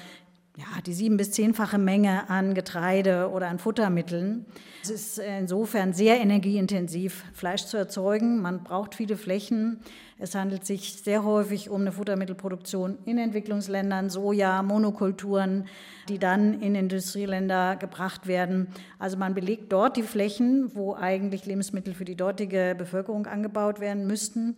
ja, 0.57 0.81
die 0.87 0.95
sieben- 0.95 1.19
bis 1.19 1.33
zehnfache 1.33 1.77
Menge 1.77 2.31
an 2.31 2.55
Getreide 2.55 3.31
oder 3.31 3.49
an 3.49 3.59
Futtermitteln. 3.59 4.47
Es 4.83 4.88
ist 4.90 5.19
insofern 5.19 5.92
sehr 5.92 6.19
energieintensiv, 6.19 7.25
Fleisch 7.35 7.66
zu 7.66 7.77
erzeugen. 7.77 8.40
Man 8.40 8.64
braucht 8.64 8.95
viele 8.95 9.19
Flächen. 9.19 9.81
Es 10.19 10.35
handelt 10.35 10.64
sich 10.64 10.95
sehr 10.95 11.25
häufig 11.25 11.69
um 11.69 11.83
eine 11.83 11.92
Futtermittelproduktion 11.92 12.97
in 13.05 13.19
Entwicklungsländern, 13.19 14.09
Soja, 14.09 14.62
Monokulturen, 14.62 15.66
die 16.09 16.19
dann 16.19 16.62
in 16.62 16.75
Industrieländer 16.75 17.77
gebracht 17.77 18.27
werden. 18.27 18.69
Also 18.99 19.19
man 19.19 19.35
belegt 19.35 19.73
dort 19.75 19.99
die 19.99 20.03
Flächen, 20.03 20.75
wo 20.75 20.95
eigentlich 20.95 21.45
Lebensmittel 21.45 21.92
für 21.92 22.07
die 22.07 22.16
dortige 22.16 22.75
Bevölkerung 22.79 23.27
angebaut 23.27 23.79
werden 23.81 24.07
müssten 24.07 24.57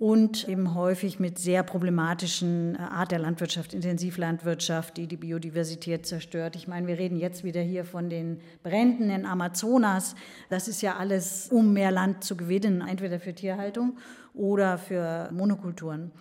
und 0.00 0.48
eben 0.48 0.74
häufig 0.74 1.20
mit 1.20 1.38
sehr 1.38 1.62
problematischen 1.62 2.74
äh, 2.74 2.78
Art 2.78 3.12
der 3.12 3.18
Landwirtschaft, 3.18 3.74
Intensivlandwirtschaft, 3.74 4.96
die 4.96 5.06
die 5.06 5.18
Biodiversität 5.18 6.06
zerstört. 6.06 6.56
Ich 6.56 6.66
meine, 6.66 6.86
wir 6.86 6.98
reden 6.98 7.18
jetzt 7.18 7.44
wieder 7.44 7.60
hier 7.60 7.84
von 7.84 8.08
den 8.08 8.40
Bränden 8.62 9.10
in 9.10 9.26
Amazonas. 9.26 10.14
Das 10.48 10.68
ist 10.68 10.80
ja 10.80 10.96
alles, 10.96 11.48
um 11.52 11.74
mehr 11.74 11.90
Land 11.90 12.24
zu 12.24 12.34
gewinnen, 12.34 12.80
entweder 12.80 13.20
für 13.20 13.34
Tierhaltung 13.34 13.98
oder 14.32 14.78
für 14.78 15.30
Monokulturen. 15.32 16.12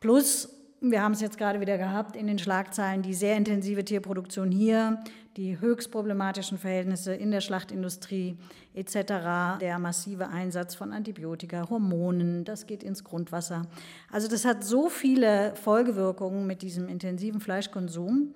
Plus 0.00 0.50
wir 0.90 1.00
haben 1.00 1.12
es 1.12 1.22
jetzt 1.22 1.38
gerade 1.38 1.60
wieder 1.60 1.78
gehabt 1.78 2.14
in 2.14 2.26
den 2.26 2.38
Schlagzeilen, 2.38 3.00
die 3.00 3.14
sehr 3.14 3.38
intensive 3.38 3.86
Tierproduktion 3.86 4.50
hier, 4.50 5.02
die 5.38 5.58
höchst 5.58 5.90
problematischen 5.90 6.58
Verhältnisse 6.58 7.14
in 7.14 7.30
der 7.30 7.40
Schlachtindustrie 7.40 8.36
etc., 8.74 9.60
der 9.60 9.78
massive 9.78 10.28
Einsatz 10.28 10.74
von 10.74 10.92
Antibiotika, 10.92 11.68
Hormonen, 11.70 12.44
das 12.44 12.66
geht 12.66 12.82
ins 12.82 13.04
Grundwasser. 13.04 13.62
Also 14.10 14.28
das 14.28 14.44
hat 14.44 14.64
so 14.64 14.88
viele 14.88 15.54
Folgewirkungen 15.56 16.46
mit 16.46 16.62
diesem 16.62 16.88
intensiven 16.88 17.40
Fleischkonsum, 17.40 18.34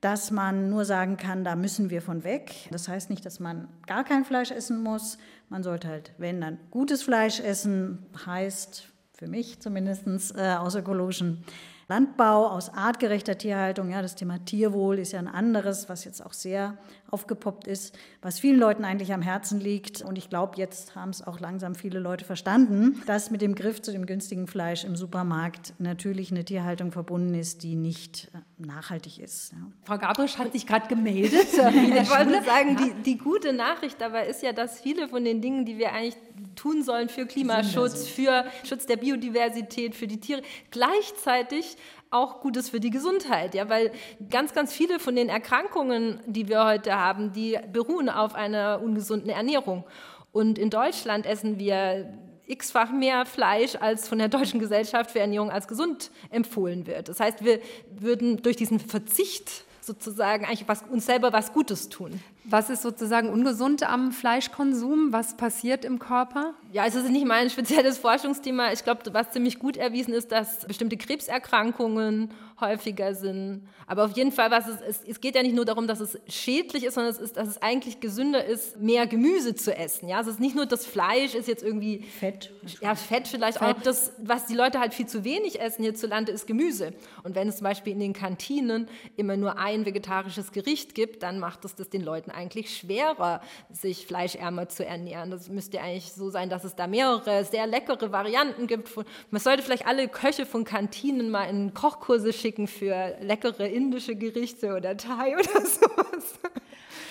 dass 0.00 0.30
man 0.30 0.70
nur 0.70 0.84
sagen 0.84 1.16
kann, 1.16 1.42
da 1.42 1.56
müssen 1.56 1.90
wir 1.90 2.02
von 2.02 2.22
weg. 2.22 2.68
Das 2.70 2.86
heißt 2.86 3.10
nicht, 3.10 3.26
dass 3.26 3.40
man 3.40 3.68
gar 3.86 4.04
kein 4.04 4.24
Fleisch 4.24 4.50
essen 4.50 4.82
muss. 4.82 5.18
Man 5.48 5.62
sollte 5.62 5.88
halt, 5.88 6.12
wenn 6.18 6.40
dann 6.40 6.58
gutes 6.70 7.02
Fleisch 7.02 7.40
essen, 7.40 8.06
heißt 8.24 8.92
für 9.12 9.26
mich 9.26 9.58
zumindest 9.58 10.36
äh, 10.36 10.54
aus 10.54 10.76
ökologischen 10.76 11.44
Landbau, 11.88 12.46
aus 12.46 12.72
artgerechter 12.72 13.38
Tierhaltung. 13.38 13.90
Ja, 13.90 14.02
das 14.02 14.14
Thema 14.14 14.44
Tierwohl 14.44 14.98
ist 14.98 15.12
ja 15.12 15.18
ein 15.18 15.26
anderes, 15.26 15.88
was 15.88 16.04
jetzt 16.04 16.24
auch 16.24 16.34
sehr 16.34 16.76
aufgepoppt 17.10 17.66
ist, 17.66 17.96
was 18.22 18.38
vielen 18.38 18.58
Leuten 18.58 18.84
eigentlich 18.84 19.12
am 19.12 19.22
Herzen 19.22 19.60
liegt. 19.60 20.02
Und 20.02 20.18
ich 20.18 20.28
glaube, 20.28 20.56
jetzt 20.56 20.94
haben 20.94 21.10
es 21.10 21.26
auch 21.26 21.40
langsam 21.40 21.74
viele 21.74 21.98
Leute 21.98 22.24
verstanden, 22.24 23.02
dass 23.06 23.30
mit 23.30 23.40
dem 23.40 23.54
Griff 23.54 23.80
zu 23.80 23.92
dem 23.92 24.06
günstigen 24.06 24.46
Fleisch 24.46 24.84
im 24.84 24.96
Supermarkt 24.96 25.74
natürlich 25.78 26.30
eine 26.30 26.44
Tierhaltung 26.44 26.92
verbunden 26.92 27.34
ist, 27.34 27.62
die 27.62 27.76
nicht 27.76 28.30
äh, 28.34 28.38
nachhaltig 28.64 29.18
ist. 29.18 29.52
Ja. 29.52 29.58
Frau 29.84 29.98
Gabrisch 29.98 30.38
hat 30.38 30.52
sich 30.52 30.66
gerade 30.66 30.88
gemeldet. 30.88 31.32
ich 31.52 32.10
wollte 32.10 32.44
sagen, 32.44 32.76
die, 32.76 33.02
die 33.02 33.18
gute 33.18 33.52
Nachricht 33.52 34.00
dabei 34.00 34.26
ist 34.26 34.42
ja, 34.42 34.52
dass 34.52 34.80
viele 34.80 35.08
von 35.08 35.24
den 35.24 35.40
Dingen, 35.40 35.64
die 35.64 35.78
wir 35.78 35.92
eigentlich 35.92 36.16
tun 36.54 36.82
sollen 36.82 37.08
für 37.08 37.26
Klimaschutz, 37.26 38.06
für 38.06 38.44
Schutz 38.64 38.86
der 38.86 38.96
Biodiversität, 38.96 39.94
für 39.94 40.06
die 40.06 40.20
Tiere, 40.20 40.42
gleichzeitig 40.70 41.76
auch 42.10 42.40
Gutes 42.40 42.70
für 42.70 42.80
die 42.80 42.90
Gesundheit, 42.90 43.54
ja, 43.54 43.68
weil 43.68 43.92
ganz, 44.30 44.54
ganz 44.54 44.72
viele 44.72 44.98
von 44.98 45.14
den 45.14 45.28
Erkrankungen, 45.28 46.20
die 46.26 46.48
wir 46.48 46.64
heute 46.64 46.96
haben, 46.96 47.32
die 47.32 47.58
beruhen 47.72 48.08
auf 48.08 48.34
einer 48.34 48.80
ungesunden 48.82 49.30
Ernährung. 49.30 49.84
Und 50.32 50.58
in 50.58 50.70
Deutschland 50.70 51.26
essen 51.26 51.58
wir 51.58 52.12
x-fach 52.46 52.90
mehr 52.90 53.26
Fleisch, 53.26 53.76
als 53.76 54.08
von 54.08 54.18
der 54.18 54.28
Deutschen 54.28 54.58
Gesellschaft 54.58 55.10
für 55.10 55.20
Ernährung 55.20 55.50
als 55.50 55.68
gesund 55.68 56.10
empfohlen 56.30 56.86
wird. 56.86 57.08
Das 57.08 57.20
heißt, 57.20 57.44
wir 57.44 57.60
würden 57.90 58.42
durch 58.42 58.56
diesen 58.56 58.80
Verzicht 58.80 59.64
sozusagen 59.80 60.44
eigentlich 60.44 60.66
was, 60.66 60.82
uns 60.90 61.06
selber 61.06 61.32
was 61.32 61.52
Gutes 61.52 61.88
tun. 61.88 62.20
Was 62.50 62.70
ist 62.70 62.82
sozusagen 62.82 63.28
ungesund 63.28 63.82
am 63.82 64.10
Fleischkonsum? 64.10 65.12
Was 65.12 65.36
passiert 65.36 65.84
im 65.84 65.98
Körper? 65.98 66.54
Ja, 66.72 66.86
es 66.86 66.94
ist 66.94 67.10
nicht 67.10 67.26
mein 67.26 67.50
spezielles 67.50 67.98
Forschungsthema. 67.98 68.72
Ich 68.72 68.84
glaube, 68.84 69.02
was 69.12 69.30
ziemlich 69.32 69.58
gut 69.58 69.76
erwiesen 69.76 70.14
ist, 70.14 70.32
dass 70.32 70.64
bestimmte 70.66 70.96
Krebserkrankungen 70.96 72.30
häufiger 72.60 73.14
sind. 73.14 73.68
Aber 73.86 74.04
auf 74.04 74.16
jeden 74.16 74.32
Fall, 74.32 74.50
was 74.50 74.66
es, 74.66 74.80
es, 74.80 75.02
es 75.06 75.20
geht 75.20 75.34
ja 75.34 75.42
nicht 75.42 75.54
nur 75.54 75.64
darum, 75.64 75.86
dass 75.86 76.00
es 76.00 76.18
schädlich 76.26 76.84
ist, 76.84 76.94
sondern 76.94 77.12
es 77.12 77.18
ist, 77.18 77.36
dass 77.36 77.48
es 77.48 77.62
eigentlich 77.62 78.00
gesünder 78.00 78.44
ist, 78.44 78.80
mehr 78.80 79.06
Gemüse 79.06 79.54
zu 79.54 79.76
essen. 79.76 80.08
Ja, 80.08 80.20
es 80.20 80.26
ist 80.26 80.40
nicht 80.40 80.56
nur 80.56 80.66
das 80.66 80.84
Fleisch, 80.84 81.34
ist 81.34 81.48
jetzt 81.48 81.62
irgendwie 81.62 82.02
Fett. 82.18 82.50
Ja, 82.80 82.94
Fett 82.94 83.28
vielleicht 83.28 83.58
Fett. 83.58 83.76
auch. 83.76 83.82
Das, 83.82 84.12
was 84.18 84.46
die 84.46 84.54
Leute 84.54 84.80
halt 84.80 84.94
viel 84.94 85.06
zu 85.06 85.24
wenig 85.24 85.60
essen 85.60 85.82
hierzulande, 85.82 86.32
ist 86.32 86.46
Gemüse. 86.46 86.92
Und 87.22 87.34
wenn 87.34 87.48
es 87.48 87.58
zum 87.58 87.64
Beispiel 87.64 87.92
in 87.92 88.00
den 88.00 88.12
Kantinen 88.12 88.88
immer 89.16 89.36
nur 89.36 89.58
ein 89.58 89.86
vegetarisches 89.86 90.52
Gericht 90.52 90.94
gibt, 90.94 91.22
dann 91.22 91.38
macht 91.38 91.64
es 91.64 91.74
das 91.74 91.90
den 91.90 92.02
Leuten 92.02 92.30
eigentlich 92.38 92.76
schwerer, 92.76 93.40
sich 93.70 94.06
fleischärmer 94.06 94.68
zu 94.68 94.86
ernähren. 94.86 95.30
Das 95.30 95.48
müsste 95.48 95.80
eigentlich 95.80 96.12
so 96.12 96.30
sein, 96.30 96.48
dass 96.48 96.64
es 96.64 96.74
da 96.76 96.86
mehrere 96.86 97.44
sehr 97.44 97.66
leckere 97.66 98.12
Varianten 98.12 98.66
gibt. 98.66 98.88
Man 99.30 99.40
sollte 99.40 99.62
vielleicht 99.62 99.86
alle 99.86 100.08
Köche 100.08 100.46
von 100.46 100.64
Kantinen 100.64 101.30
mal 101.30 101.44
in 101.44 101.74
Kochkurse 101.74 102.32
schicken 102.32 102.66
für 102.66 103.16
leckere 103.20 103.66
indische 103.66 104.16
Gerichte 104.16 104.74
oder 104.74 104.96
Thai 104.96 105.34
oder 105.34 105.60
sowas. 105.66 106.38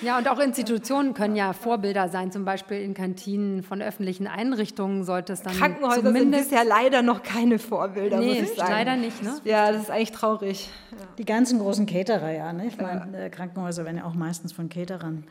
Ja, 0.02 0.18
und 0.18 0.28
auch 0.28 0.40
Institutionen 0.40 1.14
können 1.14 1.36
ja 1.36 1.54
Vorbilder 1.54 2.10
sein, 2.10 2.32
zum 2.32 2.46
Beispiel 2.46 2.82
in 2.82 2.94
Kantinen 2.94 3.64
von 3.64 3.82
öffentlichen 3.82 4.28
Einrichtungen 4.28 5.04
sollte 5.04 5.34
es 5.34 5.42
dann 5.42 5.56
Krankenhäuser 5.56 6.04
zumindest 6.04 6.50
sind 6.50 6.60
bisher 6.60 6.66
leider 6.66 7.02
noch 7.02 7.24
keine 7.24 7.60
Vorbilder, 7.60 8.20
nee, 8.20 8.42
muss 8.42 8.52
ich 8.52 8.58
sagen. 8.58 8.72
leider 8.72 8.96
nicht. 8.96 9.24
Ne? 9.24 9.40
Ja, 9.44 9.72
das 9.72 9.84
ist 9.84 9.92
eigentlich 9.92 10.12
traurig. 10.12 10.70
Die 11.18 11.26
ganzen 11.26 11.60
großen 11.60 11.86
Caterer, 11.86 12.32
ja. 12.32 12.54
Ne? 12.54 12.68
Ich 12.68 12.78
meine, 12.78 13.10
ja. 13.12 13.26
Äh, 13.26 13.30
Krankenhäuser 13.30 13.86
werden 13.86 13.98
ja 13.98 14.06
auch 14.06 14.14
meistens 14.14 14.54
von 14.54 14.70
Caterern 14.70 15.24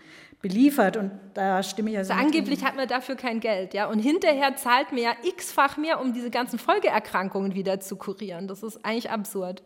beliefert 0.43 0.97
und 0.97 1.13
da 1.35 1.63
stimme 1.63 1.91
ich 1.91 1.99
also. 1.99 2.13
also 2.13 2.25
angeblich 2.25 2.65
hat 2.65 2.77
man 2.77 2.87
dafür 2.89 3.17
kein 3.17 3.41
Geld, 3.41 3.75
ja. 3.75 3.87
Und 3.89 4.01
hinterher 4.01 4.57
zahlt 4.57 4.93
man 4.93 5.01
ja 5.01 5.13
x-fach 5.23 5.77
mehr, 5.77 6.01
um 6.01 6.13
diese 6.13 6.31
ganzen 6.31 6.59
Folgeerkrankungen 6.59 7.55
wieder 7.55 7.81
zu 7.81 7.97
kurieren. 7.97 8.49
Das 8.49 8.63
ist 8.63 8.85
eigentlich 8.85 9.11
absurd. 9.11 9.63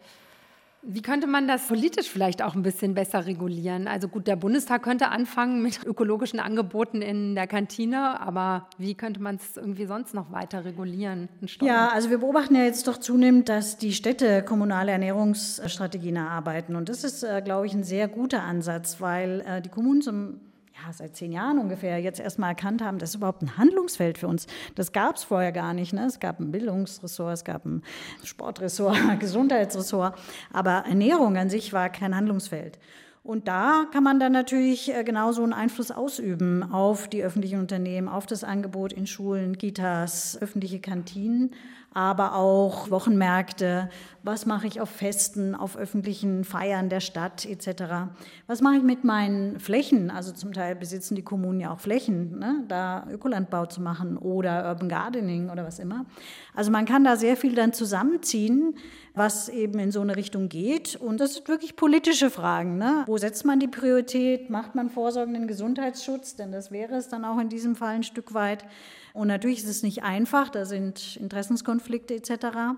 Wie 0.83 1.03
könnte 1.03 1.27
man 1.27 1.47
das 1.47 1.69
politisch 1.69 2.09
vielleicht 2.09 2.43
auch 2.43 2.55
ein 2.55 2.63
bisschen 2.63 2.95
besser 2.95 3.27
regulieren? 3.27 3.87
Also 3.87 4.09
gut, 4.09 4.27
der 4.27 4.37
Bundestag 4.37 4.83
könnte 4.83 5.09
anfangen 5.09 5.63
mit 5.63 5.81
ökologischen 5.85 6.41
Angeboten 6.41 7.03
in 7.03 7.35
der 7.35 7.47
Kantine, 7.47 8.21
aber 8.21 8.69
wie 8.79 8.95
könnte 8.95 9.21
man 9.21 9.37
es 9.37 9.57
irgendwie 9.57 9.87
sonst 9.87 10.15
noch 10.15 10.33
weiter 10.33 10.65
regulieren? 10.65 11.29
Ja, 11.61 11.89
also 11.89 12.09
wir 12.11 12.19
beobachten 12.19 12.55
ja 12.55 12.63
jetzt 12.63 12.89
doch 12.89 12.97
zunehmend, 12.99 13.49
dass 13.49 13.77
die 13.77 13.93
Städte 13.93 14.43
kommunale 14.43 14.93
Ernährungsstrategien 14.93 16.17
erarbeiten. 16.17 16.77
Und 16.77 16.89
das 16.89 17.05
ist, 17.05 17.23
äh, 17.23 17.43
glaube 17.45 17.67
ich, 17.67 17.75
ein 17.75 17.85
sehr 17.85 18.09
guter 18.09 18.43
Ansatz, 18.43 19.01
weil 19.01 19.43
äh, 19.47 19.61
die 19.61 19.69
Kommunen 19.69 20.01
zum 20.01 20.41
ja, 20.87 20.93
seit 20.93 21.17
zehn 21.17 21.33
Jahren 21.33 21.59
ungefähr 21.59 21.99
jetzt 21.99 22.21
erstmal 22.21 22.51
erkannt 22.51 22.83
haben, 22.83 22.99
das 22.99 23.11
ist 23.11 23.17
überhaupt 23.17 23.43
ein 23.43 23.57
Handlungsfeld 23.57 24.19
für 24.19 24.29
uns. 24.29 24.47
Das 24.75 24.93
gab 24.93 25.17
es 25.17 25.25
vorher 25.25 25.53
gar 25.53 25.75
nicht. 25.75 25.93
Ne? 25.93 26.05
Es 26.07 26.21
gab 26.21 26.41
ein 26.41 26.53
Bildungsressort, 26.53 27.35
es 27.35 27.45
gab 27.45 27.65
ein 27.65 27.83
Sportressort, 28.25 28.97
ein 29.09 29.19
Gesundheitsressort, 29.19 30.19
aber 30.53 30.85
Ernährung 30.87 31.37
an 31.37 31.51
sich 31.51 31.73
war 31.73 31.89
kein 31.89 32.15
Handlungsfeld. 32.15 32.79
Und 33.23 33.49
da 33.49 33.87
kann 33.93 34.03
man 34.03 34.19
dann 34.19 34.33
natürlich 34.33 34.95
äh, 34.95 35.05
genauso 35.05 35.43
einen 35.43 35.53
Einfluss 35.53 35.91
ausüben 35.91 36.63
auf 36.63 37.07
die 37.07 37.23
öffentlichen 37.23 37.61
Unternehmen, 37.61 38.09
auf 38.09 38.27
das 38.27 38.45
Angebot 38.45 38.95
in 38.95 39.07
Schulen, 39.07 39.59
Kitas, 39.59 40.39
öffentliche 40.41 40.81
Kantinen 40.81 41.51
aber 41.93 42.37
auch 42.37 42.91
Wochenmärkte. 42.91 43.91
Was 44.23 44.47
mache 44.47 44.67
ich 44.67 44.81
auf 44.81 44.91
Festen, 44.91 45.55
auf 45.55 45.77
öffentlichen 45.77 46.45
Feiern 46.45 46.89
der 46.89 47.01
Stadt 47.01 47.47
etc. 47.47 48.13
Was 48.47 48.61
mache 48.61 48.77
ich 48.77 48.83
mit 48.83 49.03
meinen 49.03 49.59
Flächen? 49.59 50.11
Also 50.11 50.33
zum 50.33 50.53
Teil 50.53 50.77
besitzen 50.77 51.15
die 51.15 51.23
Kommunen 51.23 51.59
ja 51.59 51.73
auch 51.73 51.81
Flächen, 51.81 52.39
ne? 52.39 52.65
da 52.69 53.07
Ökolandbau 53.11 53.67
zu 53.67 53.81
machen 53.81 54.17
oder 54.19 54.69
Urban 54.69 54.89
Gardening 54.89 55.51
oder 55.51 55.65
was 55.65 55.79
immer. 55.79 56.05
Also 56.55 56.71
man 56.71 56.85
kann 56.85 57.03
da 57.03 57.17
sehr 57.17 57.37
viel 57.37 57.55
dann 57.55 57.73
zusammenziehen, 57.73 58.75
was 59.15 59.49
eben 59.49 59.79
in 59.79 59.91
so 59.91 60.01
eine 60.01 60.17
Richtung 60.17 60.49
geht. 60.49 60.97
Und 60.97 61.21
das 61.21 61.35
sind 61.35 61.49
wirklich 61.49 61.77
politische 61.77 62.31
Fragen. 62.31 62.79
Ne? 62.79 63.05
Wo 63.07 63.19
setzt 63.19 63.45
man 63.45 63.61
die 63.61 63.69
Priorität? 63.69 64.51
Macht 64.51 64.75
man 64.75 64.91
vorsorgenden 64.91 65.47
Gesundheitsschutz? 65.47 66.37
Denn 66.37 66.53
das 66.53 66.71
wäre 66.71 66.95
es 66.97 67.09
dann 67.09 67.25
auch 67.25 67.39
in 67.39 67.49
diesem 67.49 67.77
Fall 67.77 67.97
ein 67.97 68.03
Stück 68.03 68.35
weit. 68.35 68.65
Und 69.13 69.29
natürlich 69.29 69.59
ist 69.59 69.69
es 69.69 69.83
nicht 69.83 70.03
einfach, 70.03 70.51
da 70.51 70.65
sind 70.65 71.17
Interessenskonflikte 71.17 72.15
etc. 72.15 72.77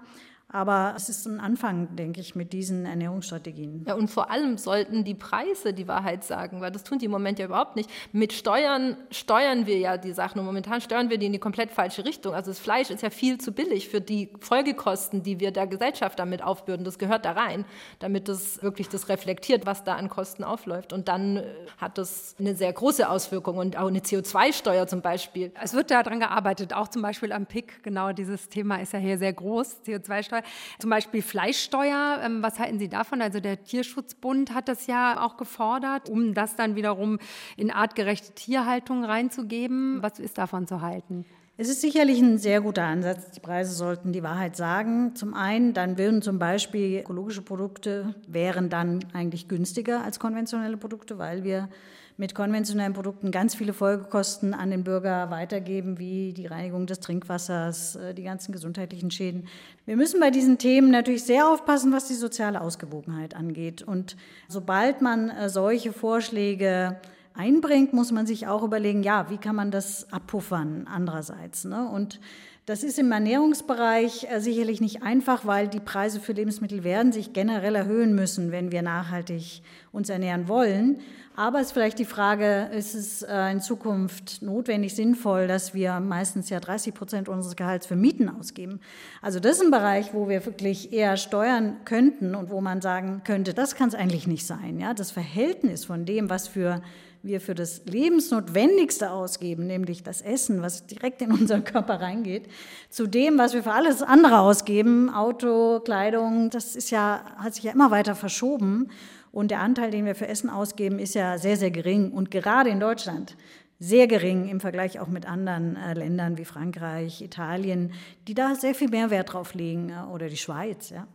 Aber 0.53 0.93
es 0.95 1.09
ist 1.09 1.27
ein 1.27 1.41
Anfang, 1.41 1.97
denke 1.97 2.21
ich, 2.21 2.35
mit 2.35 2.53
diesen 2.53 2.85
Ernährungsstrategien. 2.85 3.85
Ja, 3.89 3.95
und 3.95 4.09
vor 4.09 4.31
allem 4.31 4.59
sollten 4.59 5.03
die 5.03 5.15
Preise 5.15 5.73
die 5.73 5.89
Wahrheit 5.89 6.25
sagen, 6.25 6.61
weil 6.61 6.71
das 6.71 6.85
tun 6.85 6.99
die 6.99 7.07
im 7.07 7.11
Moment 7.11 7.39
ja 7.39 7.47
überhaupt 7.47 7.75
nicht. 7.75 7.89
Mit 8.13 8.35
Steuern 8.35 8.99
steuern 9.11 9.67
wir 9.67 9.79
ja 9.79 9.97
die 9.97 10.13
Sachen 10.13 10.39
und 10.39 10.45
momentan 10.45 10.83
steuern 10.83 11.09
wir 11.09 11.17
die 11.17 11.27
in 11.27 11.33
die 11.33 11.39
komplett 11.39 11.71
falsche 11.71 12.05
Richtung. 12.05 12.35
Also 12.35 12.51
das 12.51 12.59
Fleisch 12.59 12.91
ist 12.91 13.03
ja 13.03 13.09
viel 13.09 13.39
zu 13.39 13.53
billig 13.53 13.89
für 13.89 14.03
die 14.03 14.29
Folgekosten, 14.41 15.23
die 15.23 15.41
wir 15.41 15.53
der 15.53 15.67
Gesellschaft 15.67 16.19
damit 16.19 16.43
aufbürden. 16.43 16.85
Das 16.85 16.99
gehört 16.99 17.25
da 17.25 17.33
rein, 17.33 17.65
damit 17.99 18.29
das 18.29 18.63
wirklich 18.63 18.91
das 18.91 19.09
reflektiert, 19.09 19.65
was 19.65 19.85
da 19.85 19.95
an 19.95 20.11
Kosten 20.11 20.45
aufläuft. 20.45 20.93
Und 20.93 21.09
dann 21.09 21.39
äh, 21.39 21.45
hat 21.79 21.97
das 21.97 22.37
eine 22.39 22.55
sehr 22.55 22.75
große 22.75 23.09
Auswirkung 23.09 23.57
und 23.57 23.79
auch 23.79 23.89
eine 23.89 24.01
CO2-Steuer 24.01 24.87
zum 24.87 25.01
Beispiel. 25.01 25.51
Es 25.63 25.73
wird 25.73 25.91
daran 25.91 26.21
gearbeitet, 26.21 26.75
auch 26.75 26.89
zum 26.89 27.01
Beispiel 27.01 27.33
am 27.33 27.47
PIC. 27.47 27.83
Genau 27.83 28.13
dieses 28.13 28.51
Thema 28.51 28.77
ist 28.83 28.93
ja 28.93 28.99
hier 28.99 29.17
sehr 29.17 29.33
groß, 29.33 29.83
CO2-Steuer. 29.87 30.42
Zum 30.79 30.91
Beispiel 30.91 31.23
Fleischsteuer, 31.23 32.21
ähm, 32.23 32.43
was 32.43 32.59
halten 32.59 32.79
Sie 32.79 32.89
davon? 32.89 33.23
Also 33.23 33.41
der 33.41 33.63
Tierschutzbund 33.63 34.55
hat 34.55 34.69
das 34.69 34.87
ja 34.87 35.25
auch 35.25 35.37
gefordert, 35.37 36.09
um 36.09 36.35
das 36.35 36.57
dann 36.57 36.77
wiederum 36.77 37.19
in 37.57 37.71
artgerechte 37.71 38.33
Tierhaltung 38.33 39.05
reinzugeben. 39.05 40.03
Was 40.03 40.19
ist 40.19 40.39
davon 40.39 40.67
zu 40.67 40.81
halten? 40.81 41.25
Es 41.59 41.69
ist 41.69 41.83
sicherlich 41.83 42.19
ein 42.21 42.39
sehr 42.39 42.63
guter 42.63 42.85
Ansatz. 42.85 43.31
Die 43.31 43.41
Preise 43.41 43.73
sollten 43.75 44.13
die 44.13 44.23
Wahrheit 44.23 44.57
sagen. 44.57 45.15
Zum 45.15 45.35
einen, 45.35 45.75
dann 45.75 45.99
würden 45.99 46.23
zum 46.23 46.39
Beispiel 46.39 47.01
ökologische 47.01 47.43
Produkte 47.43 48.15
wären 48.27 48.71
dann 48.71 49.05
eigentlich 49.13 49.49
günstiger 49.49 50.03
als 50.03 50.19
konventionelle 50.19 50.79
Produkte, 50.79 51.19
weil 51.19 51.45
wir 51.45 51.69
mit 52.17 52.35
konventionellen 52.35 52.93
Produkten 52.93 53.31
ganz 53.31 53.55
viele 53.55 53.73
Folgekosten 53.73 54.55
an 54.55 54.71
den 54.71 54.85
Bürger 54.85 55.31
weitergeben, 55.31 55.99
wie 55.99 56.33
die 56.33 56.47
Reinigung 56.47 56.87
des 56.87 57.01
Trinkwassers, 57.01 57.97
äh, 57.97 58.15
die 58.15 58.23
ganzen 58.23 58.53
gesundheitlichen 58.53 59.11
Schäden. 59.11 59.49
Wir 59.87 59.97
müssen 59.97 60.21
bei 60.21 60.31
diesen 60.31 60.59
Themen 60.59 60.91
natürlich 60.91 61.25
sehr 61.25 61.49
aufpassen, 61.49 61.93
was 61.93 62.09
die 62.09 62.15
soziale 62.15 62.61
Ausgewogenheit 62.61 63.35
angeht. 63.35 63.83
Und 63.83 64.17
sobald 64.49 65.01
man 65.01 65.31
äh, 65.31 65.49
solche 65.49 65.93
Vorschläge 65.93 66.97
einbringt, 67.35 67.93
muss 67.93 68.13
man 68.13 68.27
sich 68.27 68.47
auch 68.47 68.63
überlegen, 68.63 69.03
ja, 69.03 69.31
wie 69.31 69.39
kann 69.39 69.57
man 69.57 69.71
das 69.71 70.13
abpuffern 70.13 70.87
andererseits. 70.91 71.65
Ne? 71.65 71.89
Und 71.89 72.21
das 72.67 72.85
ist 72.85 72.99
im 73.01 73.11
Ernährungsbereich 73.11 74.29
äh, 74.31 74.41
sicherlich 74.41 74.81
nicht 74.81 75.03
einfach, 75.03 75.47
weil 75.47 75.67
die 75.67 75.81
Preise 75.81 76.21
für 76.21 76.33
Lebensmittel 76.33 76.85
werden 76.85 77.11
sich 77.11 77.33
generell 77.33 77.75
erhöhen 77.75 78.15
müssen, 78.15 78.53
wenn 78.53 78.71
wir 78.71 78.83
nachhaltig 78.83 79.63
uns 79.91 80.09
ernähren 80.09 80.47
wollen. 80.47 81.01
Aber 81.35 81.61
es 81.61 81.69
ist 81.69 81.73
vielleicht 81.73 81.99
die 81.99 82.05
Frage, 82.05 82.69
ist 82.75 82.95
es 82.95 83.23
äh, 83.23 83.51
in 83.51 83.61
Zukunft 83.61 84.43
notwendig, 84.43 84.95
sinnvoll, 84.95 85.47
dass 85.47 85.73
wir 85.73 85.99
meistens 86.01 86.51
ja 86.51 86.61
30 86.61 86.93
Prozent 86.93 87.29
unseres 87.29 87.57
Gehalts 87.57 87.87
für 87.87 87.97
Mieten 87.97 88.29
ausgeben? 88.29 88.81
Also 89.23 89.41
das 89.41 89.57
ist 89.57 89.63
ein 89.63 89.71
Bereich, 89.71 90.13
wo 90.13 90.29
wir 90.29 90.45
wirklich 90.45 90.93
eher 90.93 91.17
steuern 91.17 91.77
könnten 91.85 92.35
und 92.35 92.51
wo 92.51 92.61
man 92.61 92.83
sagen 92.83 93.23
könnte, 93.25 93.55
das 93.55 93.75
kann 93.75 93.89
es 93.89 93.95
eigentlich 93.95 94.27
nicht 94.27 94.47
sein. 94.47 94.79
Ja, 94.79 94.93
das 94.93 95.11
Verhältnis 95.11 95.87
von 95.87 96.05
dem, 96.05 96.29
was 96.29 96.49
für 96.49 96.83
wir 97.23 97.41
für 97.41 97.55
das 97.55 97.83
Lebensnotwendigste 97.87 99.11
ausgeben, 99.11 99.67
nämlich 99.67 100.03
das 100.03 100.21
Essen, 100.23 100.61
was 100.61 100.87
direkt 100.87 101.23
in 101.23 101.31
unseren 101.31 101.65
Körper 101.65 102.01
reingeht, 102.01 102.49
zu 102.91 103.07
dem, 103.07 103.39
was 103.39 103.55
wir 103.55 103.63
für 103.63 103.73
alles 103.73 104.03
andere 104.03 104.41
ausgeben, 104.41 105.09
Auto, 105.09 105.81
Kleidung, 105.81 106.51
das 106.51 106.75
ist 106.75 106.91
ja, 106.91 107.23
hat 107.37 107.55
sich 107.55 107.65
ja 107.65 107.73
immer 107.73 107.91
weiter 107.91 108.15
verschoben. 108.15 108.91
Und 109.33 109.51
der 109.51 109.61
Anteil, 109.61 109.91
den 109.91 110.05
wir 110.05 110.15
für 110.15 110.29
Essen 110.29 110.51
ausgeben, 110.51 110.99
ist 110.99 111.15
ja 111.15 111.39
sehr, 111.39 111.57
sehr 111.57 111.71
gering. 111.71 112.13
Und 112.13 112.31
gerade 112.31 112.71
in 112.71 112.79
Deutschland 112.79 113.37
sehr 113.83 114.07
gering 114.07 114.49
im 114.49 114.61
Vergleich 114.61 115.01
auch 115.01 115.09
mit 115.09 115.27
anderen 115.27 115.75
äh, 115.75 115.95
Ländern 115.95 116.39
wie 116.39 116.45
Frankreich, 116.45 117.21
Italien, 117.21 117.93
die 118.29 118.35
da 118.35 118.55
sehr 118.55 118.77
viel 118.77 118.89
mehr 118.89 119.11
Wert 119.11 119.33
drauf 119.33 119.55
legen 119.55 119.91
äh, 119.91 120.13
oder 120.13 120.29
die 120.29 120.37
Schweiz. 120.37 120.91
Ja. 120.91 121.09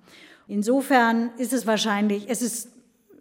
Insofern 0.49 1.29
ist 1.37 1.53
es 1.53 1.65
wahrscheinlich, 1.65 2.25
es 2.27 2.41
ist, 2.41 2.71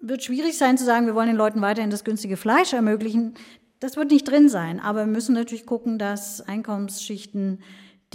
wird 0.00 0.24
schwierig 0.24 0.58
sein 0.58 0.76
zu 0.76 0.84
sagen, 0.84 1.06
wir 1.06 1.14
wollen 1.14 1.28
den 1.28 1.36
Leuten 1.36 1.60
weiterhin 1.60 1.90
das 1.90 2.02
günstige 2.02 2.36
Fleisch 2.36 2.72
ermöglichen. 2.72 3.34
Das 3.78 3.96
wird 3.96 4.10
nicht 4.10 4.28
drin 4.28 4.48
sein, 4.48 4.80
aber 4.80 5.00
wir 5.00 5.12
müssen 5.12 5.34
natürlich 5.34 5.64
gucken, 5.64 5.98
dass 5.98 6.40
Einkommensschichten 6.40 7.60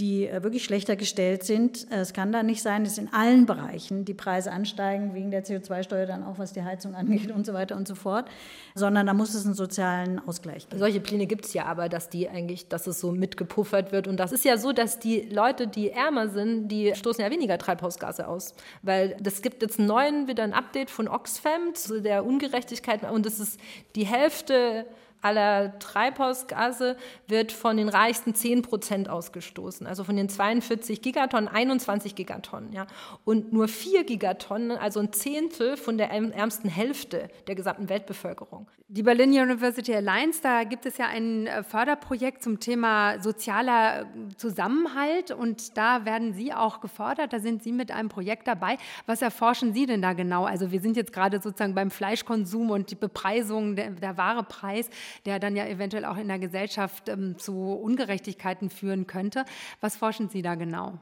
die 0.02 0.26
äh, 0.26 0.42
wirklich 0.42 0.64
schlechter 0.64 0.96
gestellt 0.96 1.44
sind. 1.44 1.86
Äh, 1.92 2.00
es 2.00 2.12
kann 2.12 2.32
da 2.32 2.42
nicht 2.42 2.60
sein, 2.60 2.82
dass 2.82 2.98
in 2.98 3.12
allen 3.12 3.46
Bereichen 3.46 4.04
die 4.04 4.14
Preise 4.14 4.50
ansteigen, 4.50 5.14
wegen 5.14 5.30
der 5.30 5.44
CO2-Steuer 5.44 6.06
dann 6.06 6.24
auch, 6.24 6.38
was 6.40 6.52
die 6.52 6.62
Heizung 6.64 6.94
angeht 6.96 7.30
und 7.30 7.46
so 7.46 7.54
weiter 7.54 7.76
und 7.76 7.86
so 7.86 7.94
fort, 7.94 8.28
sondern 8.74 9.06
da 9.06 9.14
muss 9.14 9.32
es 9.32 9.46
einen 9.46 9.54
sozialen 9.54 10.18
Ausgleich 10.18 10.68
geben. 10.68 10.80
Solche 10.80 10.98
Pläne 10.98 11.26
gibt 11.26 11.46
es 11.46 11.54
ja 11.54 11.66
aber, 11.66 11.88
dass 11.88 12.08
die 12.08 12.28
eigentlich, 12.28 12.66
dass 12.68 12.88
es 12.88 12.98
so 12.98 13.12
mitgepuffert 13.12 13.92
wird. 13.92 14.08
Und 14.08 14.18
das 14.18 14.32
ist 14.32 14.44
ja 14.44 14.56
so, 14.56 14.72
dass 14.72 14.98
die 14.98 15.20
Leute, 15.20 15.68
die 15.68 15.90
ärmer 15.90 16.28
sind, 16.28 16.66
die 16.66 16.92
stoßen 16.96 17.22
ja 17.22 17.30
weniger 17.30 17.56
Treibhausgase 17.56 18.26
aus. 18.26 18.54
Weil 18.82 19.16
es 19.22 19.40
gibt 19.40 19.62
jetzt 19.62 19.78
neuen, 19.78 20.26
wieder 20.26 20.42
ein 20.42 20.52
Update 20.52 20.90
von 20.90 21.06
Oxfam 21.06 21.74
zu 21.74 22.02
der 22.02 22.26
Ungerechtigkeit 22.26 23.08
und 23.08 23.24
es 23.24 23.38
ist 23.38 23.60
die 23.94 24.04
Hälfte 24.04 24.84
aller 25.22 25.78
Treibhausgase 25.78 26.96
wird 27.28 27.52
von 27.52 27.76
den 27.76 27.88
reichsten 27.88 28.34
10 28.34 28.62
Prozent 28.62 29.08
ausgestoßen. 29.08 29.86
Also 29.86 30.04
von 30.04 30.16
den 30.16 30.28
42 30.28 31.00
Gigatonnen 31.00 31.48
21 31.48 32.14
Gigatonnen. 32.14 32.72
Ja. 32.72 32.86
Und 33.24 33.52
nur 33.52 33.68
4 33.68 34.04
Gigatonnen, 34.04 34.72
also 34.72 35.00
ein 35.00 35.12
Zehntel 35.12 35.76
von 35.76 35.96
der 35.96 36.10
ärmsten 36.10 36.68
Hälfte 36.68 37.28
der 37.46 37.54
gesamten 37.54 37.88
Weltbevölkerung. 37.88 38.66
Die 38.94 39.02
Berlin 39.02 39.30
University 39.30 39.94
Alliance, 39.94 40.40
da 40.42 40.64
gibt 40.64 40.84
es 40.84 40.98
ja 40.98 41.06
ein 41.06 41.46
äh, 41.46 41.62
Förderprojekt 41.62 42.42
zum 42.42 42.60
Thema 42.60 43.18
sozialer 43.20 44.02
äh, 44.02 44.04
Zusammenhalt 44.36 45.30
und 45.30 45.78
da 45.78 46.04
werden 46.04 46.34
Sie 46.34 46.52
auch 46.52 46.82
gefordert. 46.82 47.32
Da 47.32 47.38
sind 47.38 47.62
Sie 47.62 47.72
mit 47.72 47.90
einem 47.90 48.10
Projekt 48.10 48.46
dabei. 48.46 48.76
Was 49.06 49.22
erforschen 49.22 49.72
Sie 49.72 49.86
denn 49.86 50.02
da 50.02 50.12
genau? 50.12 50.44
Also 50.44 50.72
wir 50.72 50.80
sind 50.82 50.98
jetzt 50.98 51.14
gerade 51.14 51.40
sozusagen 51.40 51.74
beim 51.74 51.90
Fleischkonsum 51.90 52.70
und 52.70 52.90
die 52.90 52.94
Bepreisung, 52.94 53.76
der, 53.76 53.92
der 53.92 54.18
wahre 54.18 54.42
Preis 54.42 54.90
der 55.26 55.38
dann 55.38 55.56
ja 55.56 55.66
eventuell 55.66 56.04
auch 56.04 56.16
in 56.16 56.28
der 56.28 56.38
Gesellschaft 56.38 57.08
ähm, 57.08 57.38
zu 57.38 57.72
Ungerechtigkeiten 57.72 58.70
führen 58.70 59.06
könnte. 59.06 59.44
Was 59.80 59.96
forschen 59.96 60.28
Sie 60.28 60.42
da 60.42 60.54
genau? 60.54 60.98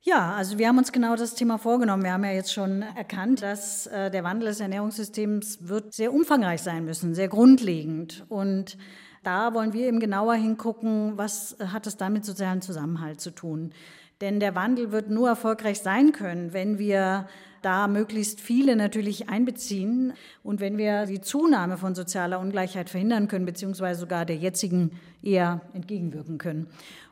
Ja, 0.00 0.34
also 0.34 0.58
wir 0.58 0.68
haben 0.68 0.78
uns 0.78 0.92
genau 0.92 1.16
das 1.16 1.34
Thema 1.34 1.58
vorgenommen. 1.58 2.04
Wir 2.04 2.12
haben 2.12 2.24
ja 2.24 2.30
jetzt 2.30 2.52
schon 2.52 2.82
erkannt, 2.82 3.42
dass 3.42 3.86
äh, 3.88 4.10
der 4.10 4.22
Wandel 4.22 4.48
des 4.48 4.60
Ernährungssystems 4.60 5.68
wird 5.68 5.92
sehr 5.92 6.14
umfangreich 6.14 6.62
sein 6.62 6.84
müssen, 6.84 7.14
sehr 7.14 7.28
grundlegend. 7.28 8.24
Und 8.28 8.78
da 9.24 9.54
wollen 9.54 9.72
wir 9.72 9.88
eben 9.88 9.98
genauer 9.98 10.34
hingucken, 10.34 11.18
was 11.18 11.56
hat 11.60 11.86
es 11.86 11.96
dann 11.96 12.12
mit 12.12 12.24
sozialem 12.24 12.62
Zusammenhalt 12.62 13.20
zu 13.20 13.32
tun. 13.32 13.72
Denn 14.20 14.40
der 14.40 14.54
Wandel 14.54 14.92
wird 14.92 15.10
nur 15.10 15.28
erfolgreich 15.28 15.80
sein 15.80 16.12
können, 16.12 16.52
wenn 16.52 16.78
wir 16.78 17.28
da 17.62 17.88
möglichst 17.88 18.40
viele 18.40 18.76
natürlich 18.76 19.28
einbeziehen 19.28 20.12
und 20.42 20.60
wenn 20.60 20.78
wir 20.78 21.06
die 21.06 21.20
Zunahme 21.20 21.76
von 21.76 21.94
sozialer 21.94 22.40
Ungleichheit 22.40 22.90
verhindern 22.90 23.28
können, 23.28 23.44
beziehungsweise 23.46 24.00
sogar 24.00 24.24
der 24.24 24.36
jetzigen 24.36 24.92
eher 25.22 25.60
entgegenwirken 25.72 26.38
können. 26.38 26.68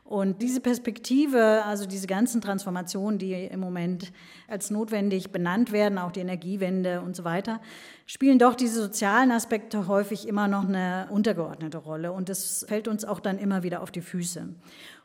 Und 0.07 0.41
diese 0.41 0.61
Perspektive, 0.61 1.65
also 1.65 1.85
diese 1.85 2.07
ganzen 2.07 2.39
Transformationen, 2.39 3.19
die 3.19 3.33
im 3.33 3.59
Moment 3.59 4.13
als 4.47 4.71
notwendig 4.71 5.31
benannt 5.33 5.73
werden, 5.73 5.97
auch 5.97 6.13
die 6.13 6.21
Energiewende 6.21 7.01
und 7.01 7.13
so 7.13 7.25
weiter, 7.25 7.59
spielen 8.05 8.39
doch 8.39 8.55
diese 8.55 8.81
sozialen 8.81 9.31
Aspekte 9.31 9.89
häufig 9.89 10.25
immer 10.25 10.47
noch 10.47 10.65
eine 10.65 11.07
untergeordnete 11.09 11.77
Rolle. 11.77 12.13
Und 12.13 12.29
das 12.29 12.65
fällt 12.69 12.87
uns 12.87 13.03
auch 13.03 13.19
dann 13.19 13.37
immer 13.37 13.63
wieder 13.63 13.81
auf 13.81 13.91
die 13.91 13.99
Füße. 13.99 14.47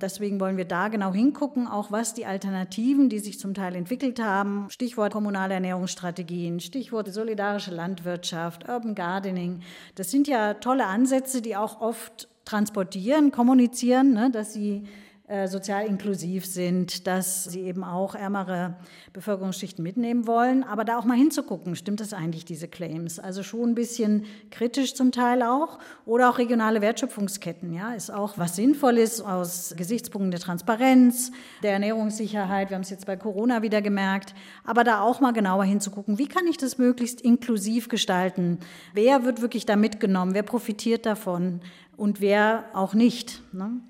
Deswegen 0.00 0.38
wollen 0.38 0.56
wir 0.56 0.66
da 0.66 0.86
genau 0.86 1.12
hingucken, 1.12 1.66
auch 1.66 1.90
was 1.90 2.14
die 2.14 2.24
Alternativen, 2.24 3.08
die 3.08 3.18
sich 3.18 3.40
zum 3.40 3.54
Teil 3.54 3.74
entwickelt 3.74 4.22
haben, 4.22 4.68
Stichwort 4.70 5.12
kommunale 5.12 5.54
Ernährungsstrategien, 5.54 6.60
Stichwort 6.60 7.12
solidarische 7.12 7.74
Landwirtschaft, 7.74 8.68
Urban 8.68 8.94
Gardening, 8.94 9.62
das 9.96 10.12
sind 10.12 10.28
ja 10.28 10.54
tolle 10.54 10.86
Ansätze, 10.86 11.42
die 11.42 11.56
auch 11.56 11.80
oft 11.80 12.28
transportieren, 12.44 13.30
kommunizieren, 13.30 14.12
ne, 14.12 14.30
dass 14.30 14.52
sie 14.52 14.84
äh, 15.32 15.48
sozial 15.48 15.86
inklusiv 15.86 16.44
sind, 16.44 17.06
dass 17.06 17.44
sie 17.44 17.62
eben 17.62 17.84
auch 17.84 18.14
ärmere 18.14 18.74
Bevölkerungsschichten 19.14 19.82
mitnehmen 19.82 20.26
wollen, 20.26 20.62
aber 20.62 20.84
da 20.84 20.98
auch 20.98 21.06
mal 21.06 21.16
hinzugucken, 21.16 21.74
stimmt 21.74 22.00
das 22.00 22.12
eigentlich, 22.12 22.44
diese 22.44 22.68
Claims? 22.68 23.18
Also 23.18 23.42
schon 23.42 23.70
ein 23.70 23.74
bisschen 23.74 24.26
kritisch 24.50 24.94
zum 24.94 25.10
Teil 25.10 25.42
auch 25.42 25.78
oder 26.04 26.28
auch 26.28 26.36
regionale 26.36 26.82
Wertschöpfungsketten, 26.82 27.72
ja, 27.72 27.94
ist 27.94 28.12
auch 28.12 28.36
was 28.36 28.56
Sinnvolles 28.56 29.22
aus 29.22 29.72
Gesichtspunkten 29.74 30.32
der 30.32 30.40
Transparenz, 30.40 31.32
der 31.62 31.72
Ernährungssicherheit, 31.72 32.68
wir 32.68 32.74
haben 32.74 32.82
es 32.82 32.90
jetzt 32.90 33.06
bei 33.06 33.16
Corona 33.16 33.62
wieder 33.62 33.80
gemerkt, 33.80 34.34
aber 34.64 34.84
da 34.84 35.00
auch 35.00 35.20
mal 35.20 35.32
genauer 35.32 35.64
hinzugucken, 35.64 36.18
wie 36.18 36.28
kann 36.28 36.46
ich 36.46 36.58
das 36.58 36.76
möglichst 36.76 37.22
inklusiv 37.22 37.88
gestalten? 37.88 38.58
Wer 38.92 39.24
wird 39.24 39.40
wirklich 39.40 39.64
da 39.64 39.76
mitgenommen? 39.76 40.34
Wer 40.34 40.42
profitiert 40.42 41.06
davon? 41.06 41.60
Und 41.96 42.20
wer 42.20 42.64
auch 42.74 42.94
nicht. 42.94 43.42
Ne? 43.52 43.80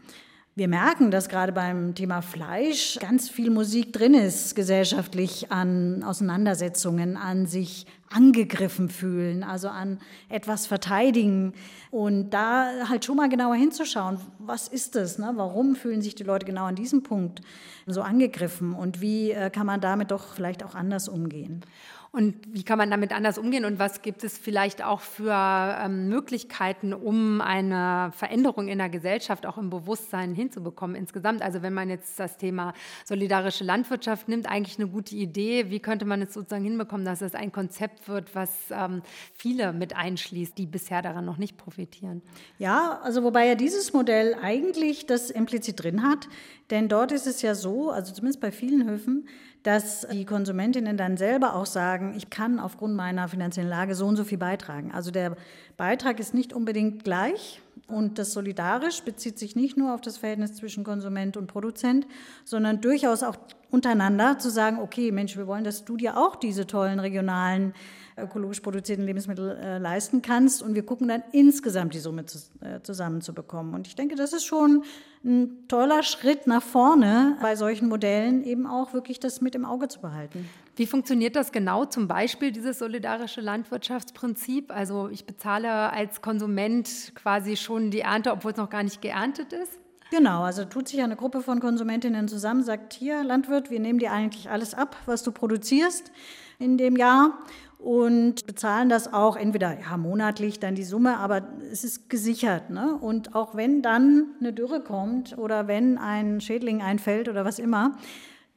Wir 0.55 0.69
merken, 0.69 1.11
dass 1.11 1.31
gerade 1.31 1.51
beim 1.51 1.95
Thema 1.95 2.21
Fleisch 2.21 2.99
ganz 3.01 3.31
viel 3.31 3.51
Musik 3.51 3.95
drin 3.95 4.13
ist, 4.13 4.55
gesellschaftlich 4.55 5.51
an 5.51 6.03
Auseinandersetzungen, 6.03 7.17
an 7.17 7.47
sich 7.47 7.87
angegriffen 8.11 8.91
fühlen, 8.91 9.45
also 9.45 9.69
an 9.69 9.99
etwas 10.29 10.67
verteidigen. 10.67 11.55
Und 11.91 12.31
da 12.31 12.71
halt 12.91 13.07
schon 13.07 13.17
mal 13.17 13.31
genauer 13.31 13.55
hinzuschauen, 13.55 14.19
was 14.39 14.69
ist 14.69 14.95
das? 14.95 15.19
Ne? 15.19 15.33
Warum 15.37 15.75
fühlen 15.75 16.03
sich 16.03 16.15
die 16.15 16.25
Leute 16.25 16.45
genau 16.45 16.65
an 16.67 16.75
diesem 16.75 17.03
Punkt 17.03 17.41
so 17.87 18.03
angegriffen? 18.03 18.75
Und 18.75 19.01
wie 19.01 19.31
äh, 19.31 19.49
kann 19.49 19.67
man 19.67 19.81
damit 19.81 20.11
doch 20.11 20.35
vielleicht 20.35 20.63
auch 20.63 20.75
anders 20.75 21.09
umgehen? 21.09 21.65
Und 22.15 22.37
wie 22.47 22.63
kann 22.63 22.77
man 22.77 22.91
damit 22.91 23.11
anders 23.11 23.39
umgehen 23.39 23.65
und 23.65 23.79
was 23.79 24.03
gibt 24.03 24.23
es 24.23 24.37
vielleicht 24.37 24.85
auch 24.85 25.01
für 25.01 25.33
ähm, 25.35 26.11
Möglichkeiten, 26.11 26.93
um 26.93 27.41
eine 27.41 28.13
Veränderung 28.15 28.69
in 28.69 28.77
der 28.77 28.91
Gesellschaft 28.91 29.47
auch 29.47 29.57
im 29.57 29.71
Bewusstsein 29.71 30.35
hinzubekommen 30.35 30.95
insgesamt? 30.95 31.41
Also 31.41 31.63
wenn 31.63 31.73
man 31.73 31.89
jetzt 31.89 32.21
das 32.21 32.37
Thema 32.37 32.75
solidarische 33.07 33.65
Landwirtschaft 33.65 34.29
nimmt, 34.29 34.47
eigentlich 34.47 34.79
eine 34.79 34.89
gute 34.89 35.17
Idee. 35.17 35.71
Wie 35.71 35.81
könnte 35.81 36.05
man 36.05 36.21
es 36.21 36.35
sozusagen 36.35 36.65
hinbekommen, 36.65 37.07
dass 37.07 37.23
es 37.23 37.35
ein 37.35 37.51
Konzept 37.51 38.07
wird, 38.09 38.35
was 38.35 38.51
ähm, 38.71 39.01
viele 39.33 39.73
mit 39.73 39.97
einschließt, 39.97 40.59
die 40.59 40.67
bisher 40.67 41.01
daran 41.01 41.25
noch 41.25 41.39
nicht 41.39 41.57
profitieren? 41.57 42.21
Ja, 42.59 43.01
also 43.03 43.23
wobei 43.23 43.47
ja 43.47 43.55
dieses 43.55 43.95
Modell 43.95 44.37
eigentlich 44.43 45.07
das 45.07 45.31
implizit 45.31 45.83
drin 45.83 46.03
hat, 46.03 46.29
denn 46.71 46.89
dort 46.89 47.11
ist 47.11 47.27
es 47.27 47.41
ja 47.41 47.55
so, 47.55 47.91
also 47.91 48.13
zumindest 48.13 48.43
bei 48.43 48.53
vielen 48.53 48.87
Höfen, 48.87 49.29
dass 49.63 50.07
die 50.11 50.25
Konsumentinnen 50.25 50.97
dann 50.97 51.17
selber 51.17 51.55
auch 51.55 51.67
sagen, 51.67 52.15
ich 52.17 52.31
kann 52.31 52.59
aufgrund 52.59 52.97
meiner 52.97 53.29
finanziellen 53.29 53.71
Lage 53.71 53.95
so 53.95 54.07
und 54.07 54.17
so 54.17 54.25
viel 54.25 54.39
beitragen. 54.39 54.91
Also 54.93 55.11
der 55.11 55.37
Beitrag 55.77 56.19
ist 56.19 56.35
nicht 56.35 56.53
unbedingt 56.53 57.05
gleich 57.05 57.61
und 57.87 58.19
das 58.19 58.33
solidarisch 58.33 59.03
bezieht 59.03 59.39
sich 59.39 59.55
nicht 59.55 59.77
nur 59.77 59.95
auf 59.95 60.01
das 60.01 60.19
Verhältnis 60.19 60.55
zwischen 60.55 60.83
Konsument 60.83 61.37
und 61.37 61.47
Produzent, 61.47 62.07
sondern 62.45 62.81
durchaus 62.81 63.23
auch 63.23 63.37
untereinander 63.71 64.39
zu 64.39 64.51
sagen, 64.51 64.79
okay, 64.79 65.13
Mensch, 65.13 65.37
wir 65.37 65.47
wollen, 65.47 65.65
dass 65.65 65.85
du 65.85 65.97
dir 65.97 66.19
auch 66.19 66.37
diese 66.37 66.67
tollen 66.67 66.99
regionalen 66.99 67.73
ökologisch 68.17 68.61
produzierten 68.61 69.05
Lebensmittel 69.05 69.57
äh, 69.57 69.79
leisten 69.79 70.23
kannst. 70.23 70.63
Und 70.63 70.75
wir 70.75 70.85
gucken 70.85 71.09
dann 71.09 71.23
insgesamt 71.33 71.95
die 71.95 71.99
Summe 71.99 72.27
zu, 72.27 72.39
äh, 72.61 72.81
zusammenzubekommen. 72.83 73.75
Und 73.75 73.87
ich 73.87 73.95
denke, 73.95 74.15
das 74.15 74.33
ist 74.33 74.45
schon 74.45 74.85
ein 75.25 75.69
toller 75.69 76.03
Schritt 76.03 76.47
nach 76.47 76.63
vorne 76.63 77.37
bei 77.41 77.55
solchen 77.57 77.89
Modellen, 77.89 78.45
eben 78.45 78.67
auch 78.67 78.93
wirklich 78.93 79.21
das 79.21 79.41
mit 79.41 79.55
im 79.55 79.65
Auge 79.65 79.89
zu 79.89 80.01
behalten. 80.01 80.49
Wie 80.77 80.87
funktioniert 80.87 81.37
das 81.37 81.53
genau? 81.53 81.85
Zum 81.85 82.09
Beispiel 82.09 82.51
dieses 82.51 82.79
solidarische 82.79 83.41
Landwirtschaftsprinzip. 83.41 84.71
Also 84.75 85.09
ich 85.09 85.27
bezahle 85.27 85.93
als 85.93 86.23
Konsument 86.23 87.13
quasi 87.15 87.57
schon 87.57 87.91
die 87.91 88.01
Ernte, 88.01 88.33
obwohl 88.33 88.53
es 88.53 88.57
noch 88.57 88.71
gar 88.71 88.83
nicht 88.83 89.01
geerntet 89.03 89.53
ist. 89.53 89.79
Genau, 90.13 90.43
also 90.43 90.67
tut 90.67 90.89
sich 90.89 91.01
eine 91.01 91.17
Gruppe 91.17 91.41
von 91.41 91.59
Konsumentinnen 91.59 92.29
zusammen, 92.29 92.63
sagt 92.63 92.93
hier 92.93 93.25
Landwirt, 93.25 93.71
wir 93.71 93.81
nehmen 93.81 93.99
dir 93.99 94.13
eigentlich 94.13 94.51
alles 94.51 94.75
ab, 94.75 94.95
was 95.07 95.23
du 95.23 95.33
produzierst 95.33 96.13
in 96.59 96.77
dem 96.77 96.97
Jahr 96.97 97.39
und 97.83 98.47
bezahlen 98.47 98.89
das 98.89 99.13
auch 99.13 99.37
entweder 99.37 99.79
ja, 99.81 99.97
monatlich 99.97 100.61
dann 100.61 100.75
die 100.75 100.85
Summe, 100.85 101.19
aber 101.19 101.43
es 101.71 101.85
ist 101.85 102.09
gesichert. 102.09 102.71
Ne? 102.71 102.97
Und 103.01 103.35
auch 103.35 103.55
wenn 103.55 103.83
dann 103.83 104.27
eine 104.41 104.53
Dürre 104.53 104.81
kommt 104.81 105.37
oder 105.37 105.67
wenn 105.67 105.99
ein 105.99 106.41
Schädling 106.41 106.81
einfällt 106.81 107.29
oder 107.29 107.45
was 107.45 107.59
immer, 107.59 107.97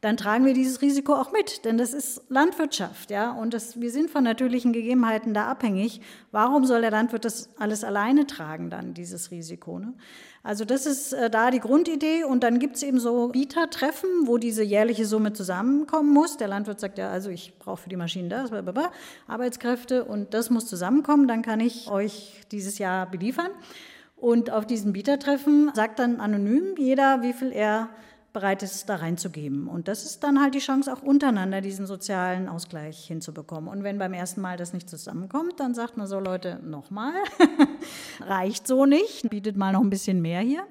dann 0.05 0.17
tragen 0.17 0.45
wir 0.45 0.53
dieses 0.53 0.83
Risiko 0.83 1.15
auch 1.15 1.31
mit, 1.31 1.65
denn 1.65 1.79
das 1.79 1.91
ist 1.91 2.21
Landwirtschaft, 2.29 3.09
ja, 3.09 3.31
und 3.31 3.55
das, 3.55 3.81
wir 3.81 3.89
sind 3.89 4.11
von 4.11 4.23
natürlichen 4.23 4.71
Gegebenheiten 4.71 5.33
da 5.33 5.47
abhängig. 5.47 5.99
Warum 6.31 6.63
soll 6.65 6.81
der 6.81 6.91
Landwirt 6.91 7.25
das 7.25 7.49
alles 7.57 7.83
alleine 7.83 8.27
tragen 8.27 8.69
dann, 8.69 8.93
dieses 8.93 9.31
Risiko? 9.31 9.79
Ne? 9.79 9.95
Also 10.43 10.63
das 10.63 10.85
ist 10.85 11.13
äh, 11.13 11.31
da 11.31 11.49
die 11.49 11.59
Grundidee 11.59 12.23
und 12.23 12.43
dann 12.43 12.59
gibt 12.59 12.75
es 12.75 12.83
eben 12.83 12.99
so 12.99 13.29
Bietertreffen, 13.29 14.07
wo 14.25 14.37
diese 14.37 14.61
jährliche 14.61 15.07
Summe 15.07 15.33
zusammenkommen 15.33 16.13
muss. 16.13 16.37
Der 16.37 16.49
Landwirt 16.49 16.79
sagt 16.79 16.99
ja, 16.99 17.09
also 17.09 17.31
ich 17.31 17.57
brauche 17.57 17.81
für 17.81 17.89
die 17.89 17.97
Maschinen 17.97 18.29
das, 18.29 18.51
blablabla, 18.51 18.91
Arbeitskräfte 19.25 20.05
und 20.05 20.35
das 20.35 20.51
muss 20.51 20.67
zusammenkommen, 20.67 21.27
dann 21.27 21.41
kann 21.41 21.59
ich 21.59 21.89
euch 21.89 22.43
dieses 22.51 22.77
Jahr 22.77 23.09
beliefern. 23.09 23.49
Und 24.17 24.51
auf 24.51 24.67
diesen 24.67 24.93
Bietertreffen 24.93 25.71
sagt 25.73 25.97
dann 25.97 26.19
anonym 26.19 26.75
jeder, 26.77 27.23
wie 27.23 27.33
viel 27.33 27.51
er 27.51 27.89
bereit 28.35 28.61
ist, 28.63 28.87
da 28.89 28.97
reinzugeben. 28.97 29.67
Und 29.67 29.87
das 29.87 30.03
ist 30.03 30.23
dann 30.23 30.41
halt 30.41 30.53
die 30.53 30.59
Chance, 30.59 30.93
auch 30.93 31.01
untereinander 31.01 31.61
diesen 31.61 31.87
sozialen 31.87 32.49
Ausgleich 32.49 33.05
hinzubekommen. 33.05 33.69
Und 33.69 33.83
wenn 33.83 33.97
beim 33.97 34.13
ersten 34.13 34.41
Mal 34.41 34.57
das 34.57 34.73
nicht 34.73 34.89
zusammenkommt, 34.89 35.59
dann 35.61 35.73
sagt 35.73 35.95
man 35.95 36.05
so, 36.05 36.19
Leute, 36.19 36.59
nochmal, 36.61 37.13
reicht 38.19 38.67
so 38.67 38.85
nicht, 38.85 39.29
bietet 39.29 39.55
mal 39.55 39.71
noch 39.71 39.81
ein 39.81 39.89
bisschen 39.89 40.21
mehr 40.21 40.41
hier. 40.41 40.67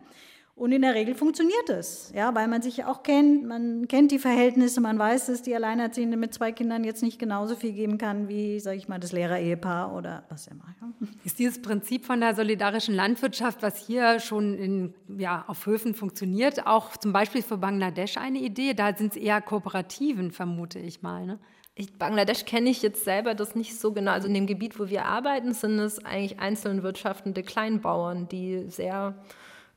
Und 0.57 0.71
in 0.71 0.83
der 0.83 0.95
Regel 0.95 1.17
funktioniert 1.17 1.69
es, 1.69 2.13
ja, 2.15 2.33
weil 2.33 2.47
man 2.47 2.63
sich 2.63 2.77
ja 2.77 2.87
auch 2.87 3.03
kennt, 3.03 3.45
man 3.45 3.89
kennt 3.89 4.13
die 4.13 4.21
Verhältnisse, 4.21 4.81
man 4.81 4.97
weiß, 4.97 5.27
dass 5.27 5.43
die 5.43 5.53
Alleinerziehende 5.53 6.17
mit 6.17 6.33
zwei 6.33 6.53
Kindern 6.53 6.85
jetzt 6.85 7.03
nicht 7.03 7.19
genauso 7.19 7.57
viel 7.57 7.73
geben 7.73 7.99
kann 7.99 8.29
wie, 8.29 8.61
sage 8.61 8.77
ich 8.77 8.87
mal, 8.87 9.01
das 9.01 9.11
Lehrerehepaar 9.11 9.93
oder 9.93 10.23
was 10.29 10.47
immer. 10.47 10.73
Ja. 10.81 11.09
Ist 11.25 11.41
dieses 11.41 11.61
Prinzip 11.61 12.07
von 12.07 12.21
der 12.21 12.37
solidarischen 12.37 12.95
Landwirtschaft, 12.95 13.63
was 13.63 13.85
hier 13.85 14.21
schon 14.21 14.55
in, 14.55 14.95
ja, 15.19 15.45
auf 15.49 15.67
Höfen 15.67 15.93
funktioniert, 15.93 16.69
auch 16.69 16.97
zum 16.99 17.13
Beispiel 17.13 17.43
für 17.43 17.59
Bangladesch 17.59 18.17
eine 18.17 18.39
Idee? 18.39 18.75
Da 18.75 18.97
sind 18.97 19.17
es 19.17 19.17
eher 19.17 19.41
Kooperativen, 19.41 20.31
vermute 20.31 20.79
ich 20.79 21.03
mal. 21.03 21.27
Ne? 21.27 21.41
Ich, 21.75 21.99
Bangladesch 21.99 22.45
kenne 22.45 22.71
ich 22.71 22.81
jetzt 22.81 23.03
selber 23.03 23.35
das 23.35 23.57
nicht 23.57 23.77
so 23.77 23.93
genau. 23.93 24.13
Also 24.13 24.29
in 24.29 24.35
dem 24.35 24.47
Gebiet, 24.47 24.79
wo 24.79 24.89
wir 24.89 25.07
arbeiten, 25.07 25.53
sind 25.53 25.81
es 25.81 26.05
eigentlich 26.05 26.39
einzeln 26.39 26.85
wirtschaftende 26.85 27.43
Kleinbauern, 27.43 28.29
die 28.29 28.67
sehr 28.69 29.17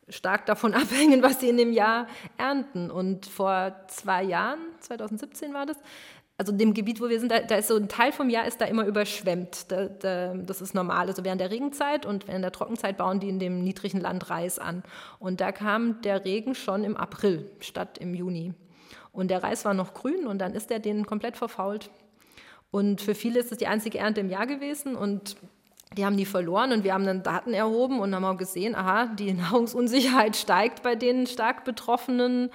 stark 0.10 0.46
davon 0.46 0.74
abhängen, 0.76 1.24
was 1.24 1.40
sie 1.40 1.50
in 1.50 1.58
dem 1.58 1.72
Jahr 1.72 2.08
ernten. 2.38 2.92
Und 2.92 3.26
vor 3.26 3.76
zwei 3.88 4.24
Jahren, 4.24 4.60
2017 4.80 5.54
war 5.54 5.66
das, 5.66 5.78
also 6.38 6.52
in 6.52 6.60
dem 6.60 6.74
Gebiet, 6.74 7.02
wo 7.02 7.10
wir 7.10 7.20
sind, 7.20 7.32
da, 7.32 7.40
da, 7.40 7.56
ist 7.56 7.68
so 7.68 7.76
ein 7.76 7.90
Teil 7.90 8.12
vom 8.12 8.30
Jahr 8.30 8.46
ist 8.46 8.62
da 8.62 8.66
immer 8.66 8.86
überschwemmt. 8.86 9.72
Da, 9.72 9.88
da, 9.88 10.36
das 10.36 10.62
ist 10.62 10.76
normal. 10.76 11.08
Also 11.08 11.24
während 11.24 11.42
der 11.42 11.50
Regenzeit 11.50 12.06
und 12.06 12.28
während 12.28 12.44
der 12.44 12.52
Trockenzeit 12.52 12.98
bauen 12.98 13.20
die 13.20 13.30
in 13.30 13.40
dem 13.40 13.64
niedrigen 13.64 14.00
Land 14.00 14.30
Reis 14.30 14.60
an. 14.60 14.84
Und 15.20 15.42
da 15.42 15.52
kam 15.52 16.02
der 16.04 16.26
Regen 16.26 16.54
schon 16.54 16.84
im 16.84 16.96
April 16.96 17.50
statt 17.60 17.98
im 17.98 18.14
Juni. 18.14 18.54
Und 19.12 19.32
der 19.32 19.42
Reis 19.42 19.66
war 19.66 19.74
noch 19.74 19.96
grün 19.96 20.28
und 20.28 20.38
dann 20.38 20.54
ist 20.54 20.70
der 20.70 20.78
denen 20.78 21.08
komplett 21.08 21.38
verfault. 21.38 21.90
Und 22.70 23.02
für 23.02 23.16
viele 23.16 23.40
ist 23.40 23.52
es 23.52 23.58
die 23.58 23.66
einzige 23.66 23.98
Ernte 23.98 24.22
im 24.22 24.30
Jahr 24.30 24.46
gewesen 24.46 24.96
und 24.96 25.38
die 25.96 26.06
haben 26.06 26.18
die 26.18 26.26
verloren 26.26 26.72
und 26.74 26.84
wir 26.84 26.94
haben 26.94 27.06
dann 27.06 27.24
Daten 27.24 27.54
erhoben 27.54 28.00
und 28.00 28.14
haben 28.14 28.26
auch 28.26 28.38
gesehen, 28.38 28.76
aha, 28.76 29.08
die 29.08 29.34
Nahrungsunsicherheit 29.34 30.36
steigt 30.36 30.84
bei 30.84 30.96
den 30.96 31.28
stark 31.28 31.64
Betroffenen. 31.64 32.50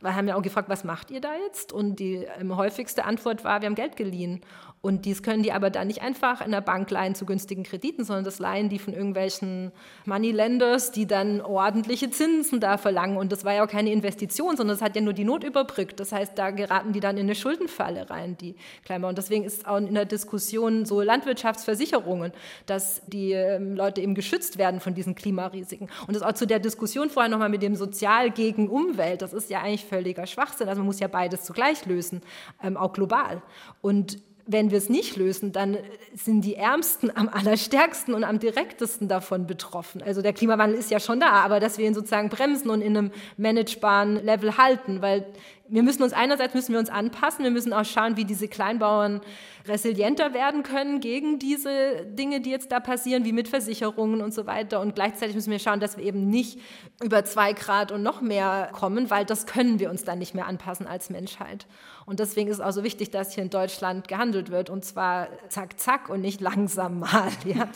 Wir 0.00 0.14
haben 0.14 0.28
ja 0.28 0.36
auch 0.36 0.42
gefragt, 0.42 0.68
was 0.68 0.84
macht 0.84 1.10
ihr 1.10 1.20
da 1.20 1.34
jetzt? 1.46 1.72
Und 1.72 1.96
die 1.96 2.26
ähm, 2.38 2.56
häufigste 2.56 3.04
Antwort 3.04 3.44
war, 3.44 3.62
wir 3.62 3.66
haben 3.66 3.74
Geld 3.74 3.96
geliehen. 3.96 4.42
Und 4.86 5.04
dies 5.04 5.24
können 5.24 5.42
die 5.42 5.50
aber 5.50 5.68
dann 5.68 5.88
nicht 5.88 6.00
einfach 6.00 6.40
in 6.40 6.52
der 6.52 6.60
Bank 6.60 6.88
leihen 6.92 7.16
zu 7.16 7.26
günstigen 7.26 7.64
Krediten, 7.64 8.04
sondern 8.04 8.24
das 8.24 8.38
leihen 8.38 8.68
die 8.68 8.78
von 8.78 8.94
irgendwelchen 8.94 9.72
Moneylenders, 10.04 10.92
die 10.92 11.08
dann 11.08 11.40
ordentliche 11.40 12.08
Zinsen 12.08 12.60
da 12.60 12.78
verlangen. 12.78 13.16
Und 13.16 13.32
das 13.32 13.44
war 13.44 13.52
ja 13.52 13.64
auch 13.64 13.68
keine 13.68 13.90
Investition, 13.90 14.56
sondern 14.56 14.76
das 14.76 14.82
hat 14.82 14.94
ja 14.94 15.02
nur 15.02 15.12
die 15.12 15.24
Not 15.24 15.42
überbrückt. 15.42 15.98
Das 15.98 16.12
heißt, 16.12 16.38
da 16.38 16.52
geraten 16.52 16.92
die 16.92 17.00
dann 17.00 17.16
in 17.16 17.24
eine 17.24 17.34
Schuldenfalle 17.34 18.08
rein, 18.08 18.36
die 18.38 18.54
Kleinbauern. 18.84 19.10
Und 19.10 19.18
deswegen 19.18 19.42
ist 19.42 19.66
auch 19.66 19.78
in 19.78 19.92
der 19.92 20.04
Diskussion 20.04 20.86
so 20.86 21.02
Landwirtschaftsversicherungen, 21.02 22.30
dass 22.66 23.02
die 23.08 23.32
ähm, 23.32 23.74
Leute 23.74 24.00
eben 24.00 24.14
geschützt 24.14 24.56
werden 24.56 24.78
von 24.78 24.94
diesen 24.94 25.16
Klimarisiken. 25.16 25.88
Und 26.06 26.14
das 26.14 26.22
auch 26.22 26.34
zu 26.34 26.46
der 26.46 26.60
Diskussion 26.60 27.10
vorher 27.10 27.28
nochmal 27.28 27.48
mit 27.48 27.64
dem 27.64 27.74
Sozial 27.74 28.30
gegen 28.30 28.68
Umwelt, 28.68 29.20
das 29.20 29.32
ist 29.32 29.50
ja 29.50 29.62
eigentlich 29.62 29.84
völliger 29.84 30.28
Schwachsinn. 30.28 30.68
Also 30.68 30.78
man 30.78 30.86
muss 30.86 31.00
ja 31.00 31.08
beides 31.08 31.42
zugleich 31.42 31.84
lösen, 31.86 32.22
ähm, 32.62 32.76
auch 32.76 32.92
global. 32.92 33.42
Und 33.80 34.18
wenn 34.46 34.70
wir 34.70 34.78
es 34.78 34.88
nicht 34.88 35.16
lösen, 35.16 35.52
dann 35.52 35.76
sind 36.14 36.42
die 36.42 36.54
Ärmsten 36.54 37.10
am 37.14 37.28
allerstärksten 37.28 38.14
und 38.14 38.24
am 38.24 38.38
direktesten 38.38 39.08
davon 39.08 39.46
betroffen. 39.46 40.02
Also 40.02 40.22
der 40.22 40.32
Klimawandel 40.32 40.78
ist 40.78 40.90
ja 40.90 41.00
schon 41.00 41.18
da, 41.18 41.30
aber 41.30 41.58
dass 41.58 41.78
wir 41.78 41.86
ihn 41.86 41.94
sozusagen 41.94 42.28
bremsen 42.28 42.70
und 42.70 42.80
in 42.80 42.96
einem 42.96 43.10
managebaren 43.36 44.24
Level 44.24 44.56
halten, 44.56 45.02
weil 45.02 45.26
wir 45.68 45.82
müssen 45.82 46.02
uns 46.02 46.12
einerseits 46.12 46.54
müssen 46.54 46.72
wir 46.72 46.78
uns 46.78 46.90
anpassen, 46.90 47.44
wir 47.44 47.50
müssen 47.50 47.72
auch 47.72 47.84
schauen, 47.84 48.16
wie 48.16 48.24
diese 48.24 48.48
Kleinbauern 48.48 49.20
resilienter 49.66 50.32
werden 50.32 50.62
können 50.62 51.00
gegen 51.00 51.38
diese 51.38 52.06
Dinge, 52.06 52.40
die 52.40 52.50
jetzt 52.50 52.70
da 52.72 52.80
passieren, 52.80 53.24
wie 53.24 53.32
mit 53.32 53.48
Versicherungen 53.48 54.20
und 54.20 54.32
so 54.32 54.46
weiter. 54.46 54.80
Und 54.80 54.94
gleichzeitig 54.94 55.34
müssen 55.34 55.50
wir 55.50 55.58
schauen, 55.58 55.80
dass 55.80 55.96
wir 55.96 56.04
eben 56.04 56.28
nicht 56.28 56.60
über 57.02 57.24
zwei 57.24 57.52
Grad 57.52 57.90
und 57.92 58.02
noch 58.02 58.20
mehr 58.20 58.70
kommen, 58.72 59.10
weil 59.10 59.24
das 59.24 59.46
können 59.46 59.80
wir 59.80 59.90
uns 59.90 60.04
dann 60.04 60.18
nicht 60.18 60.34
mehr 60.34 60.46
anpassen 60.46 60.86
als 60.86 61.10
Menschheit. 61.10 61.66
Und 62.06 62.20
deswegen 62.20 62.48
ist 62.48 62.58
es 62.58 62.60
auch 62.60 62.70
so 62.70 62.84
wichtig, 62.84 63.10
dass 63.10 63.32
hier 63.34 63.42
in 63.42 63.50
Deutschland 63.50 64.06
gehandelt 64.06 64.52
wird 64.52 64.70
und 64.70 64.84
zwar 64.84 65.26
zack, 65.48 65.80
zack 65.80 66.08
und 66.08 66.20
nicht 66.20 66.40
langsam 66.40 67.00
mal. 67.00 67.30
Ja. 67.46 67.68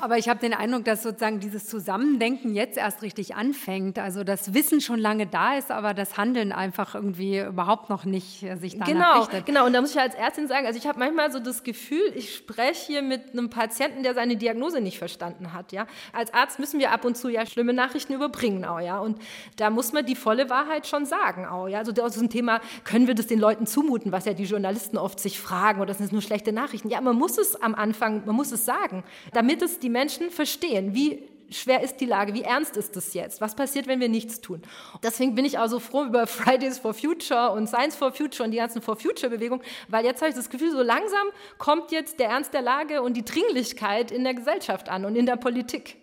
Aber 0.00 0.16
ich 0.16 0.28
habe 0.28 0.38
den 0.38 0.54
Eindruck, 0.54 0.84
dass 0.84 1.02
sozusagen 1.02 1.40
dieses 1.40 1.66
Zusammendenken 1.66 2.54
jetzt 2.54 2.78
erst 2.78 3.02
richtig 3.02 3.34
anfängt. 3.34 3.98
Also 3.98 4.22
das 4.22 4.54
Wissen 4.54 4.80
schon 4.80 4.98
lange 4.98 5.26
da 5.26 5.56
ist, 5.56 5.70
aber 5.72 5.92
das 5.92 6.16
Handeln 6.16 6.52
einfach 6.52 6.94
irgendwie 6.94 7.11
überhaupt 7.14 7.88
noch 7.88 8.04
nicht 8.04 8.42
äh, 8.42 8.56
sich 8.56 8.74
danach 8.74 8.86
genau, 8.86 9.20
richtet. 9.20 9.46
Genau, 9.46 9.66
und 9.66 9.72
da 9.72 9.80
muss 9.80 9.92
ich 9.92 10.00
als 10.00 10.14
Ärztin 10.14 10.48
sagen, 10.48 10.66
also 10.66 10.78
ich 10.78 10.86
habe 10.86 10.98
manchmal 10.98 11.32
so 11.32 11.38
das 11.38 11.62
Gefühl, 11.62 12.12
ich 12.14 12.34
spreche 12.34 12.86
hier 12.86 13.02
mit 13.02 13.32
einem 13.32 13.48
Patienten, 13.48 14.02
der 14.02 14.14
seine 14.14 14.36
Diagnose 14.36 14.80
nicht 14.80 14.98
verstanden 14.98 15.52
hat. 15.52 15.72
Ja. 15.72 15.86
Als 16.12 16.34
Arzt 16.34 16.58
müssen 16.58 16.80
wir 16.80 16.92
ab 16.92 17.04
und 17.04 17.16
zu 17.16 17.28
ja 17.28 17.46
schlimme 17.46 17.72
Nachrichten 17.72 18.12
überbringen 18.12 18.64
auch, 18.64 18.80
ja. 18.80 18.98
Und 18.98 19.18
da 19.56 19.70
muss 19.70 19.92
man 19.92 20.04
die 20.04 20.16
volle 20.16 20.50
Wahrheit 20.50 20.86
schon 20.86 21.06
sagen 21.06 21.46
auch, 21.46 21.68
ja. 21.68 21.78
Also 21.78 21.92
ist 21.92 22.20
ein 22.20 22.28
Thema, 22.28 22.60
können 22.84 23.06
wir 23.06 23.14
das 23.14 23.28
den 23.28 23.38
Leuten 23.38 23.52
Leuten 23.52 23.66
zumuten, 23.66 24.12
was 24.12 24.24
ja 24.24 24.34
die 24.34 24.44
Journalisten 24.44 24.98
oft 24.98 25.20
sich 25.20 25.38
fragen, 25.38 25.80
oder 25.80 25.88
das 25.88 25.98
sind 25.98 26.12
nur 26.12 26.22
schlechte 26.22 26.52
Nachrichten. 26.52 26.88
Ja, 26.88 27.00
man 27.00 27.16
muss 27.16 27.38
es 27.38 27.60
am 27.60 27.74
Anfang, 27.74 28.24
man 28.24 28.34
muss 28.34 28.50
es 28.52 28.64
sagen, 28.64 29.04
damit 29.32 29.62
es 29.62 29.78
die 29.78 29.90
Menschen 29.90 30.30
verstehen, 30.30 30.94
wie 30.94 31.28
schwer 31.52 31.82
ist 31.82 31.96
die 31.96 32.06
Lage, 32.06 32.34
wie 32.34 32.42
ernst 32.42 32.76
ist 32.76 32.96
das 32.96 33.14
jetzt, 33.14 33.40
was 33.40 33.54
passiert, 33.54 33.86
wenn 33.86 34.00
wir 34.00 34.08
nichts 34.08 34.40
tun. 34.40 34.62
Deswegen 35.02 35.34
bin 35.34 35.44
ich 35.44 35.58
auch 35.58 35.68
so 35.68 35.80
froh 35.80 36.04
über 36.04 36.26
Fridays 36.26 36.78
for 36.78 36.94
Future 36.94 37.52
und 37.52 37.66
Science 37.66 37.96
for 37.96 38.12
Future 38.12 38.44
und 38.44 38.50
die 38.50 38.58
ganzen 38.58 38.82
For 38.82 38.96
Future 38.96 39.30
Bewegungen, 39.30 39.62
weil 39.88 40.04
jetzt 40.04 40.20
habe 40.20 40.30
ich 40.30 40.36
das 40.36 40.50
Gefühl, 40.50 40.70
so 40.70 40.82
langsam 40.82 41.28
kommt 41.58 41.92
jetzt 41.92 42.18
der 42.18 42.28
Ernst 42.28 42.54
der 42.54 42.62
Lage 42.62 43.02
und 43.02 43.16
die 43.16 43.24
Dringlichkeit 43.24 44.10
in 44.10 44.24
der 44.24 44.34
Gesellschaft 44.34 44.88
an 44.88 45.04
und 45.04 45.16
in 45.16 45.26
der 45.26 45.36
Politik. 45.36 45.96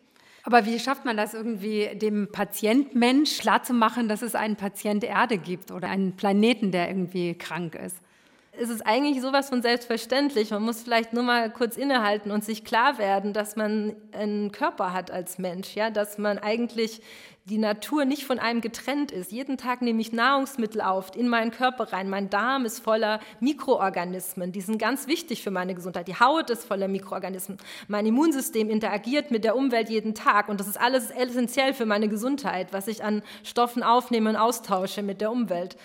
Aber 0.43 0.65
wie 0.65 0.79
schafft 0.79 1.05
man 1.05 1.17
das 1.17 1.33
irgendwie 1.33 1.89
dem 1.95 2.31
Patient 2.31 2.95
Mensch 2.95 3.39
klarzumachen, 3.39 4.07
dass 4.07 4.21
es 4.21 4.35
einen 4.35 4.55
Patient 4.55 5.03
Erde 5.03 5.37
gibt 5.37 5.71
oder 5.71 5.89
einen 5.89 6.15
Planeten, 6.15 6.71
der 6.71 6.87
irgendwie 6.87 7.37
krank 7.37 7.75
ist? 7.75 7.97
Es 8.61 8.69
ist 8.69 8.85
eigentlich 8.85 9.21
sowas 9.21 9.47
von 9.47 9.61
selbstverständlich. 9.61 10.51
Man 10.51 10.63
muss 10.63 10.81
vielleicht 10.81 11.13
nur 11.13 11.23
mal 11.23 11.49
kurz 11.49 11.77
innehalten 11.77 12.29
und 12.29 12.43
sich 12.43 12.65
klar 12.65 12.97
werden, 12.97 13.31
dass 13.31 13.55
man 13.55 13.95
einen 14.11 14.51
Körper 14.51 14.91
hat 14.91 15.11
als 15.11 15.37
Mensch, 15.37 15.75
ja, 15.75 15.89
dass 15.89 16.17
man 16.17 16.37
eigentlich 16.37 17.01
die 17.45 17.57
Natur 17.57 18.03
nicht 18.03 18.25
von 18.25 18.37
einem 18.37 18.59
getrennt 18.59 19.11
ist. 19.11 19.31
Jeden 19.31 19.57
Tag 19.57 19.81
nehme 19.81 20.01
ich 20.01 20.11
Nahrungsmittel 20.11 20.81
auf 20.81 21.15
in 21.15 21.29
meinen 21.29 21.51
Körper 21.51 21.93
rein. 21.93 22.09
Mein 22.09 22.29
Darm 22.29 22.65
ist 22.65 22.79
voller 22.79 23.21
Mikroorganismen, 23.39 24.51
die 24.51 24.61
sind 24.61 24.77
ganz 24.77 25.07
wichtig 25.07 25.41
für 25.41 25.51
meine 25.51 25.73
Gesundheit. 25.73 26.07
Die 26.07 26.19
Haut 26.19 26.49
ist 26.49 26.65
voller 26.65 26.87
Mikroorganismen. 26.87 27.57
Mein 27.87 28.05
Immunsystem 28.05 28.69
interagiert 28.69 29.31
mit 29.31 29.45
der 29.45 29.55
Umwelt 29.55 29.89
jeden 29.89 30.13
Tag 30.13 30.49
und 30.49 30.59
das 30.59 30.67
ist 30.67 30.79
alles 30.79 31.11
essentiell 31.11 31.73
für 31.73 31.85
meine 31.85 32.09
Gesundheit, 32.09 32.73
was 32.73 32.87
ich 32.87 33.03
an 33.03 33.23
Stoffen 33.43 33.83
aufnehme 33.83 34.29
und 34.29 34.35
austausche 34.35 35.01
mit 35.01 35.21
der 35.21 35.31
Umwelt. 35.31 35.77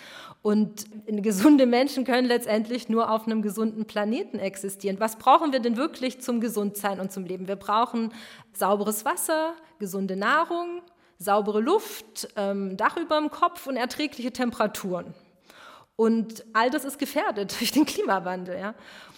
Und 0.45 0.85
gesunde 1.07 1.65
Menschen 1.65 2.05
können 2.05 2.27
letztendlich 2.27 2.87
nur 2.87 3.09
auf 3.09 3.25
einem 3.25 3.41
gesunden 3.41 3.85
Planeten 3.85 4.37
existieren. 4.37 4.99
Was 4.99 5.15
brauchen 5.15 5.51
wir 5.51 5.59
denn 5.59 5.75
wirklich 5.75 6.21
zum 6.21 6.39
Gesundsein 6.39 6.99
und 6.99 7.11
zum 7.11 7.25
Leben? 7.25 7.47
Wir 7.47 7.55
brauchen 7.55 8.13
sauberes 8.53 9.05
Wasser, 9.05 9.55
gesunde 9.79 10.15
Nahrung, 10.15 10.83
saubere 11.17 11.61
Luft, 11.61 12.27
ähm, 12.35 12.77
Dach 12.77 12.95
über 12.95 13.19
dem 13.19 13.31
Kopf 13.31 13.65
und 13.65 13.75
erträgliche 13.75 14.31
Temperaturen. 14.31 15.15
Und 15.95 16.45
all 16.53 16.69
das 16.69 16.85
ist 16.85 16.99
gefährdet 16.99 17.55
durch 17.59 17.71
den 17.71 17.87
Klimawandel. 17.87 18.59
Ja. 18.59 18.75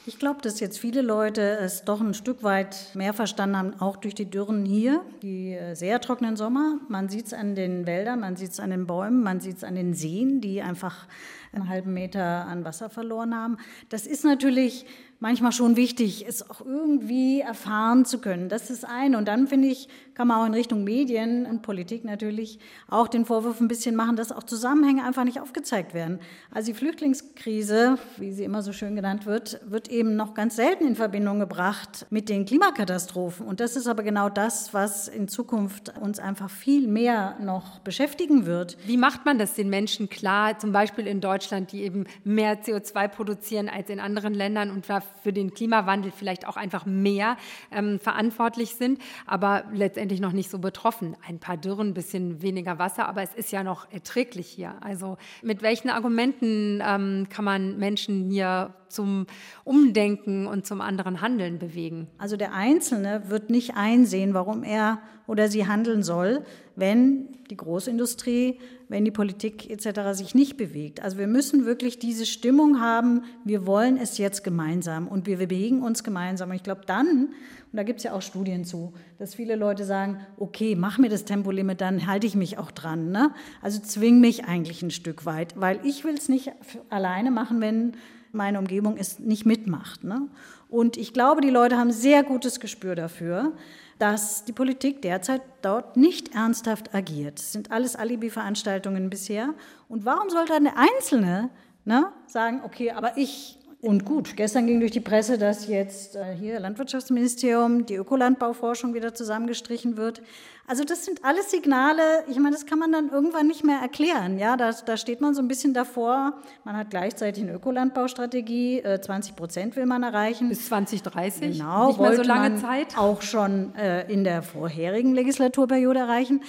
Ich 0.08 0.20
glaube, 0.20 0.40
dass 0.42 0.62
jetzt 0.62 0.80
viele 0.80 1.02
Leute 1.02 1.42
es 1.42 1.84
doch 1.84 2.00
ein 2.00 2.14
Stück 2.14 2.42
weit 2.42 2.92
mehr 2.94 3.12
verstanden 3.12 3.58
haben, 3.58 3.82
auch 3.82 3.98
durch 3.98 4.16
die 4.16 4.30
Dürren 4.30 4.64
hier, 4.64 5.02
die 5.22 5.52
äh, 5.52 5.76
sehr 5.76 6.00
trockenen 6.00 6.38
Sommer. 6.38 6.80
Man 6.88 7.10
sieht 7.10 7.26
es 7.26 7.34
an 7.34 7.56
den 7.56 7.86
Wäldern, 7.86 8.22
man 8.22 8.38
sieht 8.38 8.52
es 8.52 8.62
an 8.62 8.70
den 8.70 8.88
Bäumen, 8.88 9.22
man 9.22 9.42
sieht 9.42 9.58
es 9.58 9.64
an 9.66 9.76
den 9.76 9.94
Seen, 9.94 10.40
die 10.40 10.62
einfach 10.62 11.08
einen 11.52 11.68
halben 11.68 11.94
Meter 11.94 12.24
an 12.24 12.64
Wasser 12.64 12.90
verloren 12.90 13.36
haben. 13.36 13.58
Das 13.90 14.08
ist 14.08 14.24
natürlich 14.24 14.86
manchmal 15.20 15.52
schon 15.52 15.76
wichtig, 15.76 16.26
es 16.26 16.50
auch 16.50 16.62
irgendwie 16.62 17.42
erfahren 17.42 18.06
zu 18.06 18.20
können. 18.20 18.48
Das 18.48 18.70
ist 18.70 18.86
ein. 18.86 19.14
Und 19.14 19.28
dann 19.28 19.48
finde 19.48 19.68
ich, 19.68 19.90
kann 20.18 20.30
man 20.30 20.42
auch 20.42 20.48
in 20.48 20.56
Richtung 20.56 20.84
Medien 20.84 21.46
und 21.46 21.62
Politik 21.62 22.04
natürlich 22.04 22.58
auch 22.90 23.08
den 23.08 23.24
Vorwurf 23.24 23.62
ein 23.62 23.68
bisschen 23.68 23.96
machen, 23.96 24.16
dass 24.16 24.32
auch 24.32 24.42
Zusammenhänge 24.42 25.04
einfach 25.04 25.24
nicht 25.26 25.40
aufgezeigt 25.40 25.94
werden. 25.94 26.18
Also 26.50 26.72
die 26.72 26.74
Flüchtlingskrise, 26.74 28.00
wie 28.18 28.34
sie 28.34 28.44
immer 28.44 28.64
so 28.64 28.74
schön 28.74 28.96
genannt 28.96 29.28
wird, 29.28 29.62
wird 29.70 29.90
eben 29.90 30.16
noch 30.16 30.34
ganz 30.34 30.56
selten 30.56 30.88
in 30.88 30.96
Verbindung 30.96 31.38
gebracht 31.40 32.08
mit 32.10 32.30
den 32.30 32.46
Klimakatastrophen. 32.46 33.46
Und 33.46 33.60
das 33.60 33.76
ist 33.76 33.86
aber 33.86 34.02
genau 34.02 34.28
das, 34.28 34.74
was 34.74 35.08
in 35.08 35.28
Zukunft 35.28 35.96
uns 36.02 36.18
einfach 36.18 36.50
viel 36.50 36.88
mehr 36.88 37.38
noch 37.40 37.78
beschäftigen 37.82 38.48
wird. 38.48 38.76
Wie 38.88 38.98
macht 38.98 39.24
man 39.24 39.38
das 39.38 39.54
den 39.54 39.70
Menschen 39.70 40.10
klar, 40.10 40.58
zum 40.58 40.72
Beispiel 40.72 41.06
in 41.06 41.22
Deutschland, 41.22 41.72
die 41.72 41.84
eben 41.84 42.06
mehr 42.24 42.64
CO2 42.64 43.08
produzieren 43.08 43.70
als 43.70 43.92
in 43.92 44.00
anderen 44.00 44.34
Ländern 44.34 44.72
und 44.72 44.88
für 45.22 45.32
den 45.32 45.54
Klimawandel 45.54 46.12
vielleicht 46.12 46.48
auch 46.48 46.58
einfach 46.58 46.88
mehr 46.88 47.38
ähm, 47.72 48.00
verantwortlich 48.00 48.74
sind, 48.74 49.00
aber 49.28 49.66
letztendlich 49.72 50.07
noch 50.16 50.32
nicht 50.32 50.50
so 50.50 50.60
betroffen. 50.60 51.16
Ein 51.28 51.40
paar 51.40 51.58
Dürren, 51.58 51.90
ein 51.90 51.94
bisschen 51.94 52.42
weniger 52.42 52.80
Wasser, 52.80 53.08
aber 53.08 53.22
es 53.22 53.34
ist 53.34 53.52
ja 53.52 53.64
noch 53.64 53.92
erträglich 53.92 54.48
hier. 54.48 54.76
Also 54.82 55.18
mit 55.44 55.62
welchen 55.62 55.90
Argumenten 55.90 56.82
ähm, 56.86 57.28
kann 57.30 57.46
man 57.46 57.78
Menschen 57.78 58.30
hier 58.30 58.74
zum 58.90 59.28
Umdenken 59.64 60.48
und 60.48 60.66
zum 60.66 60.82
anderen 60.82 61.22
Handeln 61.22 61.60
bewegen? 61.60 62.08
Also 62.18 62.38
der 62.38 62.54
Einzelne 62.54 63.30
wird 63.30 63.50
nicht 63.50 63.76
einsehen, 63.76 64.34
warum 64.34 64.64
er 64.64 65.00
oder 65.28 65.50
sie 65.50 65.68
handeln 65.68 66.04
soll, 66.04 66.46
wenn 66.76 67.28
die 67.50 67.58
Großindustrie, 67.58 68.60
wenn 68.90 69.06
die 69.06 69.12
Politik 69.12 69.70
etc. 69.70 70.18
sich 70.18 70.34
nicht 70.34 70.58
bewegt. 70.58 71.02
Also 71.02 71.18
wir 71.18 71.28
müssen 71.28 71.66
wirklich 71.66 72.00
diese 72.00 72.26
Stimmung 72.26 72.80
haben, 72.80 73.24
wir 73.44 73.66
wollen 73.66 73.98
es 73.98 74.18
jetzt 74.18 74.44
gemeinsam 74.44 75.08
und 75.08 75.28
wir 75.28 75.38
bewegen 75.38 75.82
uns 75.82 76.04
gemeinsam. 76.04 76.50
Und 76.50 76.56
ich 76.56 76.64
glaube 76.64 76.82
dann, 76.86 77.30
und 77.72 77.76
da 77.76 77.84
gibt 77.84 78.00
es 78.00 78.04
ja 78.06 78.14
auch 78.14 78.22
Studien 78.22 78.64
zu, 78.64 78.94
dass 79.20 79.36
viele 79.36 79.56
Leute 79.56 79.84
sagen, 79.84 80.20
okay, 80.38 80.76
mach 80.76 80.98
mir 80.98 81.10
das 81.10 81.26
Tempolimit, 81.26 81.82
dann 81.82 82.08
halte 82.08 82.26
ich 82.26 82.36
mich 82.36 82.58
auch 82.58 82.72
dran. 82.72 83.12
Ne? 83.12 83.32
Also 83.62 83.82
zwing 83.82 84.22
mich 84.22 84.46
eigentlich 84.46 84.82
ein 84.82 84.92
Stück 84.92 85.26
weit, 85.26 85.60
weil 85.60 85.80
ich 85.84 86.06
will 86.06 86.16
es 86.16 86.30
nicht 86.30 86.52
alleine 86.90 87.30
machen, 87.30 87.60
wenn 87.60 87.94
meine 88.32 88.60
Umgebung 88.60 88.96
es 88.98 89.20
nicht 89.20 89.46
mitmacht. 89.46 90.04
Ne? 90.04 90.28
Und 90.70 90.96
ich 90.96 91.14
glaube, 91.14 91.42
die 91.42 91.50
Leute 91.50 91.78
haben 91.78 91.92
sehr 91.92 92.24
gutes 92.24 92.60
Gespür 92.60 92.96
dafür, 92.96 93.54
dass 94.00 94.46
die 94.46 94.54
Politik 94.54 95.02
derzeit 95.02 95.42
dort 95.62 95.98
nicht 95.98 96.36
ernsthaft 96.36 96.94
agiert. 96.94 97.40
Das 97.40 97.52
sind 97.52 97.72
alles 97.72 97.96
Alibi-Veranstaltungen 97.96 99.10
bisher. 99.10 99.54
Und 99.90 100.06
warum 100.06 100.30
soll 100.30 100.46
dann 100.46 100.66
der 100.66 100.76
Einzelne 100.78 101.50
ne, 101.86 102.12
sagen, 102.28 102.62
okay, 102.64 102.92
aber 102.92 103.18
ich 103.18 103.57
und 103.80 104.06
gut, 104.06 104.36
gestern 104.36 104.66
ging 104.66 104.80
durch 104.80 104.92
die 104.92 105.00
Presse, 105.00 105.38
dass 105.38 105.68
jetzt 105.68 106.16
äh, 106.16 106.34
hier 106.34 106.60
Landwirtschaftsministerium 106.60 107.86
die 107.86 107.94
Ökolandbauforschung 107.94 108.96
wieder 108.96 109.14
zusammengestrichen 109.14 109.98
wird. 109.98 110.24
Also 110.66 110.84
das 110.84 111.06
sind 111.06 111.24
alles 111.24 111.52
Signale, 111.52 112.02
ich 112.28 112.40
meine, 112.40 112.56
das 112.56 112.66
kann 112.66 112.80
man 112.80 112.92
dann 112.92 113.10
irgendwann 113.10 113.46
nicht 113.46 113.64
mehr 113.64 113.78
erklären. 113.80 114.40
Ja, 114.40 114.58
da, 114.58 114.72
da 114.72 114.98
steht 114.98 115.22
man 115.22 115.36
so 115.36 115.44
ein 115.44 115.48
bisschen 115.48 115.76
davor. 115.76 116.34
Man 116.64 116.76
hat 116.76 116.90
gleichzeitig 116.90 117.44
eine 117.44 117.54
Ökolandbaustrategie, 117.54 118.80
äh, 118.80 119.00
20 119.00 119.36
Prozent 119.36 119.76
will 119.76 119.86
man 119.86 120.02
erreichen. 120.02 120.50
Bis 120.50 120.66
2030? 120.66 121.60
Genau, 121.60 121.90
nicht 121.90 122.00
mehr 122.00 122.16
so 122.16 122.24
lange 122.24 122.56
Zeit. 122.56 122.98
Auch 122.98 123.22
schon 123.22 123.76
äh, 123.76 124.12
in 124.12 124.24
der 124.24 124.42
vorherigen 124.42 125.14
Legislaturperiode 125.14 126.00
erreichen. 126.00 126.42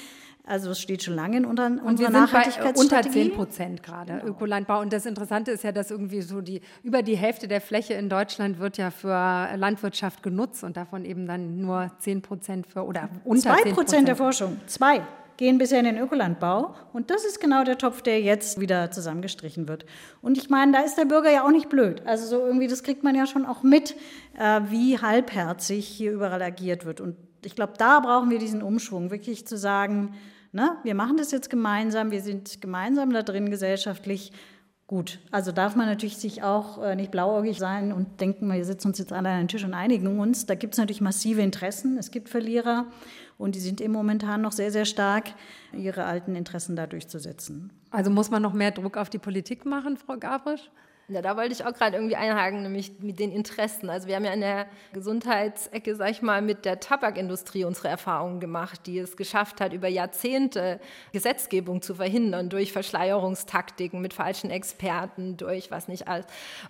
Also 0.48 0.70
es 0.70 0.80
steht 0.80 1.02
schon 1.02 1.14
lange 1.14 1.36
in 1.36 1.44
unter, 1.44 1.66
und 1.66 1.80
unserer 1.80 2.10
Nachhaltigkeitsstrategie. 2.10 2.80
unter 2.80 3.02
10 3.02 3.32
Prozent 3.34 3.82
gerade 3.82 4.14
genau. 4.14 4.26
Ökolandbau. 4.26 4.80
Und 4.80 4.92
das 4.92 5.04
Interessante 5.04 5.50
ist 5.50 5.62
ja, 5.62 5.72
dass 5.72 5.90
irgendwie 5.90 6.22
so 6.22 6.40
die 6.40 6.62
über 6.82 7.02
die 7.02 7.16
Hälfte 7.16 7.48
der 7.48 7.60
Fläche 7.60 7.94
in 7.94 8.08
Deutschland 8.08 8.58
wird 8.58 8.78
ja 8.78 8.90
für 8.90 9.48
Landwirtschaft 9.56 10.22
genutzt 10.22 10.64
und 10.64 10.76
davon 10.76 11.04
eben 11.04 11.26
dann 11.26 11.60
nur 11.60 11.90
10 11.98 12.22
Prozent 12.22 12.66
für 12.66 12.84
oder 12.84 13.10
unter 13.24 13.56
2 13.58 13.72
Prozent 13.72 14.08
der 14.08 14.16
Forschung, 14.16 14.58
zwei 14.66 15.02
gehen 15.36 15.56
bisher 15.56 15.78
in 15.78 15.84
den 15.84 15.98
Ökolandbau. 15.98 16.74
Und 16.92 17.10
das 17.10 17.24
ist 17.24 17.40
genau 17.40 17.62
der 17.62 17.78
Topf, 17.78 18.02
der 18.02 18.20
jetzt 18.20 18.58
wieder 18.58 18.90
zusammengestrichen 18.90 19.68
wird. 19.68 19.86
Und 20.20 20.36
ich 20.36 20.50
meine, 20.50 20.72
da 20.72 20.80
ist 20.80 20.96
der 20.96 21.04
Bürger 21.04 21.30
ja 21.30 21.44
auch 21.44 21.50
nicht 21.50 21.68
blöd. 21.68 22.02
Also 22.04 22.26
so 22.26 22.44
irgendwie, 22.44 22.66
das 22.66 22.82
kriegt 22.82 23.04
man 23.04 23.14
ja 23.14 23.26
schon 23.26 23.46
auch 23.46 23.62
mit, 23.62 23.94
äh, 24.36 24.60
wie 24.68 24.98
halbherzig 24.98 25.86
hier 25.86 26.12
überall 26.12 26.42
agiert 26.42 26.84
wird. 26.84 27.00
Und 27.00 27.16
ich 27.44 27.54
glaube, 27.54 27.74
da 27.78 28.00
brauchen 28.00 28.30
wir 28.30 28.38
diesen 28.38 28.62
Umschwung, 28.62 29.10
wirklich 29.10 29.46
zu 29.46 29.56
sagen, 29.56 30.14
Ne? 30.58 30.76
Wir 30.82 30.96
machen 30.96 31.16
das 31.16 31.30
jetzt 31.30 31.50
gemeinsam, 31.50 32.10
wir 32.10 32.20
sind 32.20 32.60
gemeinsam 32.60 33.12
da 33.12 33.22
drin 33.22 33.48
gesellschaftlich. 33.48 34.32
Gut, 34.88 35.20
also 35.30 35.52
darf 35.52 35.76
man 35.76 35.86
natürlich 35.86 36.16
sich 36.16 36.42
auch 36.42 36.82
äh, 36.82 36.96
nicht 36.96 37.12
blauäugig 37.12 37.58
sein 37.58 37.92
und 37.92 38.20
denken, 38.20 38.50
wir 38.52 38.64
sitzen 38.64 38.88
uns 38.88 38.98
jetzt 38.98 39.12
alle 39.12 39.28
an 39.28 39.42
den 39.42 39.48
Tisch 39.48 39.62
und 39.62 39.72
einigen 39.72 40.18
uns. 40.18 40.46
Da 40.46 40.56
gibt 40.56 40.74
es 40.74 40.78
natürlich 40.78 41.00
massive 41.00 41.42
Interessen. 41.42 41.96
Es 41.96 42.10
gibt 42.10 42.28
Verlierer 42.28 42.86
und 43.36 43.54
die 43.54 43.60
sind 43.60 43.80
eben 43.80 43.92
momentan 43.92 44.40
noch 44.40 44.50
sehr, 44.50 44.72
sehr 44.72 44.84
stark, 44.84 45.30
ihre 45.72 46.06
alten 46.06 46.34
Interessen 46.34 46.74
da 46.74 46.88
durchzusetzen. 46.88 47.70
Also 47.90 48.10
muss 48.10 48.30
man 48.30 48.42
noch 48.42 48.52
mehr 48.52 48.72
Druck 48.72 48.96
auf 48.96 49.10
die 49.10 49.18
Politik 49.18 49.64
machen, 49.64 49.96
Frau 49.96 50.16
Gabrisch? 50.16 50.70
Ja, 51.10 51.22
da 51.22 51.38
wollte 51.38 51.54
ich 51.54 51.64
auch 51.64 51.72
gerade 51.72 51.96
irgendwie 51.96 52.16
einhaken, 52.16 52.62
nämlich 52.62 52.92
mit 53.00 53.18
den 53.18 53.32
Interessen. 53.32 53.88
Also 53.88 54.08
wir 54.08 54.16
haben 54.16 54.26
ja 54.26 54.32
in 54.34 54.42
der 54.42 54.66
Gesundheitsecke, 54.92 55.96
sag 55.96 56.10
ich 56.10 56.20
mal, 56.20 56.42
mit 56.42 56.66
der 56.66 56.80
Tabakindustrie 56.80 57.64
unsere 57.64 57.88
Erfahrungen 57.88 58.40
gemacht, 58.40 58.80
die 58.84 58.98
es 58.98 59.16
geschafft 59.16 59.62
hat, 59.62 59.72
über 59.72 59.88
Jahrzehnte 59.88 60.80
Gesetzgebung 61.12 61.80
zu 61.80 61.94
verhindern 61.94 62.50
durch 62.50 62.72
Verschleierungstaktiken 62.72 64.02
mit 64.02 64.12
falschen 64.12 64.50
Experten, 64.50 65.38
durch 65.38 65.70
was 65.70 65.88
nicht 65.88 66.08
alles 66.08 66.26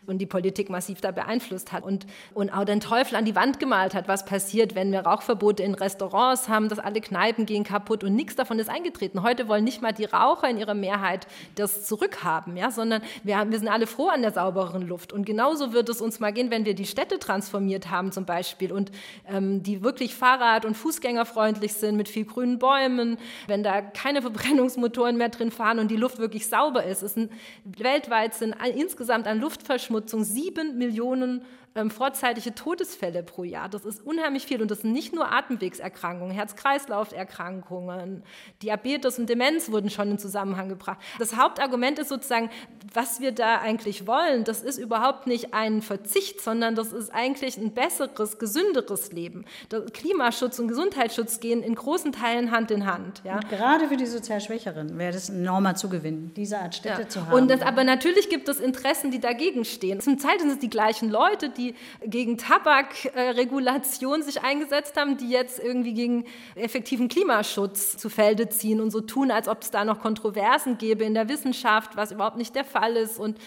und 0.06 0.18
die 0.18 0.26
Politik 0.26 0.70
massiv 0.70 1.00
da 1.00 1.10
beeinflusst 1.10 1.72
hat 1.72 1.82
und, 1.82 2.06
und 2.32 2.50
auch 2.50 2.64
den 2.64 2.78
Teufel 2.78 3.16
an 3.16 3.24
die 3.24 3.34
Wand 3.34 3.58
gemalt 3.58 3.92
hat, 3.92 4.06
was 4.06 4.24
passiert, 4.24 4.76
wenn 4.76 4.92
wir 4.92 5.00
Rauchverbote 5.00 5.64
in 5.64 5.74
Restaurants 5.74 6.48
haben, 6.48 6.68
dass 6.68 6.78
alle 6.78 7.00
Kneipen 7.00 7.44
gehen 7.44 7.64
kaputt 7.64 8.04
und 8.04 8.14
nichts 8.14 8.36
davon 8.36 8.60
ist 8.60 8.70
eingetreten. 8.70 9.24
Heute 9.24 9.48
wollen 9.48 9.64
nicht 9.64 9.82
mal 9.82 9.92
die 9.92 10.04
Raucher 10.04 10.48
in 10.48 10.58
ihrer 10.58 10.74
Mehrheit 10.74 11.26
das 11.56 11.86
zurückhaben, 11.86 12.56
ja, 12.56 12.70
sondern 12.70 13.02
wir, 13.24 13.36
haben, 13.36 13.50
wir 13.50 13.58
sind 13.58 13.66
alle 13.66 13.88
froh 13.88 14.06
an 14.06 14.22
der 14.22 14.27
der 14.28 14.34
sauberen 14.34 14.86
Luft. 14.86 15.12
Und 15.12 15.24
genauso 15.24 15.72
wird 15.72 15.88
es 15.88 16.00
uns 16.00 16.20
mal 16.20 16.32
gehen, 16.32 16.50
wenn 16.50 16.66
wir 16.66 16.74
die 16.74 16.84
Städte 16.84 17.18
transformiert 17.18 17.90
haben 17.90 18.12
zum 18.12 18.26
Beispiel 18.26 18.72
und 18.72 18.90
ähm, 19.26 19.62
die 19.62 19.82
wirklich 19.82 20.14
Fahrrad- 20.14 20.66
und 20.66 20.76
Fußgängerfreundlich 20.76 21.72
sind 21.72 21.96
mit 21.96 22.08
viel 22.08 22.26
grünen 22.26 22.58
Bäumen, 22.58 23.16
wenn 23.46 23.62
da 23.62 23.80
keine 23.80 24.20
Verbrennungsmotoren 24.28 25.16
mehr 25.16 25.30
drin 25.30 25.50
fahren 25.50 25.78
und 25.78 25.90
die 25.90 25.96
Luft 25.96 26.18
wirklich 26.18 26.46
sauber 26.46 26.84
ist. 26.84 27.02
Es 27.02 27.14
sind, 27.14 27.32
weltweit 27.64 28.34
sind 28.34 28.54
insgesamt 28.74 29.26
an 29.26 29.40
Luftverschmutzung 29.40 30.24
sieben 30.24 30.76
Millionen 30.76 31.42
ähm, 31.78 31.90
vorzeitige 31.90 32.54
Todesfälle 32.54 33.22
pro 33.22 33.44
Jahr. 33.44 33.68
Das 33.68 33.84
ist 33.84 34.04
unheimlich 34.04 34.46
viel 34.46 34.60
und 34.60 34.70
das 34.70 34.80
sind 34.80 34.92
nicht 34.92 35.14
nur 35.14 35.32
Atemwegserkrankungen, 35.32 36.34
Herz-Kreislauf-Erkrankungen, 36.34 38.24
Diabetes 38.62 39.18
und 39.18 39.28
Demenz 39.28 39.70
wurden 39.70 39.88
schon 39.88 40.10
in 40.10 40.18
Zusammenhang 40.18 40.68
gebracht. 40.68 40.98
Das 41.18 41.36
Hauptargument 41.36 41.98
ist 41.98 42.08
sozusagen, 42.08 42.50
was 42.92 43.20
wir 43.20 43.32
da 43.32 43.58
eigentlich 43.60 44.06
wollen, 44.06 44.44
das 44.44 44.62
ist 44.62 44.78
überhaupt 44.78 45.26
nicht 45.26 45.54
ein 45.54 45.82
Verzicht, 45.82 46.40
sondern 46.40 46.74
das 46.74 46.92
ist 46.92 47.10
eigentlich 47.14 47.56
ein 47.56 47.72
besseres, 47.72 48.38
gesünderes 48.38 49.12
Leben. 49.12 49.44
Das 49.68 49.92
Klimaschutz 49.92 50.58
und 50.58 50.68
Gesundheitsschutz 50.68 51.40
gehen 51.40 51.62
in 51.62 51.74
großen 51.74 52.12
Teilen 52.12 52.50
Hand 52.50 52.70
in 52.70 52.86
Hand. 52.86 53.22
Ja. 53.24 53.38
Gerade 53.40 53.88
für 53.88 53.96
die 53.96 54.06
sozial 54.06 54.40
Schwächeren 54.40 54.98
wäre 54.98 55.12
das 55.12 55.28
ein 55.28 55.40
enormer 55.40 55.76
Zugewinn, 55.76 56.32
diese 56.34 56.58
Art 56.58 56.74
Städte 56.74 57.02
ja. 57.02 57.08
zu 57.08 57.26
haben. 57.26 57.34
Und 57.34 57.50
das, 57.50 57.62
aber 57.62 57.84
natürlich 57.84 58.28
gibt 58.28 58.48
es 58.48 58.58
Interessen, 58.58 59.10
die 59.10 59.20
dagegen 59.20 59.64
stehen. 59.64 60.00
Zum 60.00 60.18
Teil 60.18 60.40
sind 60.40 60.50
es 60.50 60.58
die 60.58 60.70
gleichen 60.70 61.10
Leute, 61.10 61.50
die 61.50 61.67
gegen 62.04 62.38
Tabakregulation 62.38 64.22
sich 64.22 64.42
eingesetzt 64.42 64.96
haben, 64.96 65.16
die 65.16 65.30
jetzt 65.30 65.58
irgendwie 65.58 65.94
gegen 65.94 66.24
effektiven 66.54 67.08
Klimaschutz 67.08 67.96
zu 67.96 68.08
Felde 68.08 68.48
ziehen 68.48 68.80
und 68.80 68.90
so 68.90 69.00
tun, 69.00 69.30
als 69.30 69.48
ob 69.48 69.62
es 69.62 69.70
da 69.70 69.84
noch 69.84 70.00
Kontroversen 70.00 70.78
gäbe 70.78 71.04
in 71.04 71.14
der 71.14 71.28
Wissenschaft, 71.28 71.96
was 71.96 72.12
überhaupt 72.12 72.36
nicht 72.36 72.54
der 72.54 72.64
Fall 72.64 72.96
ist. 72.96 73.18
Und 73.18 73.38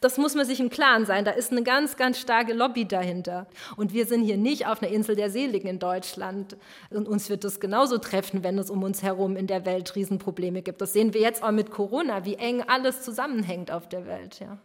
das 0.00 0.18
muss 0.18 0.34
man 0.34 0.44
sich 0.44 0.60
im 0.60 0.70
Klaren 0.70 1.06
sein. 1.06 1.24
Da 1.24 1.30
ist 1.32 1.52
eine 1.52 1.62
ganz, 1.62 1.96
ganz 1.96 2.18
starke 2.18 2.52
Lobby 2.52 2.86
dahinter. 2.86 3.46
Und 3.76 3.92
wir 3.92 4.06
sind 4.06 4.22
hier 4.22 4.36
nicht 4.36 4.66
auf 4.66 4.82
einer 4.82 4.92
Insel 4.92 5.16
der 5.16 5.30
Seligen 5.30 5.68
in 5.68 5.78
Deutschland. 5.78 6.56
Und 6.90 7.08
uns 7.08 7.30
wird 7.30 7.44
das 7.44 7.60
genauso 7.60 7.98
treffen, 7.98 8.44
wenn 8.44 8.58
es 8.58 8.70
um 8.70 8.82
uns 8.82 9.02
herum 9.02 9.36
in 9.36 9.46
der 9.46 9.64
Welt 9.64 9.94
Riesenprobleme 9.96 10.62
gibt. 10.62 10.80
Das 10.80 10.92
sehen 10.92 11.14
wir 11.14 11.20
jetzt 11.20 11.42
auch 11.42 11.50
mit 11.50 11.70
Corona, 11.70 12.24
wie 12.24 12.34
eng 12.34 12.62
alles 12.62 13.02
zusammenhängt 13.02 13.70
auf 13.70 13.88
der 13.88 14.06
Welt. 14.06 14.40
Ja. 14.40 14.58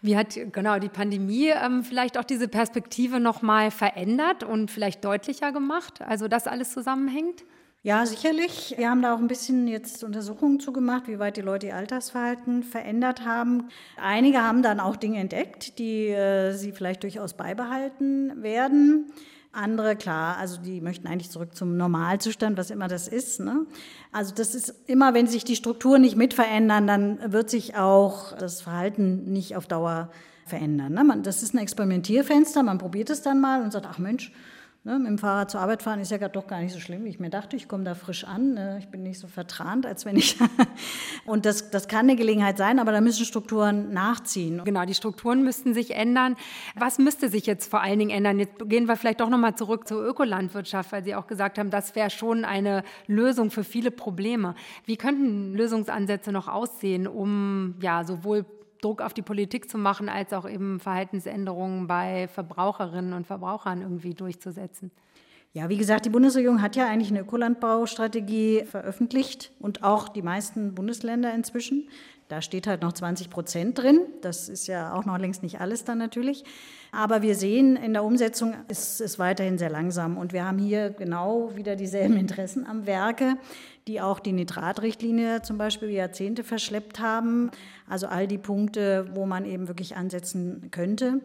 Wie 0.00 0.16
hat 0.16 0.38
genau 0.52 0.78
die 0.78 0.88
Pandemie 0.88 1.48
ähm, 1.48 1.82
vielleicht 1.82 2.18
auch 2.18 2.24
diese 2.24 2.46
Perspektive 2.46 3.18
noch 3.18 3.42
mal 3.42 3.70
verändert 3.70 4.44
und 4.44 4.70
vielleicht 4.70 5.04
deutlicher 5.04 5.50
gemacht? 5.50 6.00
Also 6.02 6.28
dass 6.28 6.46
alles 6.46 6.72
zusammenhängt? 6.72 7.44
Ja, 7.82 8.04
sicherlich. 8.06 8.74
Wir 8.76 8.90
haben 8.90 9.02
da 9.02 9.14
auch 9.14 9.18
ein 9.18 9.28
bisschen 9.28 9.68
jetzt 9.68 10.02
Untersuchungen 10.02 10.58
zugemacht, 10.58 11.06
wie 11.06 11.18
weit 11.18 11.36
die 11.36 11.42
Leute 11.42 11.68
ihr 11.68 11.76
Altersverhalten 11.76 12.64
verändert 12.64 13.24
haben. 13.24 13.68
Einige 13.96 14.42
haben 14.42 14.62
dann 14.62 14.80
auch 14.80 14.96
Dinge 14.96 15.20
entdeckt, 15.20 15.78
die 15.78 16.08
äh, 16.08 16.52
sie 16.52 16.72
vielleicht 16.72 17.04
durchaus 17.04 17.34
beibehalten 17.34 18.42
werden. 18.42 19.12
Andere, 19.58 19.96
klar, 19.96 20.36
also 20.36 20.60
die 20.60 20.80
möchten 20.80 21.08
eigentlich 21.08 21.30
zurück 21.30 21.56
zum 21.56 21.76
Normalzustand, 21.76 22.56
was 22.56 22.70
immer 22.70 22.86
das 22.86 23.08
ist. 23.08 23.40
Ne? 23.40 23.66
Also 24.12 24.32
das 24.32 24.54
ist 24.54 24.72
immer, 24.86 25.14
wenn 25.14 25.26
sich 25.26 25.44
die 25.44 25.56
Strukturen 25.56 26.00
nicht 26.00 26.16
mit 26.16 26.32
verändern, 26.32 26.86
dann 26.86 27.32
wird 27.32 27.50
sich 27.50 27.74
auch 27.76 28.36
das 28.36 28.60
Verhalten 28.60 29.32
nicht 29.32 29.56
auf 29.56 29.66
Dauer 29.66 30.10
verändern. 30.46 30.92
Ne? 30.92 31.20
Das 31.22 31.42
ist 31.42 31.54
ein 31.54 31.58
Experimentierfenster, 31.58 32.62
man 32.62 32.78
probiert 32.78 33.10
es 33.10 33.22
dann 33.22 33.40
mal 33.40 33.62
und 33.62 33.72
sagt, 33.72 33.86
ach 33.90 33.98
Mensch, 33.98 34.32
Ne, 34.84 34.96
mit 34.96 35.08
dem 35.08 35.18
Fahrrad 35.18 35.50
zur 35.50 35.60
Arbeit 35.60 35.82
fahren 35.82 36.00
ist 36.00 36.12
ja 36.12 36.28
doch 36.28 36.46
gar 36.46 36.60
nicht 36.60 36.72
so 36.72 36.78
schlimm, 36.78 37.04
wie 37.04 37.08
ich 37.08 37.18
mir 37.18 37.30
dachte. 37.30 37.56
Ich 37.56 37.66
komme 37.66 37.82
da 37.82 37.96
frisch 37.96 38.22
an. 38.24 38.54
Ne, 38.54 38.78
ich 38.78 38.88
bin 38.88 39.02
nicht 39.02 39.18
so 39.18 39.26
vertrant, 39.26 39.84
als 39.84 40.06
wenn 40.06 40.16
ich. 40.16 40.38
und 41.26 41.46
das, 41.46 41.70
das 41.70 41.88
kann 41.88 42.00
eine 42.00 42.14
Gelegenheit 42.14 42.58
sein, 42.58 42.78
aber 42.78 42.92
da 42.92 43.00
müssen 43.00 43.24
Strukturen 43.24 43.92
nachziehen. 43.92 44.62
Genau, 44.64 44.84
die 44.84 44.94
Strukturen 44.94 45.42
müssten 45.42 45.74
sich 45.74 45.96
ändern. 45.96 46.36
Was 46.76 46.98
müsste 46.98 47.28
sich 47.28 47.44
jetzt 47.44 47.68
vor 47.68 47.82
allen 47.82 47.98
Dingen 47.98 48.12
ändern? 48.12 48.38
Jetzt 48.38 48.68
gehen 48.68 48.86
wir 48.86 48.96
vielleicht 48.96 49.20
doch 49.20 49.28
nochmal 49.28 49.56
zurück 49.56 49.88
zur 49.88 50.00
Ökolandwirtschaft, 50.00 50.92
weil 50.92 51.02
Sie 51.02 51.16
auch 51.16 51.26
gesagt 51.26 51.58
haben, 51.58 51.70
das 51.70 51.96
wäre 51.96 52.10
schon 52.10 52.44
eine 52.44 52.84
Lösung 53.08 53.50
für 53.50 53.64
viele 53.64 53.90
Probleme. 53.90 54.54
Wie 54.84 54.96
könnten 54.96 55.54
Lösungsansätze 55.54 56.30
noch 56.30 56.46
aussehen, 56.46 57.08
um 57.08 57.74
ja 57.80 58.04
sowohl 58.04 58.46
Druck 58.80 59.02
auf 59.02 59.14
die 59.14 59.22
Politik 59.22 59.70
zu 59.70 59.78
machen, 59.78 60.08
als 60.08 60.32
auch 60.32 60.48
eben 60.48 60.80
Verhaltensänderungen 60.80 61.86
bei 61.86 62.28
Verbraucherinnen 62.28 63.12
und 63.12 63.26
Verbrauchern 63.26 63.82
irgendwie 63.82 64.14
durchzusetzen. 64.14 64.90
Ja, 65.54 65.68
wie 65.68 65.78
gesagt, 65.78 66.04
die 66.04 66.10
Bundesregierung 66.10 66.60
hat 66.60 66.76
ja 66.76 66.86
eigentlich 66.86 67.10
eine 67.10 67.20
Ökolandbaustrategie 67.20 68.64
veröffentlicht 68.64 69.50
und 69.60 69.82
auch 69.82 70.08
die 70.08 70.22
meisten 70.22 70.74
Bundesländer 70.74 71.34
inzwischen. 71.34 71.88
Da 72.28 72.42
steht 72.42 72.66
halt 72.66 72.82
noch 72.82 72.92
20 72.92 73.30
Prozent 73.30 73.78
drin. 73.78 74.00
Das 74.20 74.50
ist 74.50 74.66
ja 74.66 74.92
auch 74.92 75.06
noch 75.06 75.16
längst 75.16 75.42
nicht 75.42 75.60
alles 75.60 75.84
dann 75.84 75.96
natürlich. 75.96 76.44
Aber 76.92 77.22
wir 77.22 77.34
sehen, 77.34 77.76
in 77.76 77.94
der 77.94 78.04
Umsetzung 78.04 78.54
ist 78.68 79.00
es 79.00 79.18
weiterhin 79.18 79.56
sehr 79.56 79.70
langsam. 79.70 80.18
Und 80.18 80.34
wir 80.34 80.44
haben 80.44 80.58
hier 80.58 80.90
genau 80.90 81.56
wieder 81.56 81.74
dieselben 81.74 82.16
Interessen 82.18 82.66
am 82.66 82.86
Werke, 82.86 83.38
die 83.88 84.00
auch 84.00 84.20
die 84.20 84.32
Nitratrichtlinie 84.32 85.42
zum 85.42 85.58
Beispiel 85.58 85.88
Jahrzehnte 85.90 86.44
verschleppt 86.44 87.00
haben. 87.00 87.50
Also 87.88 88.06
all 88.06 88.28
die 88.28 88.38
Punkte, 88.38 89.10
wo 89.14 89.26
man 89.26 89.44
eben 89.44 89.66
wirklich 89.66 89.96
ansetzen 89.96 90.68
könnte. 90.70 91.20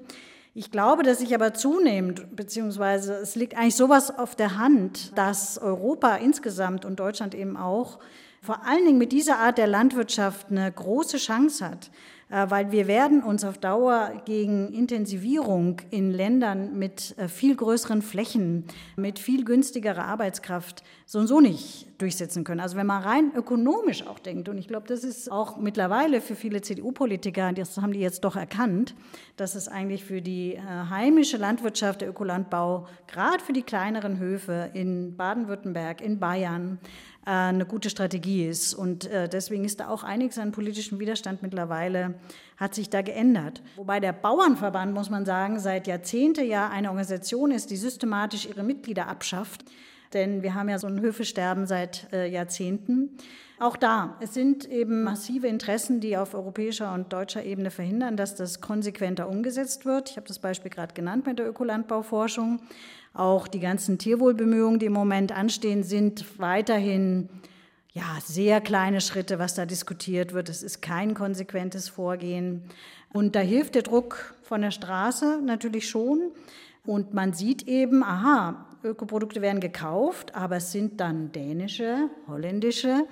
Ich 0.55 0.72
glaube, 0.72 1.03
dass 1.03 1.20
sich 1.20 1.34
aber 1.36 1.53
zunehmend, 1.53 2.36
beziehungsweise 2.36 3.16
es 3.16 3.36
liegt 3.36 3.57
eigentlich 3.57 3.76
sowas 3.76 4.18
auf 4.18 4.36
der 4.36 4.57
Hand, 4.57 5.18
dass 5.18 5.57
Europa 5.57 6.16
insgesamt 6.16 6.86
und 6.86 6.99
Deutschland 6.99 7.36
eben 7.36 7.57
auch 7.57 7.99
vor 8.41 8.66
allen 8.66 8.86
Dingen 8.86 8.97
mit 8.97 9.11
dieser 9.14 9.39
Art 9.39 9.57
der 9.57 9.68
Landwirtschaft 9.68 10.51
eine 10.51 10.70
große 10.72 11.18
Chance 11.18 11.66
hat, 11.66 11.91
äh, 12.30 12.45
weil 12.49 12.72
wir 12.72 12.88
werden 12.88 13.24
uns 13.24 13.45
auf 13.45 13.57
Dauer 13.57 14.22
gegen 14.26 14.74
Intensivierung 14.74 15.82
in 15.91 16.11
Ländern 16.11 16.78
mit 16.78 17.18
äh, 17.18 17.30
viel 17.30 17.55
größeren 17.55 18.01
Flächen, 18.01 18.66
mit 18.95 19.18
viel 19.18 19.45
günstigerer 19.45 20.05
Arbeitskraft 20.05 20.84
so 21.05 21.20
und 21.20 21.28
so 21.28 21.39
nicht 21.39 21.88
durchsetzen 21.97 22.43
können. 22.43 22.59
Also 22.59 22.75
wenn 22.77 22.87
man 22.87 23.03
rein 23.03 23.31
ökonomisch 23.35 24.05
auch 24.07 24.19
denkt, 24.19 24.49
und 24.49 24.57
ich 24.57 24.67
glaube, 24.67 24.87
das 24.87 25.03
ist 25.03 25.31
auch 25.31 25.57
mittlerweile 25.57 26.21
für 26.21 26.35
viele 26.35 26.61
CDU-Politiker, 26.61 27.53
das 27.53 27.77
haben 27.77 27.93
die 27.93 27.99
jetzt 27.99 28.23
doch 28.23 28.35
erkannt, 28.35 28.95
dass 29.37 29.55
es 29.55 29.67
eigentlich 29.67 30.03
für 30.03 30.21
die 30.21 30.55
äh, 30.55 30.61
heimische 30.89 31.37
Landwirtschaft, 31.37 32.01
der 32.01 32.09
Ökolandbau, 32.09 32.87
gerade 33.07 33.43
für 33.43 33.53
die 33.53 33.63
kleineren 33.63 34.19
Höfe 34.19 34.69
in 34.73 35.15
Baden-Württemberg, 35.15 36.01
in 36.01 36.19
Bayern, 36.19 36.79
äh, 37.25 37.29
eine 37.29 37.65
gute 37.65 37.89
Strategie 37.89 38.47
ist. 38.47 38.73
Und 38.73 39.05
äh, 39.05 39.29
deswegen 39.29 39.63
ist 39.63 39.79
da 39.79 39.87
auch 39.87 40.03
einiges 40.03 40.37
an 40.37 40.51
politischem 40.51 40.99
Widerstand 40.99 41.41
mittlerweile, 41.41 42.15
hat 42.57 42.75
sich 42.75 42.89
da 42.89 43.01
geändert. 43.01 43.61
Wobei 43.75 43.99
der 43.99 44.13
Bauernverband, 44.13 44.93
muss 44.93 45.09
man 45.09 45.25
sagen, 45.25 45.59
seit 45.59 45.87
Jahrzehnte 45.87 46.43
ja 46.43 46.69
eine 46.69 46.89
Organisation 46.89 47.51
ist, 47.51 47.69
die 47.69 47.77
systematisch 47.77 48.45
ihre 48.45 48.63
Mitglieder 48.63 49.07
abschafft. 49.07 49.63
Denn 50.14 50.43
wir 50.43 50.53
haben 50.53 50.70
ja 50.70 50.80
so 50.80 50.88
ein 50.88 51.01
Höfesterben 51.01 51.66
seit 51.66 52.07
äh, 52.14 52.30
Jahrzehnten. 52.30 53.18
Auch 53.59 53.78
da, 53.78 54.18
es 54.20 54.34
sind 54.34 54.66
eben 54.70 55.03
massive 55.03 55.47
Interessen, 55.47 55.99
die 55.99 56.18
auf 56.18 56.34
europäischer 56.34 56.93
und 56.93 57.14
deutscher 57.14 57.43
Ebene 57.43 57.72
verhindern, 57.72 58.18
dass 58.18 58.36
das 58.36 58.61
konsequenter 58.61 59.30
umgesetzt 59.30 59.86
wird. 59.86 60.09
Ich 60.09 60.18
habe 60.18 60.28
das 60.28 60.39
Beispiel 60.39 60.72
gerade 60.72 60.93
genannt 60.93 61.26
mit 61.26 61.39
der 61.39 61.47
Ökolandbauforschung. 61.47 62.61
Auch 63.14 63.47
die 63.47 63.59
ganzen 63.59 63.99
Tierwohlbemühungen, 63.99 64.80
die 64.80 64.88
im 64.88 64.93
Moment 64.93 65.32
anstehen, 65.32 65.84
sind 65.84 66.39
weiterhin 66.39 67.30
ja, 67.93 68.18
sehr 68.26 68.59
kleine 68.59 69.01
Schritte, 69.01 69.38
was 69.38 69.53
da 69.53 69.66
diskutiert 69.66 70.34
wird. 70.34 70.49
Es 70.49 70.64
ist 70.64 70.82
kein 70.82 71.14
konsequentes 71.14 71.89
Vorgehen. 71.89 72.64
Und 73.14 73.36
da 73.36 73.39
hilft 73.39 73.76
der 73.76 73.84
Druck 73.84 74.34
von 74.41 74.61
der 74.61 74.72
Straße 74.72 75.39
natürlich 75.43 75.88
schon. 75.88 76.32
Und 76.86 77.14
man 77.14 77.34
sieht 77.34 77.68
eben, 77.68 78.03
aha, 78.03 78.66
Ökoprodukte 78.84 79.41
werden 79.41 79.59
gekauft, 79.59 80.36
aber 80.36 80.57
es 80.57 80.71
sind 80.71 80.99
dann 80.99 81.31
dänische, 81.31 82.09
holländische. 82.27 83.05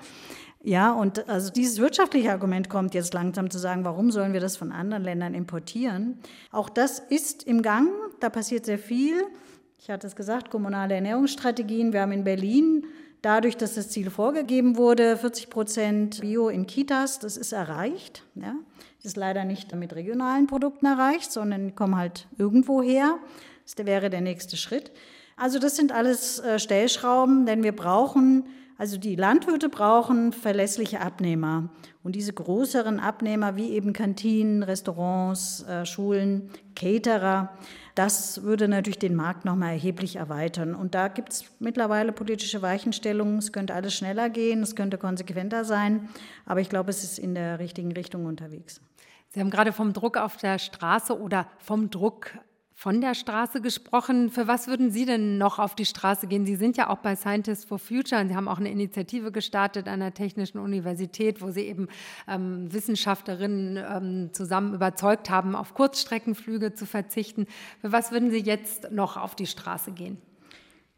Ja, 0.63 0.91
und 0.93 1.27
also 1.27 1.51
dieses 1.51 1.79
wirtschaftliche 1.79 2.31
Argument 2.31 2.69
kommt 2.69 2.93
jetzt 2.93 3.13
langsam 3.13 3.49
zu 3.49 3.57
sagen, 3.57 3.83
warum 3.83 4.11
sollen 4.11 4.33
wir 4.33 4.39
das 4.39 4.57
von 4.57 4.71
anderen 4.71 5.03
Ländern 5.03 5.33
importieren? 5.33 6.19
Auch 6.51 6.69
das 6.69 6.99
ist 6.99 7.43
im 7.43 7.61
Gang, 7.63 7.89
da 8.19 8.29
passiert 8.29 8.65
sehr 8.65 8.77
viel. 8.77 9.23
Ich 9.79 9.89
hatte 9.89 10.05
es 10.05 10.15
gesagt, 10.15 10.51
kommunale 10.51 10.93
Ernährungsstrategien. 10.93 11.93
Wir 11.93 12.01
haben 12.01 12.11
in 12.11 12.23
Berlin 12.23 12.85
dadurch, 13.23 13.57
dass 13.57 13.73
das 13.73 13.89
Ziel 13.89 14.11
vorgegeben 14.11 14.77
wurde, 14.77 15.17
40 15.17 15.49
Prozent 15.49 16.21
Bio 16.21 16.49
in 16.49 16.67
Kitas, 16.67 17.17
das 17.17 17.37
ist 17.37 17.51
erreicht. 17.51 18.23
Ja. 18.35 18.55
Das 18.97 19.05
ist 19.05 19.17
leider 19.17 19.45
nicht 19.45 19.73
mit 19.73 19.95
regionalen 19.95 20.45
Produkten 20.45 20.85
erreicht, 20.85 21.31
sondern 21.31 21.69
die 21.69 21.73
kommen 21.73 21.95
halt 21.95 22.27
irgendwo 22.37 22.83
her. 22.83 23.17
Das 23.65 23.83
wäre 23.83 24.11
der 24.11 24.21
nächste 24.21 24.57
Schritt. 24.57 24.91
Also 25.41 25.57
das 25.57 25.75
sind 25.75 25.91
alles 25.91 26.37
äh, 26.37 26.59
Stellschrauben, 26.59 27.47
denn 27.47 27.63
wir 27.63 27.75
brauchen, 27.75 28.45
also 28.77 28.99
die 28.99 29.15
Landwirte 29.15 29.69
brauchen 29.69 30.33
verlässliche 30.33 31.01
Abnehmer. 31.01 31.69
Und 32.03 32.15
diese 32.15 32.31
größeren 32.31 32.99
Abnehmer 32.99 33.55
wie 33.55 33.71
eben 33.71 33.91
Kantinen, 33.91 34.61
Restaurants, 34.61 35.63
äh, 35.63 35.83
Schulen, 35.87 36.51
Caterer, 36.75 37.57
das 37.95 38.43
würde 38.43 38.67
natürlich 38.67 38.99
den 38.99 39.15
Markt 39.15 39.43
nochmal 39.43 39.71
erheblich 39.71 40.17
erweitern. 40.17 40.75
Und 40.75 40.93
da 40.93 41.07
gibt 41.07 41.33
es 41.33 41.45
mittlerweile 41.57 42.11
politische 42.11 42.61
Weichenstellungen. 42.61 43.39
Es 43.39 43.51
könnte 43.51 43.73
alles 43.73 43.95
schneller 43.95 44.29
gehen, 44.29 44.61
es 44.61 44.75
könnte 44.75 44.99
konsequenter 44.99 45.65
sein. 45.65 46.07
Aber 46.45 46.61
ich 46.61 46.69
glaube, 46.69 46.91
es 46.91 47.03
ist 47.03 47.17
in 47.17 47.33
der 47.33 47.57
richtigen 47.57 47.93
Richtung 47.93 48.27
unterwegs. 48.27 48.79
Sie 49.29 49.39
haben 49.39 49.49
gerade 49.49 49.73
vom 49.73 49.93
Druck 49.93 50.17
auf 50.17 50.37
der 50.37 50.59
Straße 50.59 51.19
oder 51.19 51.47
vom 51.57 51.89
Druck 51.89 52.29
von 52.81 52.99
der 52.99 53.13
Straße 53.13 53.61
gesprochen. 53.61 54.31
Für 54.31 54.47
was 54.47 54.67
würden 54.67 54.89
Sie 54.89 55.05
denn 55.05 55.37
noch 55.37 55.59
auf 55.59 55.75
die 55.75 55.85
Straße 55.85 56.25
gehen? 56.25 56.47
Sie 56.47 56.55
sind 56.55 56.77
ja 56.77 56.89
auch 56.89 56.97
bei 56.97 57.15
Scientists 57.15 57.63
for 57.63 57.77
Future 57.77 58.19
und 58.19 58.29
Sie 58.29 58.35
haben 58.35 58.47
auch 58.47 58.57
eine 58.57 58.71
Initiative 58.71 59.31
gestartet 59.31 59.87
an 59.87 59.99
der 59.99 60.15
Technischen 60.15 60.57
Universität, 60.57 61.43
wo 61.43 61.51
Sie 61.51 61.61
eben 61.61 61.89
ähm, 62.27 62.73
Wissenschaftlerinnen 62.73 63.77
ähm, 63.77 64.33
zusammen 64.33 64.73
überzeugt 64.73 65.29
haben, 65.29 65.55
auf 65.55 65.75
Kurzstreckenflüge 65.75 66.73
zu 66.73 66.87
verzichten. 66.87 67.45
Für 67.81 67.91
was 67.91 68.11
würden 68.11 68.31
Sie 68.31 68.39
jetzt 68.39 68.89
noch 68.89 69.15
auf 69.15 69.35
die 69.35 69.45
Straße 69.45 69.91
gehen? 69.91 70.17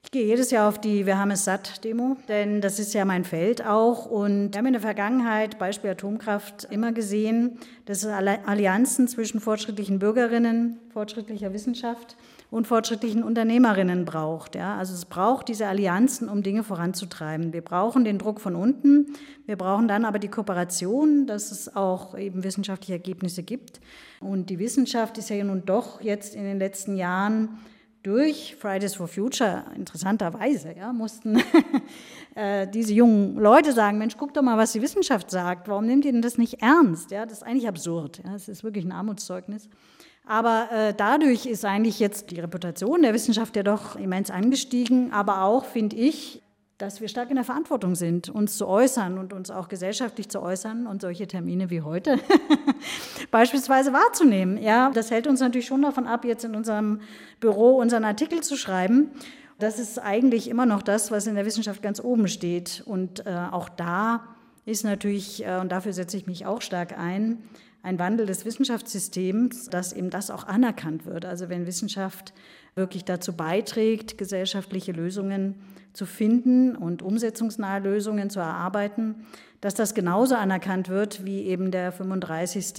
Ich 0.05 0.11
gehe 0.11 0.25
jedes 0.25 0.51
Jahr 0.51 0.67
auf 0.67 0.79
die 0.79 1.05
Wir 1.05 1.17
haben 1.17 1.31
es 1.31 1.45
satt 1.45 1.83
Demo, 1.83 2.17
denn 2.27 2.61
das 2.61 2.77
ist 2.77 2.93
ja 2.93 3.05
mein 3.05 3.23
Feld 3.23 3.65
auch. 3.65 4.05
Und 4.05 4.51
wir 4.51 4.59
haben 4.59 4.67
in 4.67 4.73
der 4.73 4.81
Vergangenheit, 4.81 5.57
Beispiel 5.57 5.91
Atomkraft, 5.91 6.67
immer 6.69 6.91
gesehen, 6.91 7.57
dass 7.85 8.03
es 8.03 8.11
Allianzen 8.45 9.07
zwischen 9.07 9.39
fortschrittlichen 9.39 9.99
Bürgerinnen, 9.99 10.77
fortschrittlicher 10.91 11.53
Wissenschaft 11.53 12.15
und 12.51 12.67
fortschrittlichen 12.67 13.23
Unternehmerinnen 13.23 14.05
braucht. 14.05 14.53
Ja? 14.53 14.77
Also 14.77 14.93
es 14.93 15.05
braucht 15.05 15.47
diese 15.47 15.65
Allianzen, 15.65 16.29
um 16.29 16.43
Dinge 16.43 16.63
voranzutreiben. 16.63 17.51
Wir 17.51 17.63
brauchen 17.63 18.03
den 18.03 18.19
Druck 18.19 18.41
von 18.41 18.55
unten, 18.55 19.15
wir 19.47 19.55
brauchen 19.55 19.87
dann 19.87 20.05
aber 20.05 20.19
die 20.19 20.27
Kooperation, 20.27 21.25
dass 21.25 21.49
es 21.49 21.75
auch 21.75 22.15
eben 22.15 22.43
wissenschaftliche 22.43 22.93
Ergebnisse 22.93 23.41
gibt. 23.41 23.79
Und 24.19 24.51
die 24.51 24.59
Wissenschaft 24.59 25.17
ist 25.17 25.29
ja 25.29 25.43
nun 25.43 25.65
doch 25.65 26.01
jetzt 26.01 26.35
in 26.35 26.43
den 26.43 26.59
letzten 26.59 26.95
Jahren 26.95 27.57
durch 28.03 28.55
Fridays 28.59 28.95
for 28.95 29.07
Future, 29.07 29.63
interessanterweise, 29.75 30.75
ja, 30.77 30.91
mussten 30.91 31.41
äh, 32.35 32.67
diese 32.67 32.93
jungen 32.93 33.35
Leute 33.35 33.71
sagen, 33.71 33.97
Mensch, 33.97 34.17
guck 34.17 34.33
doch 34.33 34.41
mal, 34.41 34.57
was 34.57 34.73
die 34.73 34.81
Wissenschaft 34.81 35.31
sagt, 35.31 35.67
warum 35.69 35.85
nehmt 35.85 36.05
ihr 36.05 36.11
denn 36.11 36.21
das 36.21 36.37
nicht 36.37 36.61
ernst? 36.61 37.11
Ja, 37.11 37.25
das 37.25 37.37
ist 37.39 37.43
eigentlich 37.43 37.67
absurd, 37.67 38.21
ja, 38.23 38.33
das 38.33 38.49
ist 38.49 38.63
wirklich 38.63 38.83
ein 38.83 38.91
Armutszeugnis. 38.91 39.69
Aber 40.25 40.69
äh, 40.71 40.93
dadurch 40.95 41.45
ist 41.45 41.65
eigentlich 41.65 41.99
jetzt 41.99 42.31
die 42.31 42.39
Reputation 42.39 43.01
der 43.01 43.13
Wissenschaft 43.13 43.55
ja 43.55 43.63
doch 43.63 43.95
immens 43.95 44.29
angestiegen, 44.29 45.11
aber 45.11 45.43
auch, 45.43 45.65
finde 45.65 45.95
ich, 45.95 46.42
dass 46.83 46.99
wir 46.99 47.07
stark 47.07 47.29
in 47.29 47.37
der 47.37 47.45
Verantwortung 47.45 47.95
sind, 47.95 48.27
uns 48.27 48.57
zu 48.57 48.67
äußern 48.67 49.17
und 49.17 49.31
uns 49.31 49.49
auch 49.49 49.69
gesellschaftlich 49.69 50.27
zu 50.27 50.41
äußern 50.41 50.85
und 50.85 51.01
solche 51.01 51.27
Termine 51.27 51.69
wie 51.69 51.81
heute 51.81 52.19
beispielsweise 53.31 53.93
wahrzunehmen. 53.93 54.61
Ja, 54.61 54.91
das 54.93 55.09
hält 55.09 55.25
uns 55.25 55.39
natürlich 55.39 55.65
schon 55.65 55.81
davon 55.81 56.07
ab, 56.07 56.25
jetzt 56.25 56.43
in 56.43 56.55
unserem 56.55 56.99
Büro 57.39 57.77
unseren 57.77 58.03
Artikel 58.03 58.41
zu 58.41 58.57
schreiben. 58.57 59.11
Das 59.59 59.79
ist 59.79 59.97
eigentlich 59.97 60.49
immer 60.49 60.65
noch 60.65 60.81
das, 60.81 61.09
was 61.09 61.25
in 61.25 61.35
der 61.35 61.45
Wissenschaft 61.45 61.81
ganz 61.81 62.03
oben 62.03 62.27
steht. 62.27 62.83
Und 62.85 63.25
äh, 63.25 63.33
auch 63.49 63.69
da 63.69 64.27
ist 64.65 64.83
natürlich, 64.83 65.45
äh, 65.45 65.59
und 65.61 65.71
dafür 65.71 65.93
setze 65.93 66.17
ich 66.17 66.27
mich 66.27 66.45
auch 66.45 66.61
stark 66.61 66.99
ein, 66.99 67.43
ein 67.81 67.97
Wandel 67.97 68.25
des 68.25 68.43
Wissenschaftssystems, 68.43 69.69
dass 69.69 69.93
eben 69.93 70.09
das 70.09 70.29
auch 70.29 70.43
anerkannt 70.47 71.05
wird. 71.05 71.23
Also 71.23 71.47
wenn 71.47 71.65
Wissenschaft 71.65 72.33
wirklich 72.75 73.05
dazu 73.05 73.31
beiträgt, 73.31 74.17
gesellschaftliche 74.17 74.91
Lösungen 74.91 75.55
zu 75.93 76.05
finden 76.05 76.75
und 76.75 77.01
umsetzungsnahe 77.01 77.79
Lösungen 77.79 78.29
zu 78.29 78.39
erarbeiten, 78.39 79.25
dass 79.61 79.75
das 79.75 79.93
genauso 79.93 80.35
anerkannt 80.35 80.89
wird 80.89 81.23
wie 81.23 81.43
eben 81.43 81.71
der 81.71 81.91
35. 81.91 82.73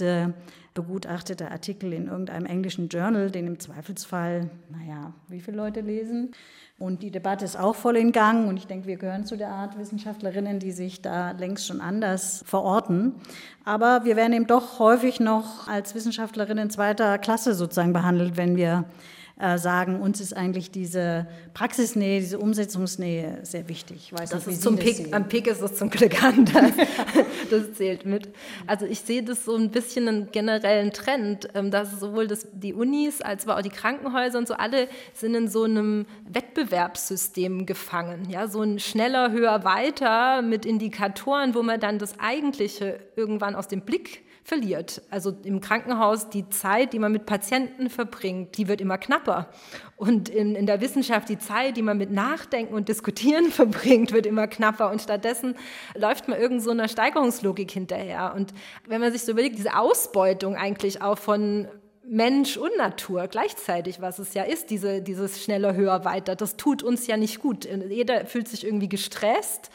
begutachtete 0.73 1.49
Artikel 1.49 1.93
in 1.93 2.07
irgendeinem 2.07 2.45
englischen 2.45 2.89
Journal, 2.89 3.31
den 3.31 3.47
im 3.47 3.59
Zweifelsfall, 3.59 4.49
naja, 4.69 5.13
wie 5.29 5.39
viele 5.39 5.57
Leute 5.57 5.81
lesen. 5.81 6.31
Und 6.77 7.03
die 7.03 7.09
Debatte 7.09 7.45
ist 7.45 7.57
auch 7.57 7.73
voll 7.73 7.95
in 7.95 8.11
Gang. 8.11 8.49
Und 8.49 8.57
ich 8.57 8.67
denke, 8.67 8.85
wir 8.85 8.97
gehören 8.97 9.25
zu 9.25 9.37
der 9.37 9.49
Art 9.49 9.79
Wissenschaftlerinnen, 9.79 10.59
die 10.59 10.73
sich 10.73 11.01
da 11.01 11.31
längst 11.31 11.65
schon 11.65 11.79
anders 11.79 12.43
verorten. 12.45 13.13
Aber 13.63 14.03
wir 14.03 14.17
werden 14.17 14.33
eben 14.33 14.47
doch 14.47 14.77
häufig 14.77 15.21
noch 15.21 15.69
als 15.69 15.95
Wissenschaftlerinnen 15.95 16.69
zweiter 16.69 17.17
Klasse 17.17 17.53
sozusagen 17.53 17.93
behandelt, 17.93 18.35
wenn 18.35 18.57
wir 18.57 18.83
äh, 19.37 19.57
sagen, 19.57 19.99
uns 19.99 20.21
ist 20.21 20.35
eigentlich 20.35 20.71
diese 20.71 21.27
Praxisnähe, 21.53 22.21
diese 22.21 22.39
Umsetzungsnähe 22.39 23.39
sehr 23.43 23.67
wichtig. 23.67 24.13
Weiß 24.13 24.29
das 24.29 24.47
nicht, 24.47 24.55
ist 24.55 24.63
zum 24.63 24.77
Peak, 24.77 25.13
am 25.13 25.27
Peak 25.27 25.47
ist 25.47 25.61
das 25.61 25.75
zum 25.75 25.89
Glück 25.89 26.23
anders. 26.23 26.71
das 27.49 27.73
zählt 27.73 28.05
mit. 28.05 28.29
Also 28.65 28.85
ich 28.85 29.01
sehe 29.01 29.23
das 29.23 29.43
so 29.43 29.55
ein 29.55 29.71
bisschen 29.71 30.07
einen 30.07 30.31
generellen 30.31 30.91
Trend, 30.91 31.49
ähm, 31.53 31.69
dass 31.69 31.99
sowohl 31.99 32.27
das, 32.27 32.47
die 32.53 32.73
Unis 32.73 33.21
als 33.21 33.45
auch 33.47 33.61
die 33.61 33.69
Krankenhäuser 33.69 34.37
und 34.37 34.47
so 34.47 34.53
alle 34.53 34.87
sind 35.13 35.35
in 35.35 35.49
so 35.49 35.63
einem 35.63 36.05
Wettbewerbssystem 36.29 37.65
gefangen. 37.65 38.29
Ja, 38.29 38.47
so 38.47 38.61
ein 38.61 38.79
schneller, 38.79 39.31
höher, 39.31 39.65
weiter 39.65 40.41
mit 40.41 40.65
Indikatoren, 40.65 41.55
wo 41.55 41.61
man 41.61 41.79
dann 41.79 41.99
das 41.99 42.19
Eigentliche 42.19 42.99
irgendwann 43.15 43.55
aus 43.55 43.67
dem 43.67 43.81
Blick 43.81 44.24
verliert. 44.45 45.01
Also 45.09 45.35
im 45.43 45.59
Krankenhaus 45.59 46.29
die 46.29 46.47
Zeit, 46.49 46.93
die 46.93 46.99
man 46.99 47.11
mit 47.11 47.25
Patienten 47.25 47.89
verbringt, 47.89 48.55
die 48.57 48.67
wird 48.67 48.79
immer 48.79 48.99
knapper. 48.99 49.49
Und 49.97 50.29
in, 50.29 50.55
in 50.55 50.67
der 50.67 50.81
Wissenschaft 50.81 51.29
die 51.29 51.39
Zeit, 51.39 51.77
die 51.77 51.81
man 51.81 51.97
mit 51.97 52.11
Nachdenken 52.11 52.75
und 52.75 52.87
Diskutieren 52.87 53.45
verbringt, 53.51 54.13
wird 54.13 54.27
immer 54.27 54.47
knapper. 54.47 54.91
Und 54.91 55.01
stattdessen 55.01 55.55
läuft 55.95 56.27
man 56.27 56.39
irgend 56.39 56.61
so 56.61 56.69
einer 56.69 56.87
Steigerungslogik 56.87 57.71
hinterher. 57.71 58.33
Und 58.35 58.53
wenn 58.87 59.01
man 59.01 59.11
sich 59.11 59.23
so 59.23 59.31
überlegt, 59.31 59.57
diese 59.57 59.75
Ausbeutung 59.75 60.55
eigentlich 60.55 61.01
auch 61.01 61.17
von 61.17 61.67
Mensch 62.07 62.55
und 62.55 62.77
Natur 62.77 63.27
gleichzeitig, 63.27 63.99
was 63.99 64.19
es 64.19 64.35
ja 64.35 64.43
ist, 64.43 64.69
diese, 64.69 65.01
dieses 65.01 65.43
schneller, 65.43 65.73
höher, 65.73 66.05
weiter, 66.05 66.35
das 66.35 66.55
tut 66.55 66.83
uns 66.83 67.07
ja 67.07 67.17
nicht 67.17 67.39
gut. 67.39 67.67
Jeder 67.89 68.27
fühlt 68.27 68.47
sich 68.47 68.63
irgendwie 68.63 68.89
gestresst 68.89 69.71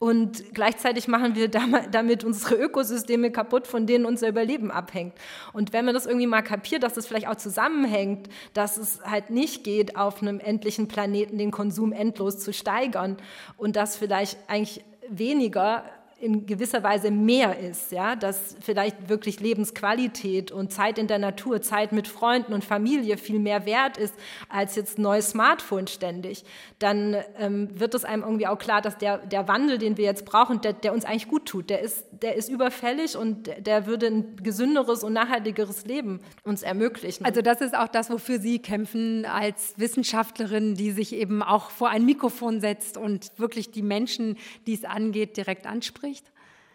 und 0.00 0.54
gleichzeitig 0.54 1.08
machen 1.08 1.34
wir 1.34 1.48
damit 1.48 2.24
unsere 2.24 2.54
Ökosysteme 2.54 3.30
kaputt, 3.30 3.66
von 3.66 3.86
denen 3.86 4.06
unser 4.06 4.28
Überleben 4.28 4.70
abhängt. 4.70 5.12
Und 5.52 5.74
wenn 5.74 5.84
man 5.84 5.92
das 5.92 6.06
irgendwie 6.06 6.26
mal 6.26 6.40
kapiert, 6.40 6.82
dass 6.82 6.94
das 6.94 7.06
vielleicht 7.06 7.28
auch 7.28 7.36
zusammenhängt, 7.36 8.30
dass 8.54 8.78
es 8.78 9.02
halt 9.04 9.28
nicht 9.28 9.62
geht, 9.62 9.96
auf 9.96 10.22
einem 10.22 10.40
endlichen 10.40 10.88
Planeten 10.88 11.36
den 11.36 11.50
Konsum 11.50 11.92
endlos 11.92 12.38
zu 12.38 12.54
steigern 12.54 13.18
und 13.58 13.76
dass 13.76 13.98
vielleicht 13.98 14.38
eigentlich 14.48 14.82
weniger 15.06 15.84
in 16.20 16.44
gewisser 16.46 16.82
Weise 16.82 17.10
mehr 17.10 17.58
ist, 17.58 17.92
ja, 17.92 18.14
dass 18.14 18.56
vielleicht 18.60 19.08
wirklich 19.08 19.40
Lebensqualität 19.40 20.52
und 20.52 20.72
Zeit 20.72 20.98
in 20.98 21.06
der 21.06 21.18
Natur, 21.18 21.62
Zeit 21.62 21.92
mit 21.92 22.08
Freunden 22.08 22.52
und 22.52 22.64
Familie 22.64 23.16
viel 23.16 23.38
mehr 23.38 23.64
wert 23.64 23.96
ist 23.96 24.14
als 24.48 24.76
jetzt 24.76 24.98
neues 24.98 25.30
Smartphone 25.30 25.86
ständig, 25.86 26.44
dann 26.78 27.16
ähm, 27.38 27.68
wird 27.78 27.94
es 27.94 28.04
einem 28.04 28.22
irgendwie 28.22 28.46
auch 28.46 28.58
klar, 28.58 28.82
dass 28.82 28.98
der, 28.98 29.18
der 29.18 29.48
Wandel, 29.48 29.78
den 29.78 29.96
wir 29.96 30.04
jetzt 30.04 30.24
brauchen, 30.24 30.60
der, 30.60 30.74
der 30.74 30.92
uns 30.92 31.04
eigentlich 31.04 31.28
gut 31.28 31.46
tut, 31.46 31.70
der 31.70 31.80
ist, 31.80 32.04
der 32.10 32.36
ist 32.36 32.50
überfällig 32.50 33.16
und 33.16 33.50
der 33.58 33.86
würde 33.86 34.06
ein 34.08 34.36
gesünderes 34.36 35.02
und 35.02 35.14
nachhaltigeres 35.14 35.86
Leben 35.86 36.20
uns 36.44 36.62
ermöglichen. 36.62 37.24
Also 37.24 37.40
das 37.40 37.62
ist 37.62 37.76
auch 37.76 37.88
das, 37.88 38.10
wofür 38.10 38.40
Sie 38.40 38.58
kämpfen 38.58 39.24
als 39.24 39.74
Wissenschaftlerin, 39.78 40.74
die 40.74 40.90
sich 40.90 41.14
eben 41.14 41.42
auch 41.42 41.70
vor 41.70 41.88
ein 41.88 42.04
Mikrofon 42.04 42.60
setzt 42.60 42.98
und 42.98 43.30
wirklich 43.38 43.70
die 43.70 43.82
Menschen, 43.82 44.36
die 44.66 44.74
es 44.74 44.84
angeht, 44.84 45.36
direkt 45.38 45.66
anspricht 45.66 46.09
spricht? 46.09 46.09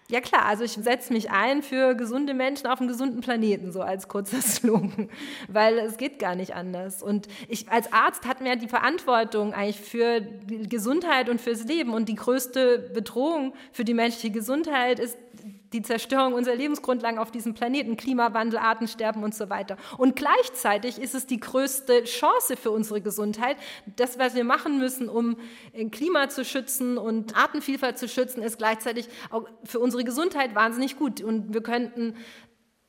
Ja 0.07 0.21
klar, 0.21 0.45
also 0.45 0.63
ich 0.63 0.73
setze 0.73 1.11
mich 1.11 1.31
ein 1.31 1.63
für 1.63 1.95
gesunde 1.95 2.35
Menschen 2.35 2.67
auf 2.67 2.79
einem 2.79 2.87
gesunden 2.87 3.21
Planeten, 3.21 3.71
so 3.71 3.81
als 3.81 4.07
kurzer 4.07 4.39
Slogan, 4.41 5.09
weil 5.47 5.79
es 5.79 5.97
geht 5.97 6.19
gar 6.19 6.35
nicht 6.35 6.53
anders. 6.53 7.01
Und 7.01 7.27
ich 7.47 7.69
als 7.71 7.91
Arzt 7.91 8.27
hat 8.27 8.39
mir 8.39 8.55
die 8.55 8.67
Verantwortung 8.67 9.53
eigentlich 9.53 9.79
für 9.79 10.21
die 10.21 10.69
Gesundheit 10.69 11.27
und 11.27 11.41
fürs 11.41 11.63
Leben. 11.63 11.91
Und 11.91 12.07
die 12.07 12.15
größte 12.15 12.91
Bedrohung 12.93 13.53
für 13.71 13.83
die 13.83 13.95
menschliche 13.95 14.31
Gesundheit 14.31 14.99
ist 14.99 15.17
die 15.76 15.82
Zerstörung 15.82 16.34
unserer 16.34 16.55
Lebensgrundlagen 16.55 17.19
auf 17.19 17.32
diesem 17.32 17.53
Planeten, 17.53 17.97
Klimawandel, 17.97 18.57
Artensterben 18.57 19.23
und 19.23 19.36
so 19.36 19.49
weiter. 19.49 19.76
Und 19.97 20.15
gleichzeitig 20.15 20.99
ist 20.99 21.13
es 21.13 21.28
die 21.28 21.39
größte 21.39 22.05
Chance 22.05 22.55
für 22.55 22.71
unsere 22.71 23.01
Gesundheit. 23.01 23.57
Das, 23.97 24.17
was 24.17 24.36
wir 24.36 24.45
machen 24.45 24.80
müssen, 24.80 25.09
um 25.09 25.38
Klima 25.91 26.30
zu 26.30 26.45
schützen 26.45 26.97
und 26.97 27.36
Artenvielfalt 27.36 27.97
zu 27.97 28.07
schützen, 28.07 28.41
ist 28.41 28.57
gleichzeitig 28.57 29.09
auch 29.30 29.47
für 29.65 29.80
unsere 29.80 30.05
Gesundheit 30.05 30.55
wahnsinnig 30.55 30.97
gut. 30.97 31.21
Und 31.21 31.53
wir 31.53 31.61
könnten 31.61 32.15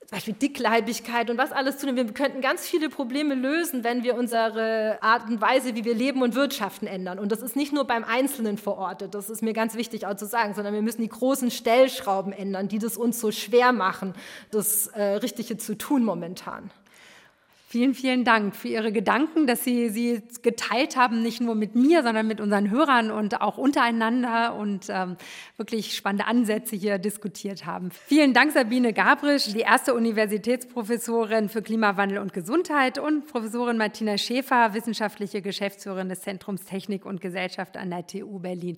zum 0.07 0.16
Beispiel 0.16 0.34
Dickleibigkeit 0.34 1.30
und 1.30 1.36
was 1.36 1.50
alles 1.50 1.78
tun. 1.78 1.96
Wir 1.96 2.07
könnten 2.07 2.40
ganz 2.40 2.64
viele 2.64 2.88
Probleme 2.88 3.34
lösen, 3.34 3.82
wenn 3.82 4.04
wir 4.04 4.14
unsere 4.14 4.98
Art 5.02 5.28
und 5.28 5.40
Weise, 5.40 5.74
wie 5.74 5.84
wir 5.84 5.94
leben 5.94 6.22
und 6.22 6.36
wirtschaften, 6.36 6.86
ändern. 6.86 7.18
Und 7.18 7.32
das 7.32 7.42
ist 7.42 7.57
nicht 7.57 7.72
nur 7.72 7.84
beim 7.84 8.04
Einzelnen 8.04 8.57
verortet, 8.57 9.14
das 9.14 9.30
ist 9.30 9.42
mir 9.42 9.52
ganz 9.52 9.74
wichtig 9.74 10.07
auch 10.07 10.14
zu 10.14 10.26
sagen, 10.26 10.54
sondern 10.54 10.74
wir 10.74 10.82
müssen 10.82 11.02
die 11.02 11.09
großen 11.09 11.50
Stellschrauben 11.50 12.32
ändern, 12.32 12.68
die 12.68 12.78
das 12.78 12.96
uns 12.96 13.18
so 13.20 13.32
schwer 13.32 13.72
machen, 13.72 14.14
das 14.52 14.86
äh, 14.88 15.02
Richtige 15.02 15.57
zu 15.57 15.76
tun 15.76 16.04
momentan. 16.04 16.70
Vielen, 17.68 17.94
vielen 17.94 18.24
Dank 18.24 18.54
für 18.54 18.68
Ihre 18.68 18.92
Gedanken, 18.92 19.48
dass 19.48 19.64
Sie 19.64 19.88
sie 19.88 20.22
geteilt 20.42 20.96
haben, 20.96 21.20
nicht 21.20 21.40
nur 21.40 21.56
mit 21.56 21.74
mir, 21.74 22.04
sondern 22.04 22.28
mit 22.28 22.40
unseren 22.40 22.70
Hörern 22.70 23.10
und 23.10 23.40
auch 23.40 23.58
untereinander 23.58 24.54
und 24.54 24.86
ähm, 24.88 25.16
wirklich 25.56 25.96
spannende 25.96 26.28
Ansätze 26.28 26.76
hier 26.76 26.98
diskutiert 26.98 27.66
haben. 27.66 27.90
Vielen 27.90 28.34
Dank, 28.34 28.52
Sabine 28.52 28.92
Gabrisch, 28.92 29.52
die 29.52 29.62
erste 29.62 29.94
Universitätsprofessorin 29.94 31.48
für 31.48 31.60
Klimawandel 31.60 32.18
und 32.18 32.32
Gesundheit 32.32 33.00
und 33.00 33.26
Professorin 33.26 33.78
Martina 33.78 34.16
Schäfer, 34.16 34.72
wissenschaftliche 34.72 35.42
Geschäftsführerin 35.42 36.08
des 36.08 36.20
Zentrums 36.20 36.66
Technik 36.66 37.04
und 37.04 37.20
Gesellschaft 37.20 37.76
an 37.76 37.90
der 37.90 38.06
TU 38.06 38.38
Berlin. 38.38 38.76